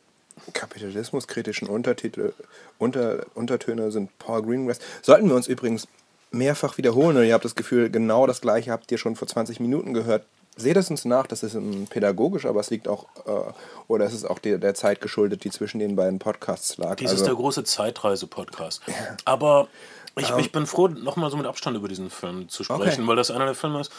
kapitalismuskritischen 0.54 1.68
Untertitel, 1.68 2.34
Unter, 2.78 3.26
Untertöne 3.36 3.92
sind 3.92 4.18
Paul 4.20 4.44
Greengrass. 4.44 4.80
Sollten 5.02 5.28
wir 5.30 5.36
uns 5.36 5.48
übrigens 5.48 5.88
mehrfach 6.32 6.78
wiederholen 6.78 7.18
oder 7.18 7.26
ihr 7.26 7.34
habt 7.34 7.46
das 7.46 7.56
Gefühl, 7.56 7.90
genau 7.90 8.28
das 8.28 8.42
gleiche 8.42 8.72
habt 8.72 8.92
ihr 8.92 8.98
schon 8.98 9.16
vor 9.16 9.28
20 9.28 9.60
Minuten 9.60 9.94
gehört, 9.94 10.26
seht 10.56 10.78
es 10.78 10.90
uns 10.90 11.06
nach, 11.06 11.26
das 11.28 11.44
ist 11.44 11.58
pädagogisch, 11.90 12.46
aber 12.46 12.60
es 12.60 12.70
liegt 12.70 12.88
auch, 12.88 13.06
äh, 13.26 13.52
oder 13.88 14.06
es 14.06 14.14
ist 14.14 14.26
auch 14.26 14.40
der, 14.40 14.58
der 14.58 14.76
Zeit 14.76 15.02
geschuldet, 15.02 15.44
die 15.44 15.50
zwischen 15.50 15.80
den 15.80 15.96
beiden 15.96 16.20
Podcasts 16.20 16.78
lag. 16.78 16.96
Dies 16.96 17.10
also, 17.10 17.24
ist 17.24 17.28
der 17.28 17.36
große 17.36 17.64
Zeitreise-Podcast. 17.64 18.82
Aber 19.26 19.68
ich, 20.18 20.30
um, 20.30 20.34
ähm. 20.34 20.40
ich 20.40 20.52
bin 20.52 20.66
froh, 20.66 20.88
nochmal 20.88 21.32
so 21.32 21.38
mit 21.38 21.46
Abstand 21.46 21.78
über 21.78 21.88
diesen 21.88 22.10
Film 22.10 22.50
zu 22.50 22.64
sprechen, 22.64 23.02
okay. 23.02 23.08
weil 23.08 23.16
das 23.16 23.32
einer 23.32 23.46
der 23.46 23.56
Filme 23.56 23.80
ist, 23.82 23.92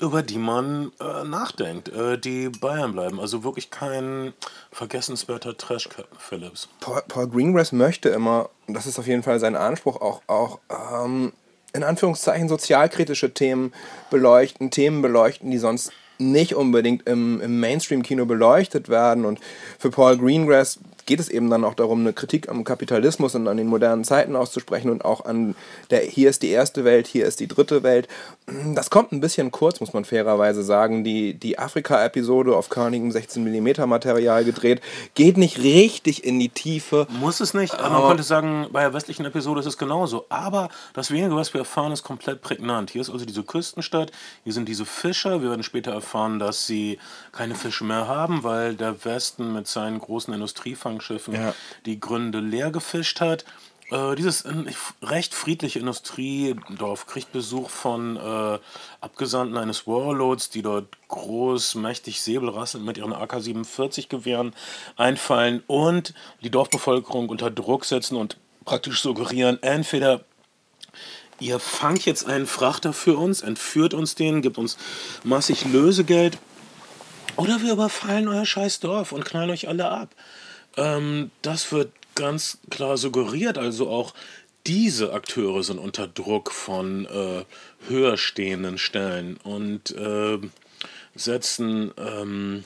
über 0.00 0.22
die 0.22 0.38
man 0.38 0.92
äh, 1.00 1.24
nachdenkt, 1.24 1.88
äh, 1.88 2.18
die 2.18 2.48
Bayern 2.48 2.92
bleiben. 2.92 3.20
Also 3.20 3.44
wirklich 3.44 3.70
kein 3.70 4.32
vergessenswerter 4.70 5.56
Trash 5.56 5.88
Phillips. 6.18 6.68
Paul, 6.80 7.02
Paul, 7.08 7.28
Greengrass 7.28 7.72
möchte 7.72 8.08
immer, 8.08 8.50
das 8.66 8.86
ist 8.86 8.98
auf 8.98 9.06
jeden 9.06 9.22
Fall 9.22 9.40
sein 9.40 9.56
Anspruch, 9.56 10.00
auch, 10.00 10.22
auch 10.26 10.60
ähm, 10.70 11.32
in 11.72 11.82
Anführungszeichen 11.82 12.48
sozialkritische 12.48 13.34
Themen 13.34 13.72
beleuchten, 14.10 14.70
Themen 14.70 15.02
beleuchten, 15.02 15.50
die 15.50 15.58
sonst 15.58 15.92
nicht 16.18 16.54
unbedingt 16.54 17.06
im, 17.06 17.40
im 17.40 17.60
Mainstream-Kino 17.60 18.26
beleuchtet 18.26 18.88
werden. 18.88 19.24
Und 19.24 19.40
für 19.78 19.90
Paul 19.90 20.18
Greengrass 20.18 20.78
geht 21.08 21.20
es 21.20 21.30
eben 21.30 21.48
dann 21.48 21.64
auch 21.64 21.72
darum, 21.72 22.00
eine 22.00 22.12
Kritik 22.12 22.50
am 22.50 22.64
Kapitalismus 22.64 23.34
und 23.34 23.48
an 23.48 23.56
den 23.56 23.66
modernen 23.66 24.04
Zeiten 24.04 24.36
auszusprechen 24.36 24.90
und 24.90 25.06
auch 25.06 25.24
an 25.24 25.56
der 25.90 26.02
hier 26.02 26.28
ist 26.28 26.42
die 26.42 26.50
erste 26.50 26.84
Welt, 26.84 27.06
hier 27.06 27.24
ist 27.24 27.40
die 27.40 27.48
dritte 27.48 27.82
Welt. 27.82 28.08
Das 28.74 28.90
kommt 28.90 29.12
ein 29.12 29.20
bisschen 29.20 29.50
kurz, 29.50 29.80
muss 29.80 29.94
man 29.94 30.04
fairerweise 30.04 30.62
sagen. 30.62 31.04
Die, 31.04 31.32
die 31.32 31.58
Afrika-Episode 31.58 32.54
auf 32.54 32.68
körnigem 32.68 33.08
16mm 33.08 33.86
Material 33.86 34.44
gedreht, 34.44 34.82
geht 35.14 35.38
nicht 35.38 35.58
richtig 35.62 36.24
in 36.24 36.38
die 36.38 36.50
Tiefe. 36.50 37.06
Muss 37.08 37.40
es 37.40 37.54
nicht. 37.54 37.74
Aber 37.74 38.00
man 38.00 38.08
könnte 38.08 38.22
sagen, 38.22 38.66
bei 38.70 38.82
der 38.82 38.92
westlichen 38.92 39.24
Episode 39.24 39.60
ist 39.60 39.66
es 39.66 39.78
genauso. 39.78 40.26
Aber 40.28 40.68
das 40.92 41.10
wenige, 41.10 41.34
was 41.34 41.54
wir 41.54 41.62
erfahren, 41.62 41.92
ist 41.92 42.02
komplett 42.02 42.42
prägnant. 42.42 42.90
Hier 42.90 43.00
ist 43.00 43.08
also 43.08 43.24
diese 43.24 43.44
Küstenstadt, 43.44 44.12
hier 44.44 44.52
sind 44.52 44.68
diese 44.68 44.84
Fischer. 44.84 45.40
Wir 45.40 45.48
werden 45.48 45.62
später 45.62 45.92
erfahren, 45.92 46.38
dass 46.38 46.66
sie 46.66 46.98
keine 47.32 47.54
Fische 47.54 47.84
mehr 47.84 48.06
haben, 48.06 48.44
weil 48.44 48.74
der 48.74 49.06
Westen 49.06 49.54
mit 49.54 49.66
seinen 49.66 49.98
großen 50.00 50.34
Industriefang 50.34 50.97
Flaggenschiffen 50.98 51.34
ja. 51.34 51.54
die 51.86 52.00
Gründe 52.00 52.40
leer 52.40 52.70
gefischt 52.70 53.20
hat. 53.20 53.44
Äh, 53.90 54.16
dieses 54.16 54.44
recht 55.02 55.34
friedliche 55.34 55.78
Industriedorf 55.78 57.06
kriegt 57.06 57.32
Besuch 57.32 57.70
von 57.70 58.16
äh, 58.16 58.58
Abgesandten 59.00 59.56
eines 59.56 59.86
Warlords, 59.86 60.50
die 60.50 60.62
dort 60.62 60.86
groß, 61.08 61.76
mächtig, 61.76 62.20
säbelrasselnd 62.20 62.84
mit 62.84 62.98
ihren 62.98 63.14
AK-47-Gewehren 63.14 64.52
einfallen 64.96 65.62
und 65.66 66.12
die 66.42 66.50
Dorfbevölkerung 66.50 67.30
unter 67.30 67.50
Druck 67.50 67.86
setzen 67.86 68.16
und 68.16 68.36
praktisch 68.66 69.00
suggerieren, 69.00 69.62
entweder 69.62 70.24
ihr 71.40 71.58
fangt 71.58 72.04
jetzt 72.04 72.26
einen 72.26 72.46
Frachter 72.46 72.92
für 72.92 73.16
uns, 73.16 73.40
entführt 73.40 73.94
uns 73.94 74.14
den, 74.14 74.42
gibt 74.42 74.58
uns 74.58 74.76
massig 75.24 75.64
Lösegeld 75.64 76.36
oder 77.38 77.62
wir 77.62 77.74
überfallen 77.74 78.26
euer 78.26 78.44
scheiß 78.44 78.80
Dorf 78.80 79.12
und 79.12 79.24
knallen 79.24 79.50
euch 79.50 79.68
alle 79.68 79.88
ab. 79.88 80.08
Ähm, 80.76 81.30
das 81.42 81.72
wird 81.72 81.92
ganz 82.14 82.58
klar 82.70 82.96
suggeriert. 82.96 83.58
Also 83.58 83.88
auch 83.88 84.14
diese 84.66 85.12
Akteure 85.12 85.62
sind 85.62 85.78
unter 85.78 86.06
Druck 86.06 86.52
von 86.52 87.06
äh, 87.06 87.44
höher 87.88 88.16
stehenden 88.16 88.78
Stellen 88.78 89.38
und 89.38 89.90
äh, 89.92 90.38
setzen 91.14 91.92
ähm, 91.96 92.64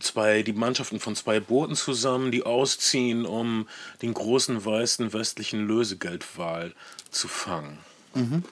zwei, 0.00 0.42
die 0.42 0.52
Mannschaften 0.52 1.00
von 1.00 1.16
zwei 1.16 1.40
Booten 1.40 1.76
zusammen, 1.76 2.30
die 2.30 2.42
ausziehen, 2.42 3.24
um 3.24 3.68
den 4.02 4.14
großen 4.14 4.64
weißen 4.64 5.12
westlichen 5.12 5.66
Lösegeldwal 5.66 6.74
zu 7.10 7.28
fangen. 7.28 7.78
Mhm. 8.14 8.44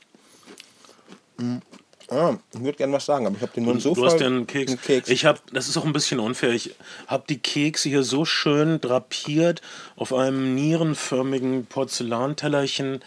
Ah, 2.11 2.37
ich 2.53 2.61
würde 2.61 2.77
gerne 2.77 2.93
was 2.93 3.07
sagen, 3.07 3.27
aber 3.27 3.37
ich 3.37 3.43
habe 3.43 3.53
den 3.53 3.65
Mund 3.65 3.81
so 3.81 3.91
du 3.91 3.95
voll. 3.95 4.09
Du 4.09 4.15
hast 4.15 4.21
den 4.21 4.47
Keks. 4.47 4.77
Keks. 4.83 5.09
Ich 5.09 5.25
habe, 5.25 5.39
das 5.53 5.69
ist 5.69 5.77
auch 5.77 5.85
ein 5.85 5.93
bisschen 5.93 6.19
unfair. 6.19 6.51
Ich 6.51 6.75
habe 7.07 7.23
die 7.29 7.39
Kekse 7.39 7.89
hier 7.89 8.03
so 8.03 8.25
schön 8.25 8.81
drapiert 8.81 9.63
auf 9.95 10.13
einem 10.13 10.55
nierenförmigen 10.57 11.67
Porzellantellerchen. 11.67 13.01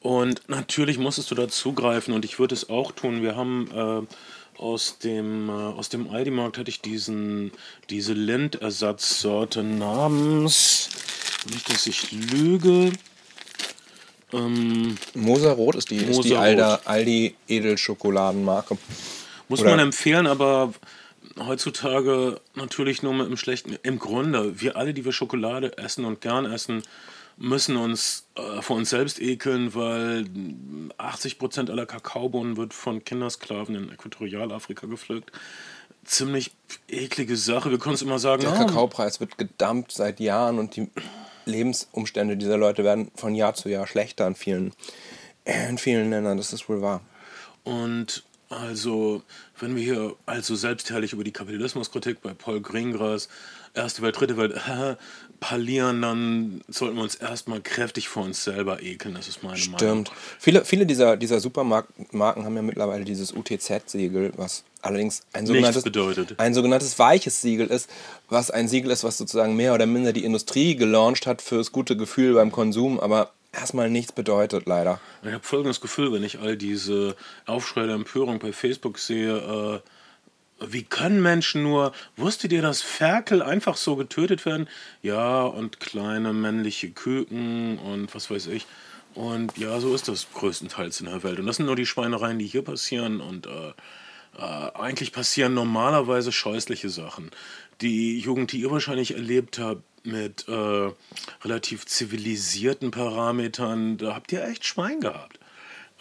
Und 0.00 0.42
natürlich 0.48 0.98
musstest 0.98 1.30
du 1.30 1.34
dazugreifen 1.34 2.12
und 2.12 2.24
ich 2.26 2.38
würde 2.38 2.54
es 2.54 2.68
auch 2.68 2.92
tun. 2.92 3.22
Wir 3.22 3.36
haben 3.36 3.70
äh, 3.72 4.60
aus 4.60 4.98
dem, 4.98 5.48
äh, 5.48 5.52
aus 5.52 5.88
dem 5.88 6.10
Aldi-Markt 6.10 6.58
hatte 6.58 6.70
ich 6.70 6.82
diesen, 6.82 7.52
diese 7.88 8.12
Lindersatzsorte 8.12 9.62
namens, 9.62 10.90
nicht, 11.50 11.72
dass 11.72 11.86
ich 11.86 12.12
lüge, 12.12 12.92
Ähm, 14.32 14.96
Moserrot 15.14 15.74
ist 15.76 15.90
die, 15.90 15.96
ist 15.96 16.24
die. 16.24 16.36
Alda, 16.36 16.80
Aldi 16.84 17.34
Edelschokoladenmarke. 17.48 18.78
muss 19.48 19.60
Oder- 19.60 19.70
man 19.70 19.78
empfehlen, 19.80 20.26
aber 20.26 20.72
heutzutage 21.38 22.40
natürlich 22.54 23.02
nur 23.02 23.14
mit 23.14 23.26
im 23.26 23.36
schlechten. 23.36 23.76
Im 23.82 23.98
Grunde, 23.98 24.60
wir 24.60 24.76
alle, 24.76 24.94
die 24.94 25.04
wir 25.04 25.12
Schokolade 25.12 25.76
essen 25.78 26.04
und 26.04 26.20
gern 26.20 26.46
essen, 26.46 26.82
müssen 27.38 27.76
uns 27.76 28.26
äh, 28.36 28.60
vor 28.62 28.76
uns 28.76 28.90
selbst 28.90 29.20
ekeln, 29.20 29.74
weil 29.74 30.26
80% 30.98 31.70
aller 31.70 31.86
Kakaobohnen 31.86 32.56
wird 32.56 32.74
von 32.74 33.04
Kindersklaven 33.04 33.74
in 33.74 33.90
Äquatorialafrika 33.90 34.86
gepflückt. 34.86 35.32
Ziemlich 36.04 36.50
eklige 36.88 37.36
Sache. 37.36 37.70
Wir 37.70 37.78
können 37.78 37.94
es 37.94 38.02
immer 38.02 38.18
sagen, 38.18 38.42
Der 38.42 38.52
"Ah, 38.52 38.58
Kakaopreis 38.64 39.20
wird 39.20 39.38
gedumpt 39.38 39.92
seit 39.92 40.20
Jahren 40.20 40.58
und 40.58 40.76
die 40.76 40.88
Lebensumstände 41.44 42.36
dieser 42.36 42.56
Leute 42.56 42.84
werden 42.84 43.10
von 43.14 43.34
Jahr 43.34 43.54
zu 43.54 43.68
Jahr 43.68 43.86
schlechter 43.86 44.26
in 44.26 44.34
vielen, 44.34 44.72
in 45.44 45.78
vielen 45.78 46.10
Ländern. 46.10 46.36
Das 46.36 46.52
ist 46.52 46.68
wohl 46.68 46.82
wahr. 46.82 47.00
Und 47.64 48.24
also, 48.48 49.22
wenn 49.58 49.76
wir 49.76 49.82
hier 49.82 50.16
also 50.26 50.54
selbstherrlich 50.54 51.14
über 51.14 51.24
die 51.24 51.32
Kapitalismuskritik 51.32 52.20
bei 52.20 52.34
Paul 52.34 52.60
Greengrass, 52.60 53.28
Erste 53.74 54.02
Welt, 54.02 54.20
Dritte 54.20 54.36
Welt, 54.36 54.52
äh, 54.68 54.96
parlieren, 55.42 56.02
dann 56.02 56.60
sollten 56.68 56.94
wir 56.94 57.02
uns 57.02 57.16
erstmal 57.16 57.60
kräftig 57.60 58.08
vor 58.08 58.22
uns 58.22 58.44
selber 58.44 58.80
ekeln. 58.80 59.14
Das 59.14 59.26
ist 59.26 59.42
meine 59.42 59.58
Meinung. 59.58 59.76
Stimmt. 59.76 60.12
Viele, 60.38 60.64
viele 60.64 60.86
dieser, 60.86 61.16
dieser 61.16 61.40
Supermarken 61.40 61.96
haben 62.12 62.56
ja 62.56 62.62
mittlerweile 62.62 63.04
dieses 63.04 63.32
UTZ-Siegel, 63.32 64.32
was 64.36 64.62
allerdings 64.82 65.24
ein 65.32 65.44
sogenanntes, 65.44 65.82
bedeutet. 65.82 66.38
ein 66.38 66.54
sogenanntes 66.54 66.96
weiches 66.96 67.42
Siegel 67.42 67.66
ist, 67.66 67.90
was 68.28 68.52
ein 68.52 68.68
Siegel 68.68 68.92
ist, 68.92 69.02
was 69.02 69.18
sozusagen 69.18 69.56
mehr 69.56 69.74
oder 69.74 69.86
minder 69.86 70.12
die 70.12 70.24
Industrie 70.24 70.76
gelauncht 70.76 71.26
hat 71.26 71.42
fürs 71.42 71.72
gute 71.72 71.96
Gefühl 71.96 72.34
beim 72.34 72.52
Konsum, 72.52 73.00
aber 73.00 73.32
erstmal 73.52 73.90
nichts 73.90 74.12
bedeutet, 74.12 74.66
leider. 74.66 75.00
Ich 75.24 75.32
habe 75.32 75.42
folgendes 75.42 75.80
Gefühl, 75.80 76.12
wenn 76.12 76.22
ich 76.22 76.38
all 76.38 76.56
diese 76.56 77.16
Aufschrei 77.46 77.86
der 77.86 77.96
Empörung 77.96 78.38
bei 78.38 78.52
Facebook 78.52 79.00
sehe, 79.00 79.38
äh, 79.82 79.88
wie 80.68 80.82
können 80.82 81.22
Menschen 81.22 81.62
nur, 81.62 81.92
wusstet 82.16 82.52
ihr, 82.52 82.62
dass 82.62 82.82
Ferkel 82.82 83.42
einfach 83.42 83.76
so 83.76 83.96
getötet 83.96 84.44
werden? 84.46 84.68
Ja, 85.02 85.42
und 85.42 85.80
kleine 85.80 86.32
männliche 86.32 86.90
Küken 86.90 87.78
und 87.78 88.14
was 88.14 88.30
weiß 88.30 88.48
ich. 88.48 88.66
Und 89.14 89.56
ja, 89.58 89.78
so 89.80 89.94
ist 89.94 90.08
das 90.08 90.26
größtenteils 90.32 91.00
in 91.00 91.06
der 91.06 91.22
Welt. 91.22 91.38
Und 91.38 91.46
das 91.46 91.56
sind 91.56 91.66
nur 91.66 91.76
die 91.76 91.86
Schweinereien, 91.86 92.38
die 92.38 92.46
hier 92.46 92.62
passieren. 92.62 93.20
Und 93.20 93.46
äh, 93.46 93.72
äh, 94.38 94.70
eigentlich 94.74 95.12
passieren 95.12 95.54
normalerweise 95.54 96.32
scheußliche 96.32 96.88
Sachen. 96.88 97.30
Die 97.80 98.18
Jugend, 98.18 98.52
die 98.52 98.60
ihr 98.60 98.70
wahrscheinlich 98.70 99.14
erlebt 99.14 99.58
habt, 99.58 99.82
mit 100.04 100.48
äh, 100.48 100.90
relativ 101.44 101.86
zivilisierten 101.86 102.90
Parametern, 102.90 103.98
da 103.98 104.14
habt 104.14 104.32
ihr 104.32 104.44
echt 104.44 104.66
Schwein 104.66 105.00
gehabt. 105.00 105.38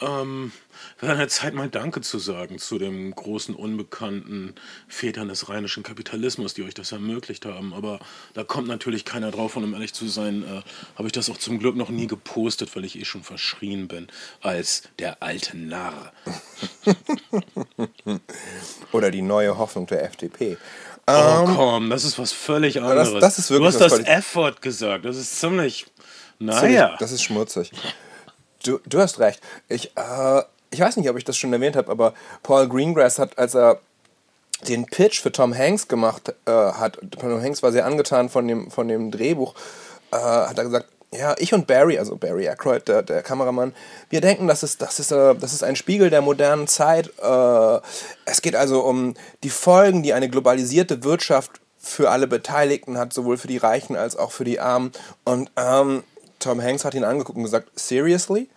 Ähm, 0.02 0.52
wäre 1.00 1.12
an 1.14 1.20
der 1.20 1.28
Zeit 1.30 1.54
mal 1.54 1.70
Danke 1.70 2.02
zu 2.02 2.18
sagen 2.18 2.58
zu 2.58 2.80
dem 2.80 3.14
großen 3.14 3.54
unbekannten 3.54 4.56
Vätern 4.88 5.28
des 5.28 5.48
rheinischen 5.48 5.84
Kapitalismus, 5.84 6.56
die 6.56 6.64
euch 6.64 6.74
das 6.74 6.92
ermöglicht 6.92 7.46
haben. 7.46 7.74
Aber 7.74 8.00
da 8.34 8.44
kommt 8.44 8.68
natürlich 8.68 9.06
keiner 9.06 9.30
drauf 9.32 9.56
und 9.56 9.64
um 9.64 9.74
ehrlich 9.74 9.94
zu 9.94 10.08
sein, 10.08 10.44
äh, 10.44 10.62
habe 10.98 11.08
ich 11.08 11.12
das 11.12 11.30
auch 11.30 11.38
zum 11.38 11.60
Glück 11.60 11.76
noch 11.76 11.90
nie 11.90 12.08
gepostet, 12.08 12.76
weil 12.76 12.86
ich 12.86 12.98
eh 13.00 13.06
schon 13.06 13.24
verschrien 13.24 13.88
bin 13.88 14.08
als 14.42 14.84
der 14.98 15.22
alte 15.22 15.56
Narr. 15.58 16.12
Oder 18.92 19.12
die 19.12 19.22
neue 19.22 19.58
Hoffnung 19.58 19.88
der 19.88 20.04
FDP. 20.04 20.58
Oh 21.08 21.44
komm, 21.46 21.90
das 21.90 22.04
ist 22.06 22.18
was 22.20 22.32
völlig 22.32 22.80
anderes. 22.82 23.14
das 23.20 23.50
wirklich 23.50 23.76
du 23.76 23.84
hast 23.84 23.92
das 24.00 24.08
F-Wort 24.08 24.62
gesagt, 24.62 25.06
das 25.06 25.18
ist 25.18 25.40
ziemlich... 25.40 25.86
Ziemlich- 26.40 26.40
Naja. 26.40 26.96
Das 27.00 27.12
ist 27.12 27.24
schmutzig. 27.24 27.72
Du, 28.64 28.80
du 28.86 29.00
hast 29.00 29.20
recht. 29.20 29.42
Ich, 29.68 29.96
äh, 29.96 30.42
ich 30.72 30.80
weiß 30.80 30.98
nicht, 30.98 31.10
ob 31.10 31.18
ich 31.18 31.26
das 31.26 31.38
schon 31.38 31.54
erwähnt 31.54 31.76
habe, 31.76 31.92
aber 31.92 32.14
Paul 32.44 32.68
Greengrass 32.68 33.20
hat, 33.20 33.38
als 33.38 33.56
er 33.56 33.80
den 34.68 34.86
Pitch 34.86 35.22
für 35.22 35.32
Tom 35.32 35.58
Hanks 35.58 35.88
gemacht 35.88 36.34
äh, 36.46 36.52
hat, 36.52 37.00
Tom 37.20 37.42
Hanks 37.42 37.64
war 37.64 37.72
sehr 37.72 37.86
angetan 37.86 38.30
von 38.30 38.48
dem, 38.48 38.70
von 38.70 38.88
dem 38.88 39.12
Drehbuch, 39.12 39.56
äh, 40.12 40.18
hat 40.18 40.58
er 40.58 40.64
gesagt, 40.64 40.88
ja, 41.14 41.36
ich 41.38 41.54
und 41.54 41.68
Barry, 41.68 41.98
also 42.00 42.16
Barry 42.16 42.48
Aykroyd, 42.48 42.88
der, 42.88 43.02
der 43.04 43.22
Kameramann, 43.22 43.74
wir 44.10 44.22
denken, 44.22 44.48
das 44.48 44.64
ist, 44.64 44.82
das, 44.82 45.00
ist, 45.00 45.12
äh, 45.12 45.36
das 45.36 45.52
ist 45.52 45.64
ein 45.64 45.76
Spiegel 45.76 46.10
der 46.10 46.22
modernen 46.22 46.68
Zeit. 46.68 47.12
Äh, 47.22 47.80
es 48.26 48.42
geht 48.42 48.56
also 48.56 48.82
um 48.82 49.16
die 49.44 49.50
Folgen, 49.50 50.04
die 50.04 50.14
eine 50.14 50.30
globalisierte 50.30 51.04
Wirtschaft 51.04 51.60
für 51.78 52.12
alle 52.12 52.28
Beteiligten 52.28 52.98
hat, 52.98 53.12
sowohl 53.12 53.38
für 53.38 53.48
die 53.48 53.58
Reichen 53.58 53.98
als 53.98 54.16
auch 54.16 54.32
für 54.32 54.46
die 54.46 54.60
Armen. 54.60 54.92
Und 55.26 55.52
ähm, 55.58 56.04
Tom 56.42 56.62
Hanks 56.62 56.84
hat 56.84 56.94
ihn 56.94 57.04
angeguckt 57.04 57.38
und 57.38 57.44
gesagt, 57.44 57.70
seriously? 57.80 58.50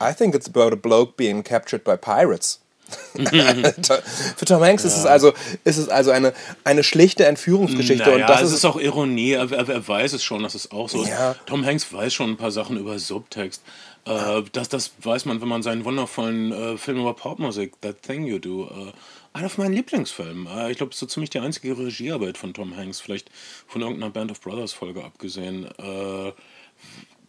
I 0.00 0.14
think 0.14 0.34
it's 0.34 0.48
about 0.48 0.72
a 0.72 0.76
bloke 0.76 1.16
being 1.16 1.42
captured 1.42 1.84
by 1.84 1.96
pirates. 1.96 2.60
Für 4.36 4.44
Tom 4.44 4.62
Hanks 4.62 4.84
ist 4.84 4.96
es 4.96 5.06
also, 5.06 5.32
ist 5.64 5.76
es 5.76 5.88
also 5.88 6.10
eine, 6.10 6.32
eine 6.64 6.82
schlichte 6.82 7.24
Entführungsgeschichte. 7.26 8.04
Naja, 8.04 8.14
und 8.16 8.28
das 8.28 8.42
es 8.42 8.48
ist, 8.48 8.54
ist 8.58 8.64
auch 8.64 8.80
Ironie. 8.80 9.32
Er, 9.32 9.50
er, 9.50 9.68
er 9.68 9.88
weiß 9.88 10.12
es 10.12 10.24
schon, 10.24 10.42
dass 10.42 10.54
es 10.54 10.70
auch 10.72 10.88
so 10.88 11.02
ist. 11.02 11.10
Ja. 11.10 11.36
Tom 11.46 11.64
Hanks 11.64 11.92
weiß 11.92 12.12
schon 12.12 12.30
ein 12.30 12.36
paar 12.36 12.50
Sachen 12.50 12.76
über 12.76 12.98
Subtext. 12.98 13.62
Äh, 14.06 14.42
das, 14.52 14.68
das 14.68 14.92
weiß 15.02 15.24
man, 15.26 15.40
wenn 15.40 15.48
man 15.48 15.62
seinen 15.62 15.84
wundervollen 15.84 16.52
äh, 16.52 16.78
Film 16.78 16.98
über 17.00 17.14
Popmusik, 17.14 17.80
That 17.80 18.02
Thing 18.02 18.26
You 18.26 18.38
Do, 18.38 18.64
äh, 18.64 18.92
einer 19.32 19.48
von 19.48 19.64
meinen 19.64 19.74
Lieblingsfilmen. 19.74 20.46
Äh, 20.46 20.72
ich 20.72 20.78
glaube, 20.78 20.94
so 20.94 21.06
ziemlich 21.06 21.30
die 21.30 21.38
einzige 21.38 21.76
Regiearbeit 21.76 22.38
von 22.38 22.54
Tom 22.54 22.76
Hanks, 22.76 23.00
vielleicht 23.00 23.30
von 23.66 23.82
irgendeiner 23.82 24.10
Band 24.10 24.30
of 24.30 24.40
Brothers 24.40 24.72
Folge 24.72 25.04
abgesehen. 25.04 25.68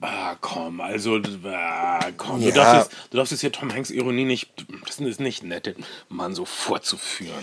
Ah, 0.03 0.35
komm, 0.41 0.81
also, 0.81 1.19
ah, 1.45 1.99
komm, 2.17 2.41
du, 2.41 2.47
Ja. 2.49 2.55
darfst 2.55 2.91
jetzt, 2.91 3.07
du 3.11 3.17
darfst 3.17 3.31
jetzt 3.33 3.41
hier 3.41 3.51
Tom 3.51 3.71
Hanks 3.71 3.91
Ironie 3.91 4.25
nicht, 4.25 4.49
das 4.87 4.99
ist 4.99 5.19
nicht 5.19 5.43
nett, 5.43 5.67
den 5.67 5.75
Mann 6.09 6.33
so 6.33 6.45
vorzuführen. 6.45 7.35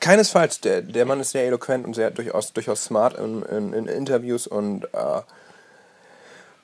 keinesfalls, 0.00 0.60
der, 0.60 0.82
der 0.82 1.04
Mann 1.06 1.20
ist 1.20 1.30
sehr 1.30 1.46
eloquent 1.46 1.86
und 1.86 1.94
sehr 1.94 2.10
durchaus, 2.10 2.52
durchaus 2.52 2.84
smart 2.84 3.16
in, 3.16 3.42
in, 3.42 3.72
in 3.74 3.86
Interviews 3.86 4.48
und 4.48 4.86
äh, 4.92 5.20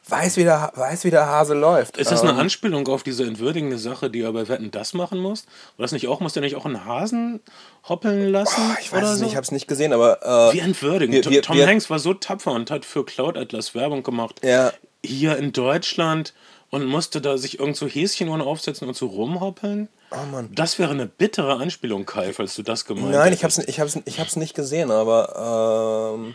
weiß, 0.08 0.36
wie 0.36 0.44
der, 0.44 0.72
weiß, 0.74 1.04
wie 1.04 1.10
der 1.10 1.26
Hase 1.26 1.54
läuft. 1.54 1.96
Ist 1.96 2.10
das 2.12 2.22
Ähm, 2.22 2.28
eine 2.30 2.38
Anspielung 2.38 2.86
auf 2.88 3.02
diese 3.02 3.24
entwürdigende 3.24 3.78
Sache, 3.78 4.10
die 4.10 4.22
er 4.22 4.32
bei 4.32 4.48
Wetten 4.48 4.70
das 4.70 4.94
machen 4.94 5.18
muss? 5.20 5.44
War 5.76 5.84
das 5.84 5.92
nicht 5.92 6.08
auch, 6.08 6.20
muss 6.20 6.32
der 6.32 6.42
nicht 6.42 6.56
auch 6.56 6.64
einen 6.64 6.84
Hasen 6.84 7.40
hoppeln 7.88 8.30
lassen? 8.30 8.60
Ah, 8.60 8.76
ich 8.80 8.92
weiß 8.92 8.98
oder 9.02 9.12
es 9.12 9.18
so? 9.18 9.24
nicht, 9.24 9.32
ich 9.32 9.36
habe 9.36 9.44
es 9.44 9.52
nicht 9.52 9.66
gesehen, 9.68 9.92
aber 9.92 10.22
äh, 10.50 10.54
Wie 10.54 10.58
entwürdigend. 10.60 11.24
wir- 11.24 11.30
wir- 11.30 11.42
Tom 11.42 11.56
wir- 11.56 11.66
Hanks 11.66 11.88
war 11.90 11.98
so 12.00 12.14
tapfer 12.14 12.52
und 12.52 12.70
hat 12.70 12.84
für 12.84 13.04
Cloud 13.04 13.36
Atlas 13.36 13.74
Werbung 13.76 14.02
gemacht. 14.02 14.40
Ja. 14.44 14.72
Hier 15.06 15.36
in 15.36 15.52
Deutschland 15.52 16.34
und 16.70 16.84
musste 16.84 17.20
da 17.20 17.38
sich 17.38 17.58
irgend 17.60 17.76
so 17.76 17.86
Häschenuhren 17.86 18.42
aufsetzen 18.42 18.88
und 18.88 18.96
so 18.96 19.06
rumhoppeln. 19.06 19.88
Oh 20.10 20.26
Mann. 20.30 20.50
Das 20.54 20.78
wäre 20.78 20.90
eine 20.90 21.06
bittere 21.06 21.56
Anspielung, 21.56 22.06
Kai, 22.06 22.32
falls 22.32 22.54
du 22.54 22.62
das 22.62 22.84
gemeint 22.84 23.10
Nein, 23.10 23.32
ich 23.32 23.42
hättest. 23.42 23.58
habe 23.58 23.68
es 23.68 23.68
ich 23.68 23.80
hab's, 23.80 23.98
ich 24.04 24.20
hab's 24.20 24.36
nicht 24.36 24.54
gesehen, 24.54 24.90
aber 24.90 26.14
ähm, 26.16 26.34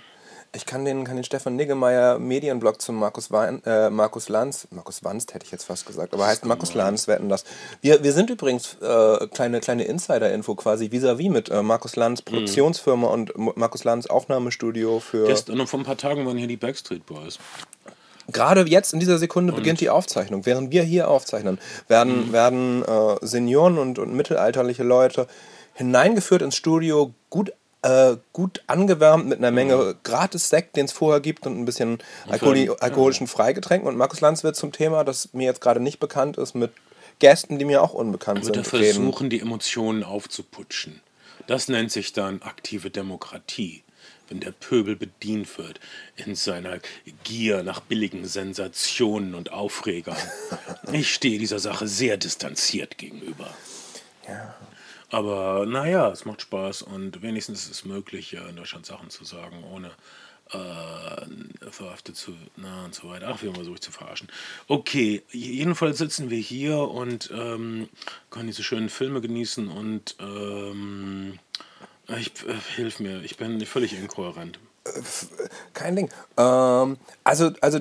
ich 0.53 0.65
kann 0.65 0.84
den, 0.84 1.05
kann 1.05 1.15
den 1.15 1.24
Stefan 1.24 1.55
Niggemeier 1.55 2.19
Medienblog 2.19 2.82
zum 2.82 2.95
Markus, 2.95 3.32
Wein, 3.32 3.63
äh, 3.65 3.89
Markus 3.89 4.28
Lanz, 4.28 4.67
Markus 4.72 5.01
Wanst 5.03 5.34
hätte 5.34 5.45
ich 5.45 5.51
jetzt 5.53 5.63
fast 5.63 5.86
gesagt, 5.86 6.13
aber 6.13 6.28
heißt 6.28 6.43
Markus 6.45 6.74
Lanz, 6.74 7.07
wetten 7.07 7.30
das. 7.30 7.45
Wir, 7.82 8.03
wir 8.03 8.11
sind 8.11 8.30
übrigens, 8.30 8.76
äh, 8.82 9.28
kleine, 9.28 9.61
kleine 9.61 9.86
Insider-Info 9.86 10.55
quasi, 10.55 10.91
vis-à-vis 10.91 11.30
mit 11.30 11.49
äh, 11.49 11.61
Markus 11.61 11.95
Lanz 11.95 12.22
Produktionsfirma 12.22 13.07
und 13.07 13.34
M- 13.36 13.53
Markus 13.55 13.86
Lanz 13.86 14.07
Aufnahmestudio 14.07 14.99
für... 14.99 15.28
Gestern 15.28 15.61
und 15.61 15.67
vor 15.67 15.80
ein 15.80 15.86
paar 15.86 15.97
Tagen 15.97 16.26
waren 16.26 16.38
hier 16.38 16.47
die 16.47 16.57
Backstreet 16.57 17.05
Boys. 17.05 17.39
Gerade 18.28 18.61
jetzt 18.67 18.93
in 18.93 18.99
dieser 18.99 19.17
Sekunde 19.17 19.53
beginnt 19.53 19.82
die 19.82 19.89
Aufzeichnung. 19.89 20.45
Während 20.45 20.72
wir 20.72 20.84
hier 20.84 21.09
aufzeichnen, 21.09 21.59
werden, 21.88 22.32
werden 22.32 22.84
äh, 22.84 23.15
Senioren 23.22 23.78
und, 23.78 23.99
und 23.99 24.13
mittelalterliche 24.13 24.84
Leute 24.84 25.28
hineingeführt 25.74 26.41
ins 26.41 26.55
Studio, 26.55 27.13
gut, 27.30 27.51
äh, 27.82 28.15
gut 28.34 28.63
angewärmt 28.67 29.28
mit 29.28 29.39
einer 29.39 29.51
Menge 29.51 29.95
gratis 30.03 30.49
Sekt, 30.49 30.76
den 30.76 30.86
es 30.86 30.91
vorher 30.91 31.19
gibt 31.19 31.45
und 31.47 31.59
ein 31.59 31.65
bisschen 31.65 31.99
Alkoholi 32.30 32.69
alkoholischen 32.80 33.28
Freigetränken. 33.28 33.88
Und 33.88 33.97
Markus 33.97 34.22
Lanz 34.22 34.43
wird 34.43 34.55
zum 34.55 34.72
Thema, 34.72 35.03
das 35.03 35.34
mir 35.34 35.45
jetzt 35.45 35.61
gerade 35.61 35.80
nicht 35.80 35.99
bekannt 35.99 36.38
ist, 36.38 36.53
mit 36.53 36.72
Gästen, 37.19 37.59
die 37.59 37.65
mir 37.65 37.82
auch 37.82 37.93
unbekannt 37.93 38.45
Wird 38.45 38.55
sind, 38.55 38.74
reden. 38.74 38.93
versuchen, 38.93 39.30
die 39.30 39.39
Emotionen 39.39 40.03
aufzuputschen. 40.03 41.01
Das 41.47 41.67
nennt 41.67 41.91
sich 41.91 42.13
dann 42.13 42.41
aktive 42.41 42.89
Demokratie. 42.89 43.84
Wenn 44.30 44.39
der 44.39 44.52
Pöbel 44.52 44.95
bedient 44.95 45.58
wird 45.58 45.80
in 46.16 46.36
seiner 46.36 46.80
Gier 47.24 47.64
nach 47.64 47.82
billigen 47.82 48.26
Sensationen 48.26 49.36
und 49.36 49.52
Aufregern. 49.52 50.18
Ich 50.93 51.14
stehe 51.14 51.39
dieser 51.39 51.60
Sache 51.60 51.88
sehr 51.88 52.18
distanziert 52.18 52.97
gegenüber. 52.97 53.54
Aber 55.10 55.66
naja, 55.66 56.10
es 56.10 56.26
macht 56.26 56.41
Spaß 56.41 56.82
und 56.84 57.22
wenigstens 57.22 57.64
ist 57.64 57.72
es 57.72 57.86
möglich, 57.86 58.32
ja, 58.32 58.47
in 58.47 58.56
Deutschland 58.56 58.86
Sachen 58.86 59.10
zu 59.10 59.26
sagen, 59.26 59.64
ohne 59.64 59.91
äh, 60.52 61.72
verhaftet 61.72 62.16
zu, 62.16 62.36
na 62.58 62.86
und 62.86 62.95
so 62.95 63.10
weiter. 63.10 63.30
Ach, 63.30 63.41
wir 63.41 63.54
versuche 63.54 63.76
ich 63.76 63.82
zu 63.82 63.91
verarschen. 63.91 64.28
Okay, 64.68 65.24
jedenfalls 65.32 65.97
sitzen 65.97 66.30
wir 66.30 66.39
hier 66.39 66.78
und 66.78 67.30
ähm, 67.34 67.89
können 68.30 68.47
diese 68.47 68.64
schönen 68.64 68.89
Filme 68.89 69.22
genießen 69.22 69.68
und 69.68 70.16
ähm, 70.20 71.39
ich, 72.20 72.32
äh, 72.47 72.53
hilf 72.76 72.99
mir, 72.99 73.22
ich 73.24 73.38
bin 73.38 73.64
völlig 73.66 73.97
inkohärent. 73.97 74.59
Kein 75.74 75.95
Ding. 75.95 76.09
Ähm, 76.38 76.97
also, 77.24 77.51
also 77.62 77.80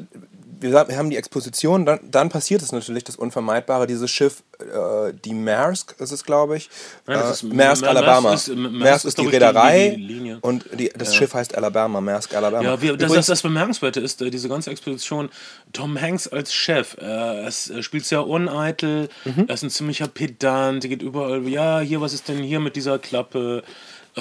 wir, 0.62 0.74
haben 0.78 1.08
die 1.08 1.16
Exposition, 1.16 1.86
dann, 1.86 2.00
dann 2.10 2.28
passiert 2.28 2.60
es 2.60 2.70
natürlich 2.70 3.02
das 3.04 3.16
Unvermeidbare. 3.16 3.86
Dieses 3.86 4.10
Schiff, 4.10 4.42
äh, 4.58 5.14
die 5.24 5.32
Maersk 5.32 5.94
ist 5.98 6.10
es, 6.12 6.22
glaube 6.22 6.58
ich. 6.58 6.68
Nein, 7.06 7.18
das 7.18 7.28
äh, 7.28 7.32
ist- 7.32 7.42
Maersk, 7.54 7.82
Maersk 7.82 7.86
Alabama. 7.86 8.34
ist- 8.34 8.48
Maersk 8.48 8.72
Maersk 8.74 9.04
ist, 9.06 9.16
die 9.18 9.26
Reederei 9.26 9.96
die 9.98 10.36
und 10.42 10.66
die, 10.78 10.90
das 10.94 11.14
Schiff 11.14 11.32
heißt 11.32 11.54
Alabama, 11.56 12.02
Maersk, 12.02 12.34
Alabama. 12.34 12.62
Ja, 12.62 12.82
wir, 12.82 12.96
das, 12.98 13.10
das, 13.10 13.26
das 13.26 13.40
Bemerkenswerte 13.40 14.00
ist, 14.00 14.20
äh, 14.20 14.28
diese 14.28 14.50
ganze 14.50 14.70
Expedition, 14.70 15.30
Tom 15.72 15.98
Hanks 15.98 16.28
als 16.28 16.52
Chef, 16.52 16.94
äh, 17.00 17.04
er, 17.06 17.48
ist, 17.48 17.70
er 17.70 17.82
spielt 17.82 18.04
sehr 18.04 18.26
uneitel, 18.26 19.08
Mhm. 19.24 19.46
er 19.48 19.54
ist 19.54 19.62
ein 19.62 19.70
ziemlicher 19.70 20.08
Pedant, 20.08 20.84
er 20.84 20.90
geht 20.90 21.00
überall, 21.00 21.48
ja, 21.48 21.80
hier, 21.80 22.02
was 22.02 22.12
ist 22.12 22.28
denn 22.28 22.42
hier 22.42 22.60
mit 22.60 22.76
dieser 22.76 22.98
Klappe? 22.98 23.62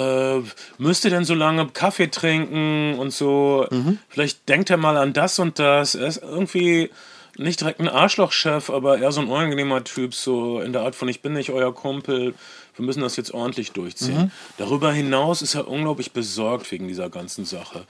Äh, 0.00 0.42
müsste 0.78 1.10
denn 1.10 1.24
so 1.24 1.34
lange 1.34 1.66
Kaffee 1.68 2.08
trinken 2.08 2.98
und 2.98 3.12
so? 3.12 3.66
Mhm. 3.70 3.98
Vielleicht 4.08 4.48
denkt 4.48 4.70
er 4.70 4.78
mal 4.78 4.96
an 4.96 5.12
das 5.12 5.38
und 5.38 5.58
das. 5.58 5.94
Er 5.94 6.06
ist 6.06 6.22
irgendwie 6.22 6.90
nicht 7.36 7.60
direkt 7.60 7.80
ein 7.80 7.88
Arschlochchef, 7.88 8.70
aber 8.70 8.98
eher 8.98 9.12
so 9.12 9.20
ein 9.20 9.28
unangenehmer 9.28 9.84
Typ, 9.84 10.14
so 10.14 10.60
in 10.60 10.72
der 10.72 10.82
Art 10.82 10.94
von, 10.94 11.08
ich 11.08 11.22
bin 11.22 11.32
nicht 11.32 11.50
euer 11.50 11.74
Kumpel, 11.74 12.34
wir 12.76 12.84
müssen 12.84 13.00
das 13.00 13.16
jetzt 13.16 13.32
ordentlich 13.32 13.72
durchziehen. 13.72 14.18
Mhm. 14.18 14.30
Darüber 14.58 14.92
hinaus 14.92 15.42
ist 15.42 15.54
er 15.54 15.68
unglaublich 15.68 16.12
besorgt 16.12 16.70
wegen 16.72 16.88
dieser 16.88 17.10
ganzen 17.10 17.44
Sache. 17.44 17.84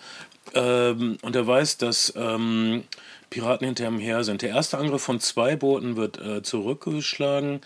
Ähm, 0.55 1.19
und 1.23 1.37
er 1.37 1.47
weiß, 1.47 1.79
dass 1.79 2.13
ähm, 2.17 2.85
Piraten 3.31 3.67
hinter 3.67 3.87
ihm 3.87 3.99
her 3.99 4.25
sind. 4.25 4.43
Der 4.43 4.51
erste 4.51 4.79
Angriff 4.79 5.03
von 5.03 5.21
zwei 5.21 5.57
Booten 5.57 5.97
wird 5.97 6.21
äh, 6.21 6.43
zurückgeschlagen. 6.43 7.61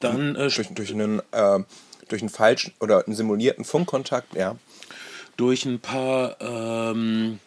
Dann 0.00 0.34
äh, 0.34 0.48
durch, 0.48 0.68
durch 0.68 0.92
einen, 0.92 1.20
äh, 1.32 1.60
durch 2.08 2.22
einen 2.22 2.28
falschen 2.28 2.72
oder 2.80 3.04
einen 3.06 3.14
simulierten 3.14 3.64
Funkkontakt, 3.64 4.34
ja. 4.34 4.56
durch 5.36 5.64
ein 5.64 5.80
paar 5.80 6.36
ähm, 6.40 7.40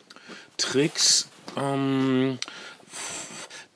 Tricks. 0.57 1.30
Ähm, 1.57 2.39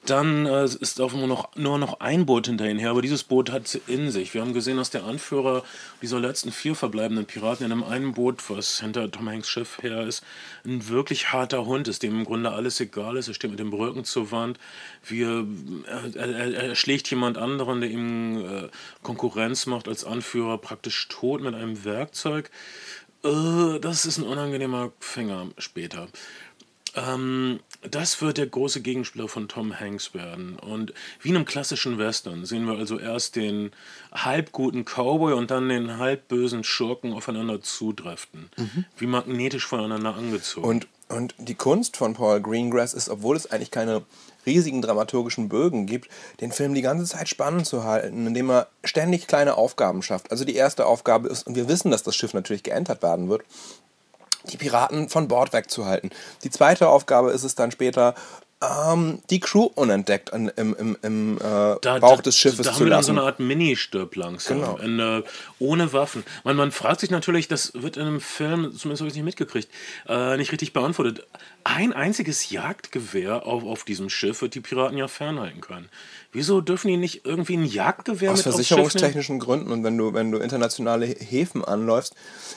dann 0.06 0.45
äh, 0.45 0.66
ist 0.66 0.99
auf 0.99 1.14
nur 1.14 1.28
noch, 1.28 1.56
nur 1.56 1.78
noch 1.78 1.99
ein 1.99 2.26
Boot 2.26 2.47
hinter 2.47 2.70
ihnen 2.70 2.80
her, 2.80 2.89
aber 2.89 3.01
dieses 3.01 3.24
Boot 3.24 3.51
hat 3.51 3.68
sie 3.68 3.82
in 3.88 4.12
sich. 4.12 4.34
Wir 4.34 4.41
haben 4.41 4.54
gesehen, 4.54 4.78
dass 4.78 4.89
der 4.89 5.06
Anführer 5.06 5.64
dieser 6.01 6.20
letzten 6.20 6.51
vier 6.51 6.76
verbleibenden 6.76 7.26
Piraten 7.26 7.72
in 7.72 7.84
einem 7.84 8.14
Boot, 8.14 8.49
was 8.49 8.82
hinter 8.82 9.10
Tom 9.10 9.30
Hanks 9.30 9.49
Schiff 9.49 9.82
her 9.82 10.06
ist, 10.06 10.24
ein 10.66 10.89
wirklich 10.89 11.32
harter 11.32 11.66
Hund 11.66 11.88
ist, 11.88 12.04
dem 12.04 12.20
im 12.20 12.26
Grunde 12.26 12.51
alles 12.51 12.80
egal 12.80 13.18
ist. 13.18 13.30
Er 13.30 13.34
steht 13.34 13.51
mit 13.51 13.60
dem 13.60 13.72
Rücken 13.72 14.04
zur 14.04 14.32
Wand. 14.32 14.60
Wir, 15.06 15.47
er, 15.86 16.16
er, 16.16 16.54
er 16.54 16.76
schlägt 16.76 17.10
jemand 17.10 17.38
anderen, 17.38 17.80
der 17.80 17.89
ihm 17.89 18.45
äh, 18.45 18.70
Konkurrenz 19.04 19.66
macht 19.68 19.88
als 19.88 20.04
Anführer, 20.04 20.58
praktisch 20.58 21.08
tot 21.08 21.41
mit 21.41 21.56
einem 21.56 21.86
Werkzeug. 21.86 22.51
Äh, 23.24 23.80
das 23.80 24.06
ist 24.06 24.18
ein 24.18 24.26
unangenehmer 24.26 24.91
Finger 24.99 25.47
später. 25.58 26.10
Ähm, 26.95 27.59
das 27.89 28.21
wird 28.21 28.37
der 28.37 28.47
große 28.47 28.81
Gegenspieler 28.81 29.27
von 29.27 29.47
Tom 29.47 29.79
Hanks 29.79 30.13
werden. 30.13 30.57
Und 30.57 30.93
wie 31.21 31.29
in 31.29 31.35
einem 31.35 31.45
klassischen 31.45 31.97
Western 31.97 32.45
sehen 32.45 32.65
wir 32.65 32.77
also 32.77 32.99
erst 32.99 33.35
den 33.35 33.71
halbguten 34.11 34.85
Cowboy 34.85 35.33
und 35.33 35.51
dann 35.51 35.69
den 35.69 35.97
halbbösen 35.97 36.63
Schurken 36.63 37.13
aufeinander 37.13 37.61
zudriften. 37.61 38.49
Wie 38.97 39.07
magnetisch 39.07 39.65
voneinander 39.65 40.15
angezogen. 40.15 40.67
Und, 40.67 40.87
und 41.09 41.35
die 41.37 41.55
Kunst 41.55 41.97
von 41.97 42.13
Paul 42.13 42.41
Greengrass 42.41 42.93
ist, 42.93 43.09
obwohl 43.09 43.35
es 43.35 43.51
eigentlich 43.51 43.71
keine 43.71 44.03
riesigen 44.45 44.81
dramaturgischen 44.81 45.49
Bögen 45.49 45.85
gibt, 45.85 46.09
den 46.41 46.51
Film 46.51 46.73
die 46.73 46.81
ganze 46.81 47.05
Zeit 47.05 47.29
spannend 47.29 47.65
zu 47.65 47.83
halten, 47.83 48.27
indem 48.27 48.49
er 48.49 48.67
ständig 48.83 49.27
kleine 49.27 49.55
Aufgaben 49.55 50.01
schafft. 50.01 50.31
Also 50.31 50.45
die 50.45 50.55
erste 50.55 50.85
Aufgabe 50.85 51.29
ist, 51.29 51.47
und 51.47 51.55
wir 51.55 51.67
wissen, 51.67 51.91
dass 51.91 52.03
das 52.03 52.15
Schiff 52.15 52.33
natürlich 52.33 52.63
geentert 52.63 53.01
werden 53.01 53.29
wird, 53.29 53.43
die 54.51 54.57
Piraten 54.57 55.09
von 55.09 55.27
Bord 55.27 55.53
wegzuhalten. 55.53 56.11
Die 56.43 56.49
zweite 56.49 56.89
Aufgabe 56.89 57.31
ist 57.31 57.43
es 57.43 57.55
dann 57.55 57.71
später, 57.71 58.15
ähm, 58.63 59.21
die 59.29 59.39
Crew 59.39 59.69
unentdeckt 59.75 60.31
an, 60.33 60.51
im, 60.55 60.75
im, 60.75 60.97
im 61.01 61.37
äh, 61.37 61.41
da, 61.81 61.99
Bauch 61.99 62.17
da, 62.17 62.21
des 62.23 62.37
Schiffes 62.37 62.57
da 62.57 62.63
zu 62.63 62.71
haben 62.73 62.85
wir 62.85 62.89
dann 62.91 63.03
so 63.03 63.11
lassen. 63.11 63.19
eine 63.19 63.27
Art 63.27 63.39
Mini-Stirb 63.39 64.15
langsam. 64.15 64.59
Genau. 64.59 64.77
In, 64.77 64.99
äh, 64.99 65.23
ohne 65.59 65.91
Waffen. 65.93 66.23
Man, 66.43 66.55
man 66.55 66.71
fragt 66.71 67.01
sich 67.01 67.09
natürlich, 67.09 67.47
das 67.47 67.73
wird 67.75 67.97
in 67.97 68.03
einem 68.03 68.21
Film, 68.21 68.73
zumindest 68.75 69.01
habe 69.01 69.07
ich 69.07 69.13
es 69.13 69.15
nicht 69.15 69.25
mitgekriegt, 69.25 69.69
äh, 70.07 70.37
nicht 70.37 70.51
richtig 70.51 70.73
beantwortet. 70.73 71.25
Ein 71.66 71.93
einziges 71.93 72.49
Jagdgewehr 72.49 73.45
auf, 73.45 73.64
auf 73.64 73.86
diesem 73.86 74.09
Schiff 74.09 74.41
wird 74.41 74.53
die 74.53 74.59
Piraten 74.59 74.97
ja 74.97 75.07
fernhalten 75.07 75.61
können. 75.61 75.88
Wieso 76.34 76.59
dürfen 76.59 76.89
die 76.89 76.97
nicht 76.97 77.26
irgendwie 77.26 77.55
ein 77.55 77.66
Jagdgewehr 77.66 78.32
Aus 78.32 78.39
mit 78.39 78.47
aufs 78.47 78.57
Schiff 78.57 78.78
nehmen? 78.78 78.89
versicherungstechnischen 78.89 79.39
Gründen 79.39 79.72
und 79.72 79.84
wenn 79.84 79.97
du, 79.97 80.14
wenn 80.14 80.32
du 80.32 80.39
internationale 80.39 81.05
Häfen 81.05 81.64
anläufst, 81.64 82.16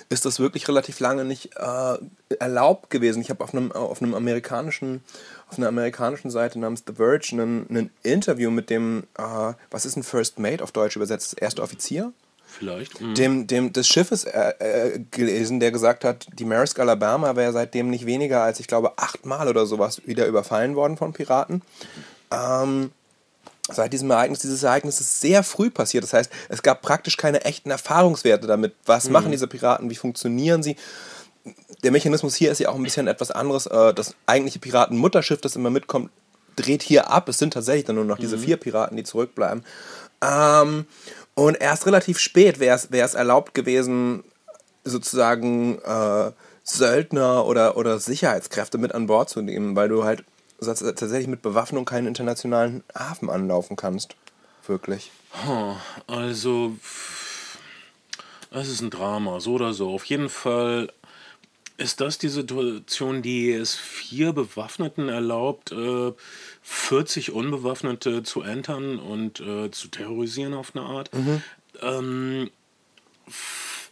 ist 0.09 0.25
das 0.25 0.41
wirklich 0.41 0.67
relativ 0.67 0.99
lange 0.99 1.25
nicht 1.25 1.51
äh, 1.57 1.99
erlaubt 2.39 2.91
gewesen. 2.91 3.21
Ich 3.21 3.31
habe 3.31 3.45
auf 3.45 3.55
einem, 3.55 3.71
auf 3.71 4.03
einem 4.03 4.15
amerikanischen, 4.15 5.03
auf 5.49 5.59
einer 5.59 5.69
amerikanischen 5.69 6.31
Seite 6.31 6.59
namens 6.59 6.83
The 6.87 6.95
Verge 6.95 7.37
ein, 7.37 7.91
Interview 8.03 8.51
mit 8.51 8.71
dem, 8.71 9.05
äh, 9.17 9.53
was 9.71 9.87
ist 9.87 9.97
ein 9.97 10.03
First 10.03 10.41
Mate 10.41 10.65
auf 10.65 10.73
Deutsch 10.73 10.97
übersetzt, 10.97 11.33
das 11.33 11.39
erste 11.39 11.63
Offizier? 11.63 12.13
Vielleicht. 12.59 13.01
Mhm. 13.01 13.15
dem, 13.15 13.47
dem 13.47 13.73
des 13.73 13.87
Schiffes 13.87 14.25
äh, 14.25 14.53
äh, 14.59 15.01
gelesen, 15.11 15.61
der 15.61 15.73
gesagt 15.73 16.05
hat, 16.05 16.27
die 16.33 16.45
Maersk 16.45 16.79
Alabama 16.79 17.37
wäre 17.37 17.53
seitdem 17.53 17.91
nicht 17.91 18.07
weniger 18.07 18.43
als, 18.43 18.61
ich 18.61 18.67
glaube, 18.67 18.97
achtmal 18.97 19.49
oder 19.49 19.67
sowas 19.67 20.03
wieder 20.07 20.27
überfallen 20.27 20.75
worden 20.75 20.97
von 20.97 21.13
Piraten. 21.13 21.63
Ähm, 22.31 22.93
seit 23.69 23.93
diesem 23.93 24.11
Ereignis, 24.11 24.39
dieses 24.39 24.63
Ereignis 24.63 25.01
ist 25.01 25.21
sehr 25.21 25.43
früh 25.43 25.71
passiert. 25.71 26.05
Das 26.05 26.13
heißt, 26.13 26.31
es 26.49 26.63
gab 26.63 26.83
praktisch 26.83 27.17
keine 27.17 27.45
echten 27.45 27.71
Erfahrungswerte 27.71 28.47
damit. 28.47 28.75
Was 28.87 29.11
machen 29.11 29.33
diese 29.33 29.49
Piraten? 29.49 29.91
Wie 29.91 29.97
funktionieren 29.97 30.63
sie? 30.63 30.77
Der 31.83 31.91
Mechanismus 31.91 32.35
hier 32.35 32.51
ist 32.51 32.59
ja 32.59 32.71
auch 32.71 32.75
ein 32.75 32.83
bisschen 32.83 33.07
etwas 33.07 33.31
anderes. 33.31 33.67
Äh, 33.67 33.93
Das 33.93 34.15
eigentliche 34.27 34.61
Piratenmutterschiff, 34.61 35.41
das 35.41 35.57
immer 35.57 35.71
mitkommt, 35.71 36.11
dreht 36.57 36.83
hier 36.83 37.11
ab. 37.11 37.29
Es 37.29 37.39
sind 37.39 37.53
tatsächlich 37.53 37.85
dann 37.85 37.97
nur 37.97 38.05
noch 38.05 38.19
diese 38.19 38.39
vier 38.39 38.57
Piraten, 38.57 38.97
die 38.97 39.05
zurückbleiben. 39.05 39.63
Ähm, 40.23 40.87
und 41.35 41.61
erst 41.61 41.87
relativ 41.87 42.19
spät 42.19 42.59
wäre 42.61 42.79
es 42.91 43.15
erlaubt 43.15 43.55
gewesen, 43.55 44.25
sozusagen 44.85 45.79
äh, 45.83 46.31
Söldner 46.63 47.47
oder, 47.47 47.77
oder 47.77 47.99
Sicherheitskräfte 47.99 48.79
mit 48.79 48.95
an 48.95 49.07
Bord 49.07 49.29
zu 49.29 49.43
nehmen, 49.43 49.77
weil 49.77 49.89
du 49.89 50.05
halt 50.05 50.25
tatsächlich 50.61 51.29
mit 51.29 51.43
Bewaffnung 51.43 51.85
keinen 51.85 52.07
internationalen 52.07 52.83
Hafen 52.97 53.29
anlaufen 53.29 53.77
kannst. 53.77 54.17
Wirklich. 54.67 55.13
Also, 56.07 56.77
es 58.51 58.69
ist 58.69 58.81
ein 58.81 58.91
Drama, 58.91 59.39
so 59.41 59.53
oder 59.53 59.75
so. 59.75 59.91
Auf 59.95 60.05
jeden 60.07 60.29
Fall 60.29 60.91
ist 61.79 62.01
das 62.01 62.19
die 62.19 62.29
Situation, 62.29 63.23
die 63.23 63.53
es 63.53 63.75
vier 63.75 64.33
Bewaffneten 64.33 65.09
erlaubt, 65.09 65.73
äh, 65.73 66.13
40 66.63 67.33
Unbewaffnete 67.33 68.23
zu 68.23 68.43
entern 68.43 68.99
und 68.99 69.41
äh, 69.41 69.71
zu 69.71 69.89
terrorisieren 69.89 70.55
auf 70.55 70.75
eine 70.75 70.85
Art. 70.87 71.11
Ähm, 71.83 72.51
f- 73.27 73.91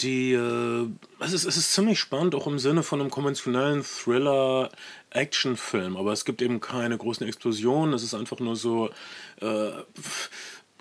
die, 0.00 0.32
äh, 0.32 0.88
es, 1.20 1.32
ist, 1.32 1.44
es 1.44 1.56
ist 1.56 1.72
ziemlich 1.72 2.00
spannend, 2.00 2.34
auch 2.34 2.46
im 2.48 2.58
Sinne 2.58 2.82
von 2.82 3.00
einem 3.00 3.10
konventionellen 3.10 3.84
Thriller-Action-Film, 3.84 5.96
aber 5.96 6.12
es 6.12 6.24
gibt 6.24 6.42
eben 6.42 6.60
keine 6.60 6.98
großen 6.98 7.24
Explosionen, 7.26 7.94
es 7.94 8.02
ist 8.02 8.14
einfach 8.14 8.40
nur 8.40 8.56
so, 8.56 8.90
äh, 9.40 9.70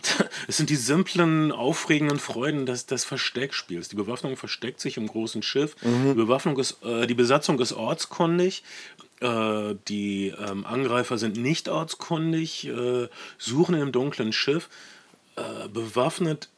es 0.47 0.57
sind 0.57 0.69
die 0.69 0.75
simplen, 0.75 1.51
aufregenden 1.51 2.19
Freuden 2.19 2.65
des, 2.65 2.85
des 2.85 3.05
Versteckspiels. 3.05 3.89
Die 3.89 3.95
Bewaffnung 3.95 4.37
versteckt 4.37 4.79
sich 4.79 4.97
im 4.97 5.07
großen 5.07 5.41
Schiff. 5.41 5.75
Die, 5.81 6.13
Bewaffnung 6.13 6.57
ist, 6.59 6.83
äh, 6.83 7.07
die 7.07 7.13
Besatzung 7.13 7.59
ist 7.59 7.73
ortskundig. 7.73 8.63
Äh, 9.21 9.75
die 9.87 10.33
ähm, 10.37 10.65
Angreifer 10.65 11.17
sind 11.17 11.37
nicht 11.37 11.69
ortskundig, 11.69 12.67
äh, 12.67 13.07
suchen 13.37 13.75
im 13.75 13.91
dunklen 13.91 14.33
Schiff. 14.33 14.69
Äh, 15.35 15.67
bewaffnet. 15.67 16.49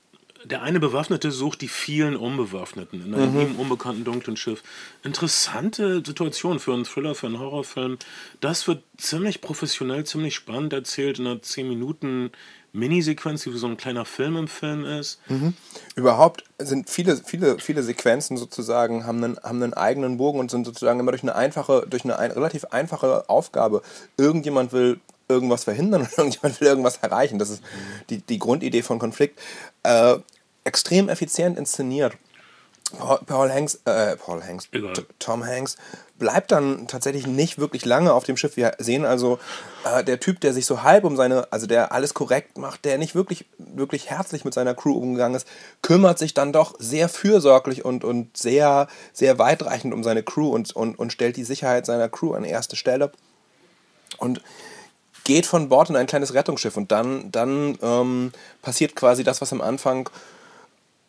Der 0.44 0.62
eine 0.62 0.80
Bewaffnete 0.80 1.32
sucht 1.32 1.62
die 1.62 1.68
vielen 1.68 2.16
Unbewaffneten 2.18 3.04
in 3.04 3.16
einem 3.16 3.40
ihm 3.40 3.56
unbekannten 3.56 4.04
dunklen 4.04 4.38
Schiff. 4.38 4.64
Interessante 5.02 6.04
Situation 6.06 6.60
für 6.60 6.74
einen 6.74 6.84
Thriller, 6.84 7.16
für 7.16 7.28
einen 7.28 7.40
Horrorfilm. 7.40 7.98
Das 8.42 8.68
wird 8.68 8.84
ziemlich 8.98 9.42
professionell, 9.42 10.04
ziemlich 10.04 10.36
spannend 10.36 10.74
erzählt 10.74 11.20
in 11.20 11.26
einer 11.26 11.42
10 11.42 11.68
Minuten 11.70 12.32
Minisequenz, 12.76 13.44
die 13.44 13.54
wie 13.54 13.58
so 13.58 13.68
ein 13.68 13.78
kleiner 13.78 14.06
Film 14.06 14.38
im 14.38 14.48
Film 14.48 14.86
ist. 14.86 15.20
Überhaupt 15.96 16.44
sind 16.60 16.90
viele, 16.90 17.18
viele, 17.18 17.60
viele 17.60 17.84
Sequenzen 17.84 18.38
sozusagen, 18.38 19.06
haben 19.06 19.24
einen, 19.24 19.38
haben 19.42 19.64
einen 19.64 19.74
eigenen 19.74 20.18
Bogen 20.18 20.40
und 20.40 20.52
sind 20.52 20.66
sozusagen 20.66 21.00
immer 21.00 21.12
durch 21.12 21.24
eine 21.24 21.36
einfache, 21.36 21.86
durch 21.90 22.04
eine 22.04 22.20
ein, 22.20 22.32
relativ 22.32 22.66
einfache 22.66 23.30
Aufgabe. 23.30 23.82
Irgendjemand 24.18 24.74
will 24.74 25.00
irgendwas 25.28 25.64
verhindern 25.64 26.02
und 26.18 26.18
irgendjemand 26.18 26.62
will 26.62 26.68
irgendwas 26.68 26.98
erreichen. 26.98 27.40
Das 27.40 27.50
ist 27.50 27.64
die, 28.10 28.20
die 28.20 28.40
Grundidee 28.40 28.82
von 28.82 29.00
Konflikt. 29.00 29.40
Äh, 29.84 30.18
extrem 30.64 31.10
effizient 31.10 31.58
inszeniert. 31.58 32.18
Paul, 32.98 33.20
Paul 33.26 33.52
Hanks, 33.52 33.82
äh, 33.86 34.16
Paul 34.16 34.44
Hanks, 34.44 34.70
Tom 35.20 35.44
Hanks 35.44 35.76
bleibt 36.18 36.52
dann 36.52 36.88
tatsächlich 36.88 37.28
nicht 37.28 37.58
wirklich 37.58 37.86
lange 37.86 38.14
auf 38.14 38.24
dem 38.24 38.38
Schiff. 38.38 38.56
Wir 38.56 38.74
sehen 38.80 39.06
also, 39.06 39.38
äh, 39.84 40.04
der 40.04 40.20
Typ, 40.20 40.40
der 40.40 40.54
sich 40.54 40.66
so 40.66 40.84
halb 40.84 41.04
um 41.04 41.18
seine, 41.18 41.52
also 41.52 41.68
der 41.68 41.92
alles 41.92 42.14
korrekt 42.14 42.58
macht, 42.58 42.86
der 42.86 42.98
nicht 42.98 43.16
wirklich, 43.16 43.46
wirklich 43.58 44.10
herzlich 44.10 44.46
mit 44.46 44.54
seiner 44.54 44.74
Crew 44.74 44.94
umgegangen 44.94 45.36
ist, 45.36 45.48
kümmert 45.82 46.18
sich 46.18 46.34
dann 46.34 46.54
doch 46.54 46.76
sehr 46.80 47.10
fürsorglich 47.10 47.84
und, 47.84 48.04
und 48.04 48.38
sehr, 48.38 48.88
sehr 49.14 49.38
weitreichend 49.40 49.94
um 49.94 50.04
seine 50.04 50.24
Crew 50.24 50.50
und, 50.50 50.74
und, 50.76 50.98
und 50.98 51.12
stellt 51.12 51.36
die 51.36 51.44
Sicherheit 51.44 51.86
seiner 51.86 52.10
Crew 52.10 52.34
an 52.34 52.44
erste 52.44 52.76
Stelle. 52.76 53.12
und 54.18 54.42
geht 55.26 55.48
von 55.48 55.70
Bord 55.70 55.90
in 55.90 55.96
ein 55.96 56.06
kleines 56.06 56.34
Rettungsschiff 56.34 56.78
und 56.78 56.92
dann, 56.92 57.32
dann 57.32 57.78
ähm, 57.82 58.32
passiert 58.62 58.96
quasi 58.96 59.24
das, 59.24 59.42
was 59.42 59.52
am 59.52 59.60
Anfang 59.60 60.10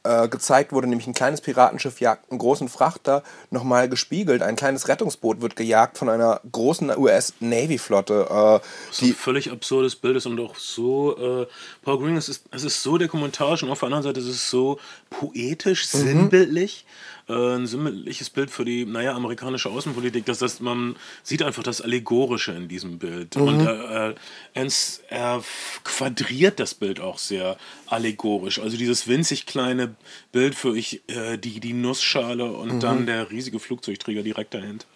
äh, 0.07 0.29
gezeigt 0.29 0.73
wurde, 0.73 0.87
nämlich 0.87 1.07
ein 1.07 1.15
kleines 1.15 1.41
Piratenschiff 1.41 2.01
jagt 2.01 2.31
einen 2.31 2.39
großen 2.39 2.69
Frachter, 2.69 3.23
nochmal 3.51 3.89
gespiegelt. 3.89 4.43
Ein 4.43 4.57
kleines 4.57 4.89
Rettungsboot 4.89 5.41
wird 5.41 5.57
gejagt 5.57 5.99
von 5.99 6.09
einer 6.09 6.41
großen 6.51 6.97
US-Navy-Flotte. 6.97 8.61
Äh, 9.01 9.05
ein 9.05 9.15
völlig 9.15 9.51
absurdes 9.51 9.97
Bild 9.97 10.17
ist 10.17 10.27
und 10.27 10.39
auch 10.41 10.57
so, 10.57 11.17
äh, 11.43 11.47
Paul 11.83 11.99
Green, 11.99 12.17
es 12.17 12.29
ist, 12.29 12.45
es 12.51 12.65
ist 12.65 12.83
so 12.83 12.99
dokumentarisch 12.99 13.63
und 13.63 13.71
auf 13.71 13.81
der 13.81 13.87
anderen 13.87 14.05
Seite 14.05 14.21
ist 14.21 14.27
es 14.27 14.51
so 14.51 14.79
poetisch, 15.11 15.93
mhm. 15.93 15.99
sinnbildlich 15.99 16.85
ein 17.29 17.67
sinnliches 17.67 18.31
Bild 18.31 18.51
für 18.51 18.65
die, 18.65 18.85
naja, 18.85 19.15
amerikanische 19.15 19.69
Außenpolitik, 19.69 20.25
dass 20.27 20.39
das, 20.39 20.61
man 20.61 20.97
sieht 21.23 21.43
einfach 21.43 21.63
das 21.63 21.81
Allegorische 21.81 22.53
in 22.53 22.69
diesem 22.69 22.99
Bild. 22.99 23.37
Mhm. 23.37 23.43
Und 23.43 23.67
äh, 23.67 24.15
er, 24.55 24.69
er 25.09 25.45
quadriert 25.83 26.61
das 26.61 26.75
Bild 26.75 27.01
auch 27.01 27.19
sehr 27.19 27.57
allegorisch. 27.87 28.61
Also 28.61 28.77
dieses 28.77 29.09
winzig 29.09 29.47
kleine 29.47 29.97
Bild 30.31 30.55
für 30.55 30.77
ich, 30.77 31.03
äh, 31.09 31.37
die, 31.37 31.59
die 31.61 31.73
Nussschale 31.73 32.45
und 32.45 32.75
mhm. 32.75 32.81
dann 32.81 33.07
der 33.07 33.31
riesige 33.31 33.59
Flugzeugträger 33.59 34.23
direkt 34.23 34.55
dahinter 34.55 34.87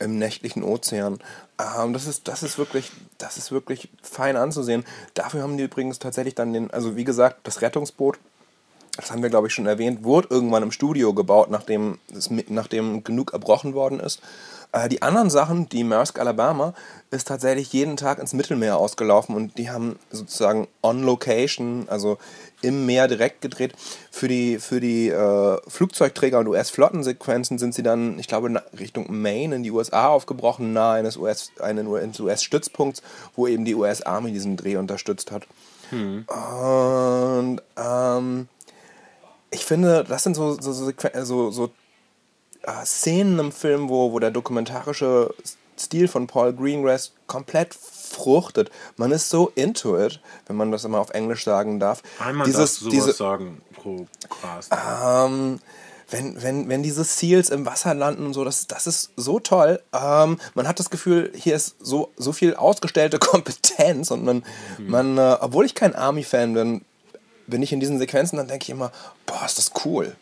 im 0.00 0.18
nächtlichen 0.18 0.62
Ozean. 0.64 1.18
Ähm, 1.58 1.92
das, 1.92 2.06
ist, 2.06 2.28
das, 2.28 2.42
ist 2.42 2.58
wirklich, 2.58 2.90
das 3.18 3.36
ist 3.36 3.52
wirklich 3.52 3.88
fein 4.02 4.36
anzusehen. 4.36 4.84
Dafür 5.14 5.42
haben 5.42 5.56
die 5.56 5.64
übrigens 5.64 5.98
tatsächlich 5.98 6.34
dann 6.34 6.52
den, 6.52 6.70
also 6.70 6.96
wie 6.96 7.04
gesagt, 7.04 7.46
das 7.46 7.62
Rettungsboot 7.62 8.18
das 8.98 9.10
haben 9.10 9.22
wir 9.22 9.30
glaube 9.30 9.46
ich 9.46 9.54
schon 9.54 9.66
erwähnt, 9.66 10.04
wurde 10.04 10.28
irgendwann 10.30 10.62
im 10.62 10.72
Studio 10.72 11.14
gebaut, 11.14 11.50
nachdem, 11.50 11.98
nachdem 12.48 13.04
genug 13.04 13.32
erbrochen 13.32 13.74
worden 13.74 14.00
ist. 14.00 14.20
Äh, 14.72 14.88
die 14.88 15.02
anderen 15.02 15.30
Sachen, 15.30 15.68
die 15.68 15.84
Maersk 15.84 16.18
Alabama, 16.18 16.74
ist 17.10 17.28
tatsächlich 17.28 17.72
jeden 17.72 17.96
Tag 17.96 18.18
ins 18.18 18.34
Mittelmeer 18.34 18.76
ausgelaufen 18.76 19.34
und 19.34 19.56
die 19.56 19.70
haben 19.70 19.98
sozusagen 20.10 20.68
on 20.82 21.02
location, 21.04 21.86
also 21.88 22.18
im 22.60 22.86
Meer 22.86 23.08
direkt 23.08 23.40
gedreht. 23.40 23.72
Für 24.10 24.28
die, 24.28 24.58
für 24.58 24.80
die 24.80 25.08
äh, 25.08 25.58
Flugzeugträger 25.68 26.40
und 26.40 26.48
US-Flottensequenzen 26.48 27.58
sind 27.58 27.74
sie 27.74 27.82
dann, 27.82 28.18
ich 28.18 28.26
glaube, 28.26 28.62
Richtung 28.78 29.06
Maine 29.08 29.56
in 29.56 29.62
die 29.62 29.70
USA 29.70 30.08
aufgebrochen, 30.08 30.72
nahe 30.72 30.98
eines 30.98 31.16
US-Stützpunkts, 31.16 33.00
US 33.00 33.32
wo 33.36 33.46
eben 33.46 33.64
die 33.64 33.74
US 33.74 34.02
Army 34.02 34.32
diesen 34.32 34.56
Dreh 34.56 34.76
unterstützt 34.76 35.30
hat. 35.30 35.46
Hm. 35.90 36.26
Und 36.28 37.62
ähm, 37.76 38.48
ich 39.50 39.64
finde, 39.64 40.04
das 40.04 40.22
sind 40.22 40.34
so, 40.34 40.60
so, 40.60 40.72
so, 40.72 40.92
so, 41.24 41.50
so 41.50 41.70
äh, 42.62 42.84
Szenen 42.84 43.38
im 43.38 43.52
Film, 43.52 43.88
wo, 43.88 44.12
wo 44.12 44.18
der 44.18 44.30
dokumentarische 44.30 45.34
Stil 45.78 46.08
von 46.08 46.26
Paul 46.26 46.52
Greengrass 46.52 47.12
komplett 47.26 47.74
fruchtet. 47.74 48.70
Man 48.96 49.12
ist 49.12 49.30
so 49.30 49.52
into 49.54 49.98
it, 49.98 50.20
wenn 50.46 50.56
man 50.56 50.72
das 50.72 50.84
immer 50.84 50.98
auf 50.98 51.10
Englisch 51.10 51.44
sagen 51.44 51.78
darf. 51.78 52.02
Einmal 52.18 52.46
Dieses, 52.46 52.80
du 52.80 52.90
sowas 52.90 52.92
diese, 52.92 53.12
sagen 53.12 53.62
pro 53.74 54.06
Cast. 54.40 54.72
Ähm, 54.72 55.60
wenn, 56.10 56.42
wenn, 56.42 56.68
wenn 56.68 56.82
diese 56.82 57.04
Seals 57.04 57.50
im 57.50 57.66
Wasser 57.66 57.94
landen 57.94 58.26
und 58.26 58.34
so, 58.34 58.44
das, 58.44 58.66
das 58.66 58.86
ist 58.86 59.10
so 59.16 59.40
toll. 59.40 59.80
Ähm, 59.92 60.38
man 60.54 60.66
hat 60.66 60.78
das 60.78 60.90
Gefühl, 60.90 61.30
hier 61.34 61.54
ist 61.54 61.76
so, 61.80 62.12
so 62.16 62.32
viel 62.32 62.54
ausgestellte 62.54 63.18
Kompetenz 63.20 64.10
und 64.10 64.24
man, 64.24 64.44
mhm. 64.78 64.90
man 64.90 65.18
äh, 65.18 65.36
obwohl 65.40 65.66
ich 65.66 65.74
kein 65.74 65.94
Army-Fan 65.94 66.54
bin, 66.54 66.84
bin 67.48 67.62
ich 67.62 67.72
in 67.72 67.80
diesen 67.80 67.98
Sequenzen, 67.98 68.36
dann 68.36 68.48
denke 68.48 68.64
ich 68.64 68.70
immer, 68.70 68.92
boah, 69.26 69.44
ist 69.44 69.58
das 69.58 69.72
cool. 69.84 70.16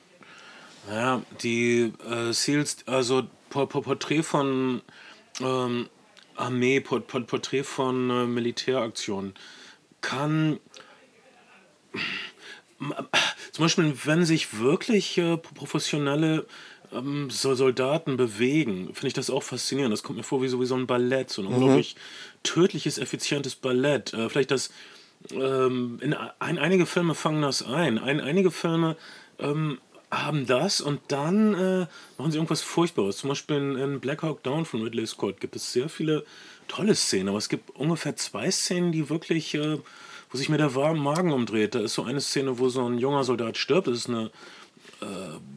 Ja, 0.90 1.22
die 1.42 1.92
äh, 2.08 2.32
Seals, 2.32 2.78
also 2.86 3.24
Porträt 3.50 4.22
von 4.22 4.82
ähm, 5.40 5.88
Armee, 6.36 6.80
Porträt 6.80 7.64
von 7.64 8.10
äh, 8.10 8.26
Militäraktionen 8.26 9.34
kann 10.00 10.60
zum 13.52 13.64
Beispiel, 13.64 13.94
wenn 14.04 14.24
sich 14.24 14.58
wirklich 14.58 15.16
äh, 15.18 15.36
professionelle 15.36 16.46
ähm, 16.92 17.30
Soldaten 17.30 18.16
bewegen, 18.16 18.86
finde 18.92 19.08
ich 19.08 19.14
das 19.14 19.30
auch 19.30 19.42
faszinierend. 19.42 19.92
Das 19.92 20.02
kommt 20.02 20.18
mir 20.18 20.24
vor 20.24 20.42
wie 20.42 20.48
so, 20.48 20.60
wie 20.60 20.66
so 20.66 20.76
ein 20.76 20.86
Ballett, 20.86 21.30
so 21.30 21.42
ein 21.42 21.48
mhm. 21.48 21.54
unglaublich 21.54 21.96
tödliches, 22.42 22.98
effizientes 22.98 23.54
Ballett. 23.54 24.12
Äh, 24.12 24.28
vielleicht 24.28 24.50
das 24.50 24.70
ähm, 25.32 25.98
in 26.02 26.14
ein, 26.14 26.58
einige 26.58 26.86
Filme 26.86 27.14
fangen 27.14 27.42
das 27.42 27.62
ein. 27.62 27.98
ein 27.98 28.20
einige 28.20 28.50
Filme 28.50 28.96
ähm, 29.38 29.78
haben 30.10 30.46
das 30.46 30.80
und 30.80 31.00
dann 31.08 31.54
äh, 31.54 31.86
machen 32.16 32.30
sie 32.30 32.38
irgendwas 32.38 32.62
Furchtbares. 32.62 33.18
Zum 33.18 33.28
Beispiel 33.28 33.56
in, 33.56 33.76
in, 33.76 34.00
Black 34.00 34.22
Hawk 34.22 34.42
Down 34.42 34.64
von 34.64 34.82
Ridley 34.82 35.06
Scott 35.06 35.40
gibt 35.40 35.56
es 35.56 35.72
sehr 35.72 35.88
viele 35.88 36.24
tolle 36.68 36.94
Szenen, 36.94 37.28
aber 37.28 37.38
es 37.38 37.48
gibt 37.48 37.70
ungefähr 37.70 38.16
zwei 38.16 38.50
Szenen, 38.50 38.92
die 38.92 39.10
wirklich, 39.10 39.54
äh, 39.54 39.78
wo 40.30 40.38
sich 40.38 40.48
mir 40.48 40.58
der 40.58 40.74
warme 40.74 41.00
Magen 41.00 41.32
umdreht. 41.32 41.74
Da 41.74 41.80
ist 41.80 41.94
so 41.94 42.04
eine 42.04 42.20
Szene, 42.20 42.58
wo 42.58 42.68
so 42.68 42.88
ein 42.88 42.98
junger 42.98 43.24
Soldat 43.24 43.56
stirbt. 43.56 43.88
Das 43.88 43.98
ist 43.98 44.08
eine 44.08 44.30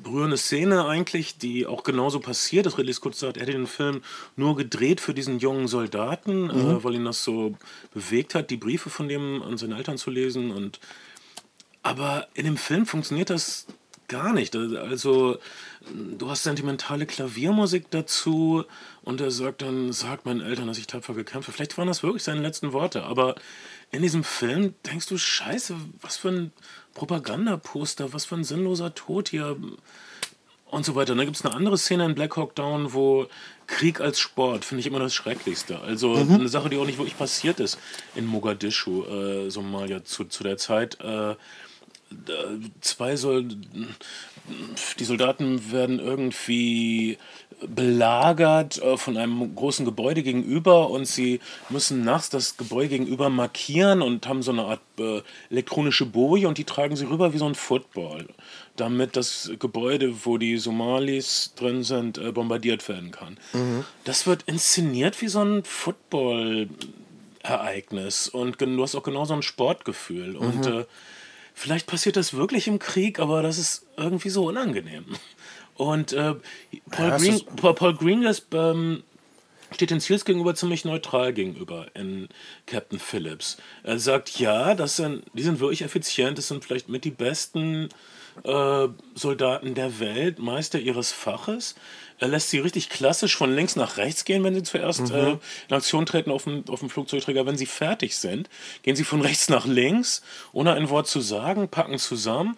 berührende 0.04 0.38
Szene 0.38 0.86
eigentlich, 0.86 1.38
die 1.38 1.66
auch 1.66 1.84
genauso 1.84 2.20
passiert 2.20 2.66
ist. 2.66 2.78
Ridley 2.78 2.94
Scott 2.94 3.16
sagt, 3.16 3.38
er 3.38 3.44
hätte 3.44 3.54
den 3.54 3.68
Film 3.68 4.02
nur 4.36 4.56
gedreht 4.56 5.02
für 5.02 5.14
diesen 5.14 5.40
jungen 5.40 5.68
Soldaten, 5.68 6.50
äh, 6.50 6.54
mhm. 6.54 6.70
äh, 6.78 6.84
weil 6.84 6.96
ihn 6.96 7.06
das 7.06 7.24
so 7.24 7.56
bewegt 7.94 8.36
hat, 8.36 8.50
die 8.50 8.58
Briefe 8.58 8.90
von 8.90 9.08
dem 9.08 9.42
an 9.42 9.58
seine 9.58 9.78
Eltern 9.78 9.98
zu 9.98 10.10
lesen. 10.10 10.52
Und 10.52 10.80
aber 11.84 12.28
in 12.34 12.46
dem 12.46 12.58
Film 12.58 12.86
funktioniert 12.86 13.30
das 13.30 13.68
gar 14.08 14.34
nicht. 14.34 14.56
Also 14.56 15.38
du 16.18 16.30
hast 16.30 16.44
sentimentale 16.44 17.06
Klaviermusik 17.06 17.90
dazu 17.92 18.66
und 19.04 19.22
er 19.22 19.32
sagt 19.32 19.62
dann, 19.62 19.94
sagt 19.94 20.26
meinen 20.26 20.42
Eltern, 20.42 20.68
dass 20.68 20.80
ich 20.80 20.88
tapfer 20.88 21.14
gekämpft 21.14 21.48
habe. 21.48 21.56
Vielleicht 21.56 21.78
waren 21.78 21.88
das 21.88 22.04
wirklich 22.04 22.24
seine 22.24 22.42
letzten 22.42 22.74
Worte, 22.74 23.04
aber 23.04 23.36
in 23.92 24.02
diesem 24.02 24.24
Film 24.24 24.74
denkst 24.86 25.08
du, 25.08 25.18
scheiße, 25.18 25.76
was 26.02 26.18
für 26.18 26.30
ein 26.30 26.52
Propagandaposter, 27.00 28.12
was 28.12 28.26
für 28.26 28.36
ein 28.36 28.44
sinnloser 28.44 28.94
Tod 28.94 29.30
hier 29.30 29.56
und 30.70 30.86
so 30.86 30.96
weiter. 30.96 31.14
Und 31.14 31.20
dann 31.20 31.28
gibt 31.28 31.38
es 31.38 31.46
eine 31.46 31.56
andere 31.56 31.78
Szene 31.78 32.04
in 32.04 32.14
Black 32.14 32.36
Hawk 32.36 32.56
Down, 32.56 32.94
wo 32.94 33.28
Krieg 33.68 34.02
als 34.02 34.20
Sport 34.20 34.66
finde 34.66 34.82
ich 34.82 34.88
immer 34.88 35.00
das 35.00 35.14
Schrecklichste. 35.14 35.80
Also 35.80 36.10
mhm. 36.10 36.36
eine 36.36 36.50
Sache, 36.50 36.70
die 36.70 36.78
auch 36.78 36.86
nicht 36.86 36.98
wirklich 36.98 37.18
passiert 37.18 37.62
ist 37.62 37.80
in 38.16 38.26
Mogadischu, 38.26 39.06
äh, 39.06 39.50
Somalia 39.50 40.04
zu, 40.04 40.26
zu 40.26 40.44
der 40.44 40.58
Zeit. 40.58 41.00
Äh, 41.00 41.36
zwei 42.82 43.16
soll 43.16 43.46
die 45.00 45.04
Soldaten 45.04 45.72
werden 45.72 46.00
irgendwie 46.00 47.18
belagert 47.62 48.82
äh, 48.82 48.98
von 48.98 49.18
einem 49.18 49.54
großen 49.56 49.86
Gebäude 49.86 50.24
gegenüber 50.24 50.90
und 50.90 51.06
sie 51.06 51.40
müssen 51.70 52.04
nachts 52.04 52.30
das 52.30 52.58
Gebäude 52.58 52.90
gegenüber 52.90 53.30
markieren 53.30 54.02
und 54.02 54.28
haben 54.28 54.42
so 54.42 54.52
eine 54.52 54.64
Art 54.64 54.82
äh, 54.98 55.22
elektronische 55.50 56.06
Boje 56.06 56.48
und 56.48 56.58
die 56.58 56.64
tragen 56.64 56.96
sie 56.96 57.06
rüber 57.06 57.34
wie 57.34 57.38
so 57.38 57.46
ein 57.46 57.56
Football, 57.56 58.28
damit 58.76 59.16
das 59.16 59.52
Gebäude, 59.60 60.26
wo 60.26 60.38
die 60.38 60.58
Somalis 60.58 61.54
drin 61.56 61.84
sind, 61.84 62.18
äh, 62.18 62.32
bombardiert 62.32 62.88
werden 62.88 63.12
kann. 63.12 63.38
Mhm. 63.54 63.84
Das 64.06 64.26
wird 64.26 64.44
inszeniert 64.44 65.22
wie 65.22 65.28
so 65.28 65.44
ein 65.44 65.64
Football. 65.64 66.70
Ereignis 67.42 68.28
und 68.28 68.60
du 68.60 68.84
hast 68.84 68.96
auch 68.96 69.04
genau 69.04 69.24
so 69.24 69.34
ein 69.34 69.44
Sportgefühl 69.44 70.34
mhm. 70.34 70.38
und 70.40 70.66
äh, 70.66 70.86
vielleicht 71.60 71.88
passiert 71.88 72.16
das 72.16 72.34
wirklich 72.34 72.68
im 72.68 72.80
Krieg, 72.80 73.20
aber 73.20 73.44
das 73.44 73.58
ist 73.58 73.86
irgendwie 73.98 74.30
so 74.30 74.48
unangenehm. 74.48 75.06
Und 75.76 76.14
äh, 76.14 76.36
Paul, 76.90 77.08
ja, 77.08 77.18
Green, 77.18 77.42
Paul, 77.58 77.76
Paul 77.76 77.96
Greengrass 77.96 78.46
ähm, 78.54 79.04
steht 79.72 79.92
den 79.92 80.00
Seals 80.00 80.24
gegenüber 80.24 80.56
ziemlich 80.56 80.86
neutral 80.86 81.34
gegenüber 81.34 81.88
in 81.96 82.30
Captain 82.66 82.98
Phillips. 82.98 83.58
Er 83.84 84.00
sagt, 84.00 84.40
ja, 84.40 84.74
das 84.74 84.96
sind, 84.96 85.24
die 85.34 85.44
sind 85.44 85.60
wirklich 85.60 85.82
effizient, 85.82 86.38
das 86.38 86.48
sind 86.48 86.64
vielleicht 86.64 86.88
mit 86.88 87.04
die 87.04 87.12
besten 87.12 87.90
äh, 88.44 88.88
Soldaten 89.16 89.74
der 89.74 90.00
Welt, 90.00 90.40
Meister 90.40 90.80
ihres 90.80 91.12
Faches. 91.12 91.76
Er 92.18 92.28
lässt 92.28 92.50
sie 92.50 92.60
richtig 92.60 92.90
klassisch 92.90 93.36
von 93.36 93.54
links 93.54 93.76
nach 93.76 93.98
rechts 93.98 94.26
gehen, 94.26 94.44
wenn 94.44 94.54
sie 94.54 94.64
zuerst 94.64 95.10
mhm. 95.10 95.16
äh, 95.16 95.38
in 95.70 95.76
Aktion 95.76 96.06
treten 96.06 96.32
auf 96.32 96.44
dem, 96.44 96.64
auf 96.68 96.80
dem 96.80 96.90
Flugzeugträger. 96.90 97.46
Wenn 97.46 97.58
sie 97.58 97.66
fertig 97.66 98.18
sind, 98.18 98.50
gehen 98.84 98.96
sie 98.96 99.06
von 99.06 99.22
rechts 99.22 99.50
nach 99.50 99.66
links, 99.66 100.22
ohne 100.52 100.74
ein 100.74 100.90
Wort 100.90 101.08
zu 101.08 101.22
sagen, 101.22 101.70
packen 101.70 101.98
zusammen 101.98 102.58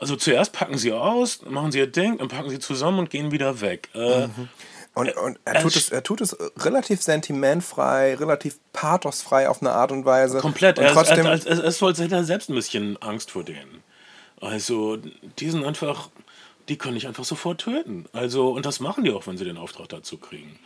also 0.00 0.16
zuerst 0.16 0.52
packen 0.52 0.78
sie 0.78 0.92
aus, 0.92 1.42
machen 1.42 1.72
sie 1.72 1.78
ihr 1.78 1.86
Ding, 1.86 2.18
dann 2.18 2.28
packen 2.28 2.50
sie 2.50 2.58
zusammen 2.58 3.00
und 3.00 3.10
gehen 3.10 3.32
wieder 3.32 3.60
weg. 3.60 3.88
Äh, 3.94 4.28
mhm. 4.28 4.48
Und, 4.94 5.16
und 5.16 5.38
er, 5.44 5.62
tut 5.62 5.76
es, 5.76 5.90
er 5.90 6.02
tut 6.02 6.20
es 6.20 6.36
relativ 6.58 7.02
sentimentfrei, 7.02 8.16
relativ 8.16 8.58
pathosfrei 8.72 9.48
auf 9.48 9.60
eine 9.60 9.70
Art 9.70 9.92
und 9.92 10.04
Weise. 10.04 10.38
Komplett. 10.38 10.78
Und 10.78 10.86
er, 10.86 10.92
trotzdem 10.92 11.26
er, 11.26 11.46
er, 11.46 11.64
es 11.64 11.80
wollte 11.80 12.08
er 12.10 12.24
selbst 12.24 12.50
ein 12.50 12.54
bisschen 12.54 13.00
Angst 13.00 13.30
vor 13.30 13.44
denen. 13.44 13.82
Also, 14.40 14.96
die 14.96 15.50
sind 15.50 15.64
einfach, 15.64 16.10
die 16.68 16.76
können 16.76 16.96
ich 16.96 17.06
einfach 17.06 17.24
sofort 17.24 17.60
töten. 17.60 18.06
Also, 18.12 18.50
und 18.50 18.66
das 18.66 18.80
machen 18.80 19.04
die 19.04 19.10
auch, 19.10 19.26
wenn 19.26 19.38
sie 19.38 19.44
den 19.44 19.56
Auftrag 19.56 19.88
dazu 19.88 20.18
kriegen. 20.18 20.58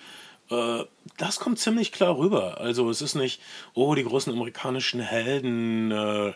Äh, 0.51 0.85
das 1.17 1.41
kommt 1.41 1.59
ziemlich 1.59 1.93
klar 1.93 2.17
rüber. 2.17 2.61
Also, 2.61 2.91
es 2.91 3.03
ist 3.03 3.15
nicht, 3.15 3.41
oh, 3.75 3.95
die 3.95 4.05
großen 4.05 4.33
amerikanischen 4.33 5.01
Helden. 5.01 5.91
Äh, 5.91 6.33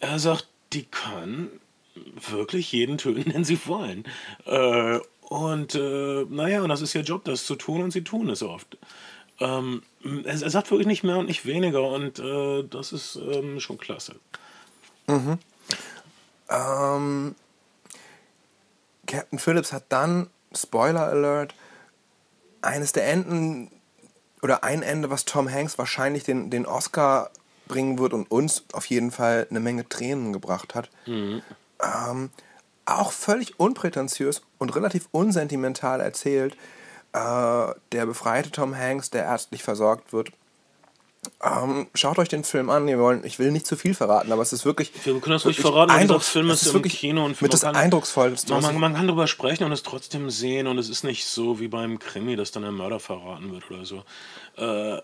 er 0.00 0.18
sagt, 0.18 0.48
die 0.72 0.84
können 0.84 1.60
wirklich 2.30 2.72
jeden 2.72 2.98
töten, 2.98 3.30
den 3.32 3.44
sie 3.44 3.58
wollen. 3.66 4.04
Äh, 4.44 5.00
und 5.28 5.74
äh, 5.74 6.24
naja, 6.28 6.62
und 6.62 6.68
das 6.68 6.82
ist 6.82 6.94
ihr 6.94 7.02
Job, 7.02 7.24
das 7.24 7.46
zu 7.46 7.56
tun, 7.56 7.82
und 7.82 7.90
sie 7.90 8.04
tun 8.04 8.30
es 8.30 8.42
oft. 8.42 8.76
Ähm, 9.40 9.82
er, 10.24 10.40
er, 10.40 10.50
sagt 10.50 10.70
wirklich 10.70 10.86
nicht 10.86 11.04
mehr 11.04 11.18
und 11.18 11.26
nicht 11.26 11.44
weniger 11.44 11.88
und 11.90 12.18
äh, 12.18 12.64
das 12.64 12.92
ist 12.92 13.16
ähm, 13.16 13.60
schon 13.60 13.76
klasse. 13.76 14.16
Mhm. 15.08 15.38
Ähm, 16.48 17.34
Captain 19.06 19.38
Phillips 19.38 19.72
hat 19.72 19.84
dann, 19.88 20.30
Spoiler 20.54 21.06
Alert, 21.06 21.54
eines 22.62 22.92
der 22.92 23.08
Enden 23.08 23.70
oder 24.42 24.64
ein 24.64 24.82
Ende, 24.82 25.10
was 25.10 25.24
Tom 25.24 25.50
Hanks 25.50 25.78
wahrscheinlich 25.78 26.24
den, 26.24 26.50
den 26.50 26.66
Oscar 26.66 27.30
bringen 27.68 27.98
wird 27.98 28.12
und 28.12 28.30
uns 28.30 28.64
auf 28.72 28.86
jeden 28.86 29.10
Fall 29.10 29.46
eine 29.50 29.60
Menge 29.60 29.88
Tränen 29.88 30.32
gebracht 30.32 30.74
hat. 30.74 30.90
Mhm. 31.06 31.42
Ähm, 31.82 32.30
auch 32.84 33.12
völlig 33.12 33.58
unprätentiös 33.58 34.42
und 34.58 34.74
relativ 34.76 35.08
unsentimental 35.10 36.00
erzählt. 36.00 36.56
Äh, 37.12 37.74
der 37.92 38.06
befreite 38.06 38.50
Tom 38.50 38.76
Hanks, 38.76 39.10
der 39.10 39.24
ärztlich 39.24 39.62
versorgt 39.62 40.12
wird. 40.12 40.30
Ähm, 41.42 41.86
schaut 41.94 42.18
euch 42.18 42.28
den 42.28 42.44
Film 42.44 42.70
an. 42.70 42.86
Wir 42.86 42.98
wollen, 42.98 43.24
ich 43.24 43.38
will 43.38 43.50
nicht 43.50 43.66
zu 43.66 43.76
viel 43.76 43.94
verraten, 43.94 44.32
aber 44.32 44.42
es 44.42 44.52
ist 44.52 44.64
wirklich. 44.64 44.92
Wir 45.04 45.18
können 45.20 45.34
das 45.34 45.44
ruhig 45.44 45.58
verraten, 45.58 45.90
Eindrucks, 45.90 46.28
Film 46.28 46.50
ist, 46.50 46.62
ist 46.62 46.74
im 46.74 46.82
Kino 46.82 47.24
und 47.24 47.40
mit 47.40 47.52
das 47.52 47.62
kann, 47.62 47.76
eindrucksvollste. 47.76 48.52
Man, 48.52 48.62
man, 48.62 48.78
man, 48.78 48.94
kann 48.94 49.06
darüber 49.06 49.26
sprechen 49.26 49.64
und 49.64 49.72
es 49.72 49.82
trotzdem 49.82 50.30
sehen 50.30 50.66
und 50.66 50.78
es 50.78 50.88
ist 50.88 51.04
nicht 51.04 51.26
so 51.26 51.60
wie 51.60 51.68
beim 51.68 51.98
Krimi, 51.98 52.36
dass 52.36 52.52
dann 52.52 52.62
der 52.62 52.72
Mörder 52.72 53.00
verraten 53.00 53.52
wird 53.52 53.70
oder 53.70 53.84
so. 53.84 54.04
Äh, 54.56 55.00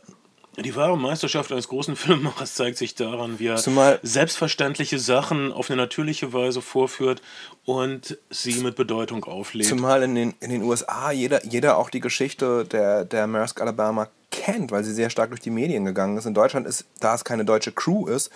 die 0.59 0.77
wahre 0.77 0.99
Meisterschaft 0.99 1.51
eines 1.51 1.69
großen 1.69 1.97
Filmemachers 1.97 2.55
zeigt 2.55 2.77
sich 2.77 2.95
daran, 2.95 3.39
wie 3.39 3.47
er 3.47 3.57
Zumal 3.57 3.99
selbstverständliche 4.03 4.99
Sachen 4.99 5.53
auf 5.53 5.71
eine 5.71 5.81
natürliche 5.81 6.33
Weise 6.33 6.61
vorführt 6.61 7.23
und 7.65 8.19
sie 8.31 8.55
mit 8.61 8.77
Bedeutung 8.77 9.25
auflädt. 9.25 9.67
Zumal 9.67 10.03
in 10.03 10.15
den, 10.15 10.35
in 10.41 10.51
den 10.51 10.63
USA 10.63 11.11
jeder, 11.11 11.45
jeder 11.47 11.79
auch 11.79 11.91
die 11.91 12.01
Geschichte 12.01 12.65
der, 12.65 13.05
der 13.05 13.27
Maersk 13.27 13.61
Alabama 13.61 14.09
kennt, 14.33 14.73
weil 14.73 14.83
sie 14.83 14.93
sehr 14.93 15.11
stark 15.11 15.31
durch 15.31 15.41
die 15.41 15.51
Medien 15.51 15.85
gegangen 15.85 16.17
ist. 16.17 16.27
In 16.27 16.35
Deutschland 16.35 16.67
ist, 16.67 16.87
da 16.99 17.15
es 17.15 17.23
keine 17.23 17.45
deutsche 17.45 17.71
Crew 17.71 18.07
ist, 18.07 18.31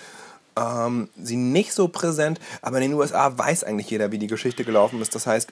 ähm, 0.57 1.09
sie 1.20 1.36
nicht 1.36 1.72
so 1.72 1.88
präsent, 1.88 2.38
aber 2.62 2.76
in 2.76 2.90
den 2.90 2.94
USA 2.94 3.36
weiß 3.36 3.64
eigentlich 3.64 3.90
jeder, 3.90 4.12
wie 4.12 4.18
die 4.18 4.28
Geschichte 4.28 4.64
gelaufen 4.64 5.01
ist. 5.03 5.14
Das 5.14 5.26
heißt, 5.26 5.51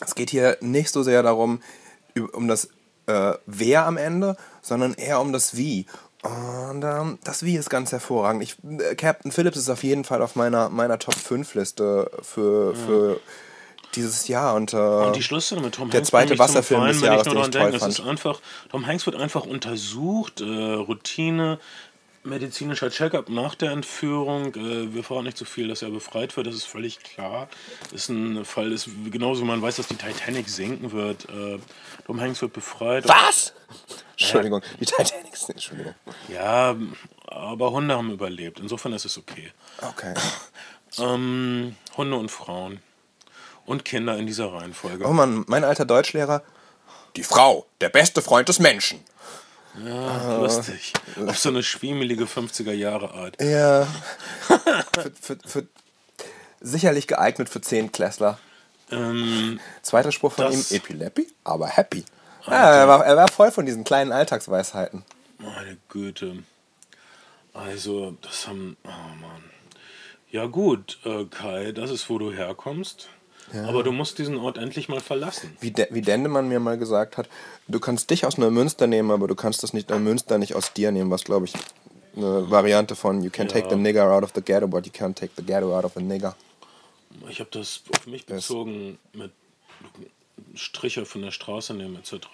es 0.00 0.14
geht 0.14 0.30
hier 0.30 0.56
nicht 0.60 0.90
so 0.90 1.02
sehr 1.02 1.22
darum, 1.22 1.60
um 2.32 2.48
das 2.48 2.68
äh, 3.06 3.34
Wer 3.46 3.86
am 3.86 3.96
Ende, 3.96 4.36
sondern 4.62 4.94
eher 4.94 5.20
um 5.20 5.32
das 5.32 5.56
Wie. 5.56 5.86
Und 6.22 6.82
ähm, 6.84 7.18
das 7.24 7.44
Wie 7.44 7.56
ist 7.56 7.70
ganz 7.70 7.92
hervorragend. 7.92 8.42
Ich, 8.42 8.56
äh, 8.64 8.94
Captain 8.96 9.32
Phillips 9.32 9.56
ist 9.56 9.70
auf 9.70 9.82
jeden 9.82 10.04
Fall 10.04 10.20
auf 10.20 10.36
meiner, 10.36 10.68
meiner 10.68 10.98
Top 10.98 11.14
5 11.14 11.54
Liste 11.54 12.10
für, 12.22 12.74
für 12.74 13.12
ja. 13.12 13.18
Dieses 13.94 14.28
Jahr. 14.28 14.54
Und, 14.54 14.72
äh, 14.72 14.76
und 14.76 15.16
die 15.16 15.22
Schlussszene 15.22 15.60
mit 15.60 15.74
Tom 15.74 15.84
Hanks. 15.84 15.92
Der 15.92 16.04
zweite 16.04 16.38
Wasserfilm 16.38 16.86
des 16.86 17.00
Jahres, 17.00 17.24
den 17.24 17.36
ich 17.36 17.42
toll 17.42 17.50
denke, 17.50 17.78
fand. 17.78 17.92
Ist 17.92 18.00
einfach, 18.00 18.40
Tom 18.70 18.86
Hanks 18.86 19.06
wird 19.06 19.16
einfach 19.16 19.44
untersucht, 19.44 20.40
äh, 20.40 20.44
Routine, 20.44 21.58
medizinischer 22.24 22.90
Checkup 22.90 23.28
nach 23.28 23.54
der 23.54 23.72
Entführung. 23.72 24.54
Äh, 24.54 24.94
wir 24.94 25.02
verraten 25.02 25.26
nicht 25.26 25.38
so 25.38 25.44
viel, 25.44 25.68
dass 25.68 25.82
er 25.82 25.90
befreit 25.90 26.36
wird, 26.36 26.46
das 26.46 26.54
ist 26.54 26.66
völlig 26.66 27.00
klar. 27.00 27.48
Das 27.90 28.02
ist 28.02 28.08
ein 28.10 28.44
Fall, 28.44 28.72
ist 28.72 28.88
genauso 29.10 29.44
man 29.44 29.60
weiß, 29.62 29.76
dass 29.76 29.88
die 29.88 29.96
Titanic 29.96 30.48
sinken 30.48 30.92
wird. 30.92 31.28
Äh, 31.28 31.58
Tom 32.06 32.20
Hanks 32.20 32.42
wird 32.42 32.52
befreit. 32.52 33.08
Was? 33.08 33.54
Entschuldigung, 34.12 34.62
die 34.80 34.86
Titanic 34.86 35.36
sinkt, 35.36 35.50
Entschuldigung. 35.50 35.94
Ja, 36.28 36.76
aber 37.26 37.70
Hunde 37.70 37.96
haben 37.96 38.10
überlebt. 38.10 38.60
Insofern 38.60 38.92
ist 38.92 39.04
es 39.04 39.18
okay. 39.18 39.52
Okay. 39.80 40.14
Ähm, 40.98 41.76
Hunde 41.96 42.16
und 42.16 42.30
Frauen. 42.30 42.80
Und 43.68 43.84
Kinder 43.84 44.16
in 44.16 44.26
dieser 44.26 44.50
Reihenfolge. 44.50 45.04
Oh 45.04 45.12
Mann, 45.12 45.44
mein 45.46 45.62
alter 45.62 45.84
Deutschlehrer. 45.84 46.42
Die 47.16 47.22
Frau, 47.22 47.66
der 47.82 47.90
beste 47.90 48.22
Freund 48.22 48.48
des 48.48 48.60
Menschen. 48.60 49.04
Ja, 49.84 50.38
uh, 50.38 50.40
lustig. 50.40 50.94
Auf 51.26 51.38
so 51.38 51.50
eine 51.50 51.62
schwiemelige 51.62 52.24
50er 52.24 52.72
Jahre 52.72 53.12
Art. 53.12 53.38
Ja. 53.42 53.86
für, 54.94 55.12
für, 55.20 55.38
für, 55.44 55.66
sicherlich 56.62 57.08
geeignet 57.08 57.50
für 57.50 57.60
Zehntklässler. 57.60 58.38
Ähm, 58.90 59.60
Zweiter 59.82 60.12
Spruch 60.12 60.32
von 60.32 60.50
ihm, 60.50 60.64
Epileppi, 60.70 61.28
aber 61.44 61.66
happy. 61.66 62.06
Ja, 62.46 62.74
er, 62.74 62.88
war, 62.88 63.04
er 63.04 63.16
war 63.16 63.28
voll 63.28 63.52
von 63.52 63.66
diesen 63.66 63.84
kleinen 63.84 64.12
Alltagsweisheiten. 64.12 65.04
Meine 65.36 65.76
Güte. 65.90 66.42
Also, 67.52 68.16
das 68.22 68.48
haben. 68.48 68.78
Oh 68.84 68.88
Mann. 69.20 69.44
Ja, 70.30 70.46
gut, 70.46 71.00
äh, 71.04 71.26
Kai, 71.26 71.72
das 71.72 71.90
ist, 71.90 72.08
wo 72.08 72.18
du 72.18 72.32
herkommst. 72.32 73.10
Ja. 73.52 73.66
Aber 73.66 73.82
du 73.82 73.92
musst 73.92 74.18
diesen 74.18 74.36
Ort 74.36 74.58
endlich 74.58 74.88
mal 74.88 75.00
verlassen. 75.00 75.56
Wie, 75.60 75.70
De 75.70 75.86
wie 75.90 76.02
Dendemann 76.02 76.48
mir 76.48 76.60
mal 76.60 76.76
gesagt 76.76 77.16
hat, 77.16 77.28
du 77.66 77.80
kannst 77.80 78.10
dich 78.10 78.26
aus 78.26 78.38
Neumünster 78.38 78.86
nehmen, 78.86 79.10
aber 79.10 79.26
du 79.26 79.34
kannst 79.34 79.62
das 79.62 79.72
nicht 79.72 79.90
Neumünster 79.90 80.38
nicht 80.38 80.54
aus 80.54 80.72
dir 80.72 80.92
nehmen, 80.92 81.10
was 81.10 81.24
glaube 81.24 81.46
ich 81.46 81.54
eine 82.16 82.50
Variante 82.50 82.96
von 82.96 83.22
You 83.22 83.30
can 83.30 83.46
ja. 83.48 83.54
take 83.54 83.70
the 83.70 83.76
nigger 83.76 84.10
out 84.10 84.22
of 84.22 84.32
the 84.34 84.42
ghetto, 84.42 84.66
but 84.66 84.84
you 84.86 84.92
can't 84.92 85.14
take 85.14 85.32
the 85.36 85.42
ghetto 85.42 85.76
out 85.76 85.84
of 85.84 85.96
a 85.96 86.00
nigger. 86.00 86.34
Ich 87.28 87.40
habe 87.40 87.50
das 87.50 87.82
auf 87.96 88.06
mich 88.06 88.26
bezogen 88.26 88.98
yes. 89.12 89.22
mit 89.22 89.32
Striche 90.54 91.06
von 91.06 91.22
der 91.22 91.30
Straße 91.30 91.74
nehmen 91.74 91.96
etc. 91.96 92.26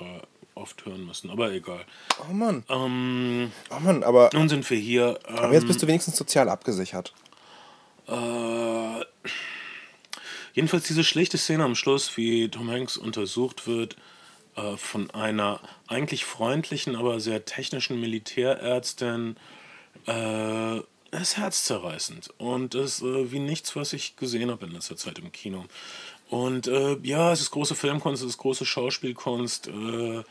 oft 0.54 0.84
hören 0.84 1.06
müssen, 1.06 1.30
aber 1.30 1.52
egal. 1.52 1.84
Oh 2.28 2.32
Mann. 2.32 2.64
Ähm, 2.68 3.52
oh 3.70 3.80
Mann, 3.80 4.02
aber. 4.02 4.30
Nun 4.32 4.48
sind 4.48 4.68
wir 4.68 4.78
hier. 4.78 5.18
Ähm, 5.28 5.38
aber 5.38 5.52
jetzt 5.52 5.66
bist 5.66 5.82
du 5.82 5.86
wenigstens 5.86 6.16
sozial 6.16 6.48
abgesichert. 6.48 7.12
Äh, 8.06 8.12
Jedenfalls 10.54 10.86
diese 10.86 11.04
schlichte 11.04 11.36
Szene 11.36 11.64
am 11.64 11.74
Schluss, 11.74 12.16
wie 12.16 12.48
Tom 12.48 12.70
Hanks 12.70 12.96
untersucht 12.96 13.66
wird 13.66 13.96
äh, 14.56 14.76
von 14.76 15.10
einer 15.10 15.60
eigentlich 15.88 16.24
freundlichen, 16.24 16.96
aber 16.96 17.20
sehr 17.20 17.44
technischen 17.44 18.00
Militärärztin, 18.00 19.36
äh, 20.06 20.78
ist 21.10 21.36
herzzerreißend 21.36 22.30
und 22.38 22.74
ist 22.74 23.02
äh, 23.02 23.30
wie 23.30 23.38
nichts, 23.38 23.76
was 23.76 23.92
ich 23.92 24.16
gesehen 24.16 24.50
habe 24.50 24.66
in 24.66 24.72
letzter 24.72 24.96
Zeit 24.96 25.18
im 25.18 25.32
Kino. 25.32 25.64
Und 26.30 26.66
äh, 26.66 26.96
ja, 27.02 27.32
es 27.32 27.40
ist 27.40 27.50
große 27.50 27.74
Filmkunst, 27.74 28.22
es 28.22 28.30
ist 28.30 28.38
große 28.38 28.64
Schauspielkunst. 28.64 29.68
Äh, 29.68 30.18
äh, 30.18 30.22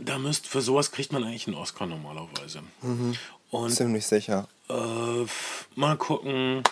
da 0.00 0.18
müsst, 0.18 0.46
für 0.46 0.62
sowas 0.62 0.92
kriegt 0.92 1.12
man 1.12 1.24
eigentlich 1.24 1.46
einen 1.46 1.56
Oscar 1.56 1.86
normalerweise. 1.86 2.62
Mhm. 2.82 3.14
Und, 3.50 3.70
Ziemlich 3.70 4.06
sicher. 4.06 4.48
Äh, 4.68 5.26
mal 5.74 5.96
gucken. 5.96 6.62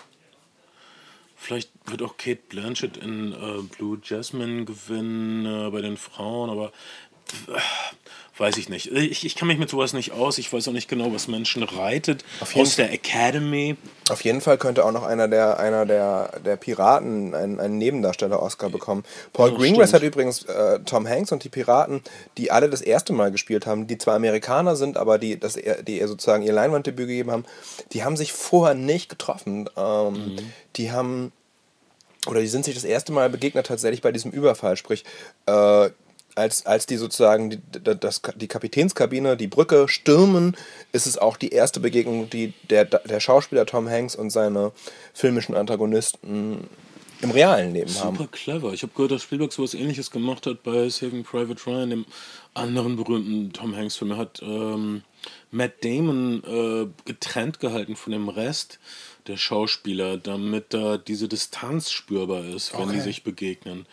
Vielleicht 1.45 1.73
wird 1.85 2.01
auch 2.01 2.17
Kate 2.17 2.41
Blanchett 2.49 2.97
in 2.97 3.33
äh, 3.33 3.61
Blue 3.77 3.99
Jasmine 4.03 4.65
gewinnen 4.65 5.45
äh, 5.45 5.71
bei 5.71 5.83
den 5.83 5.99
Frauen, 5.99 6.49
aber 6.49 6.73
äh, 7.49 7.61
weiß 8.37 8.57
ich 8.57 8.69
nicht. 8.69 8.91
Ich, 8.93 9.25
ich 9.25 9.37
kann 9.37 9.49
mich 9.49 9.59
mit 9.59 9.71
sowas 9.71 9.93
nicht 9.93 10.13
aus. 10.13 10.39
Ich 10.39 10.53
weiß 10.53 10.67
auch 10.69 10.73
nicht 10.73 10.89
genau, 10.89 11.13
was 11.13 11.29
Menschen 11.29 11.63
reitet 11.63 12.25
aus 12.55 12.77
der 12.77 12.93
Academy. 12.93 13.77
Auf 14.11 14.23
jeden 14.23 14.41
Fall 14.41 14.59
könnte 14.59 14.85
auch 14.85 14.93
noch 14.93 15.05
einer 15.05 15.29
der, 15.29 15.59
einer 15.59 15.87
der, 15.87 16.41
der 16.45 16.57
Piraten 16.57 17.35
einen, 17.35 17.61
einen 17.61 17.79
Nebendarsteller-Oscar 17.79 18.71
bekommen. 18.71 19.05
Paul 19.33 19.53
oh, 19.53 19.57
Greengrass 19.57 19.93
hat 19.93 20.03
übrigens 20.03 20.45
äh, 20.45 20.81
Tom 20.81 21.09
Hanks 21.09 21.31
und 21.33 21.45
die 21.45 21.49
Piraten, 21.49 22.03
die 22.37 22.51
alle 22.51 22.69
das 22.69 22.81
erste 22.81 23.13
Mal 23.13 23.31
gespielt 23.31 23.67
haben, 23.67 23.87
die 23.87 23.99
zwar 23.99 24.15
Amerikaner 24.15 24.75
sind, 24.75 24.97
aber 24.97 25.19
die, 25.19 25.39
das, 25.39 25.57
die 25.87 26.05
sozusagen 26.05 26.43
ihr 26.43 26.53
Leinwanddebüt 26.53 27.07
gegeben 27.07 27.31
haben, 27.31 27.45
die 27.93 28.05
haben 28.05 28.17
sich 28.17 28.33
vorher 28.33 28.75
nicht 28.75 29.09
getroffen. 29.09 29.71
Ähm, 29.77 30.13
mhm. 30.13 30.53
Die 30.77 30.91
haben 30.91 31.33
oder 32.27 32.41
die 32.41 32.47
sind 32.47 32.65
sich 32.65 32.75
das 32.75 32.85
erste 32.85 33.13
Mal 33.13 33.29
begegnet 33.29 33.67
tatsächlich 33.67 34.01
bei 34.01 34.11
diesem 34.11 34.31
Überfall, 34.31 34.77
sprich 34.77 35.05
äh, 35.47 35.91
als, 36.35 36.67
als 36.67 36.87
die 36.87 36.97
sozusagen 36.97 37.51
die, 37.51 37.61
das, 37.83 38.23
die 38.37 38.49
Kapitänskabine, 38.49 39.37
die 39.37 39.47
Brücke 39.47 39.89
stürmen, 39.89 40.57
ist 40.93 41.07
es 41.07 41.19
auch 41.19 41.37
die 41.37 41.51
erste 41.51 41.81
Begegnung, 41.81 42.29
die 42.31 42.53
der, 42.71 42.85
der 42.85 43.21
Schauspieler 43.21 43.67
Tom 43.67 43.89
Hanks 43.89 44.17
und 44.17 44.31
seine 44.31 44.73
filmischen 45.13 45.55
Antagonisten 45.55 46.69
im 47.21 47.31
realen 47.31 47.73
Leben 47.73 47.89
Super 47.89 48.05
haben. 48.05 48.17
Super 48.17 48.31
clever. 48.31 48.73
Ich 48.73 48.83
habe 48.83 48.93
gehört, 48.95 49.13
dass 49.13 49.23
Spielberg 49.23 49.53
sowas 49.53 49.75
ähnliches 49.75 50.11
gemacht 50.11 50.47
hat 50.47 50.63
bei 50.63 50.89
Saving 50.89 51.25
Private 51.25 51.61
Ryan, 51.67 51.91
dem 51.91 52.07
anderen 52.53 52.97
berühmten 52.97 53.53
Tom 53.53 53.75
Hanks-Film. 53.75 54.13
Er 54.13 54.17
hat 54.17 54.43
ähm, 54.43 55.03
Matt 55.51 55.85
Damon 55.85 56.43
äh, 56.45 56.87
getrennt 57.05 57.61
gehalten 57.61 57.97
von 57.97 58.13
dem 58.13 58.29
Rest 58.29 58.79
der 59.27 59.37
Schauspieler, 59.37 60.19
damit 60.19 60.75
da 60.75 60.99
diese 60.99 61.29
Distanz 61.29 61.91
spürbar 61.91 62.45
ist, 62.45 62.75
wenn 62.75 62.83
okay. 62.83 62.93
die 62.95 63.01
sich 63.01 63.25
begegnen. 63.25 63.87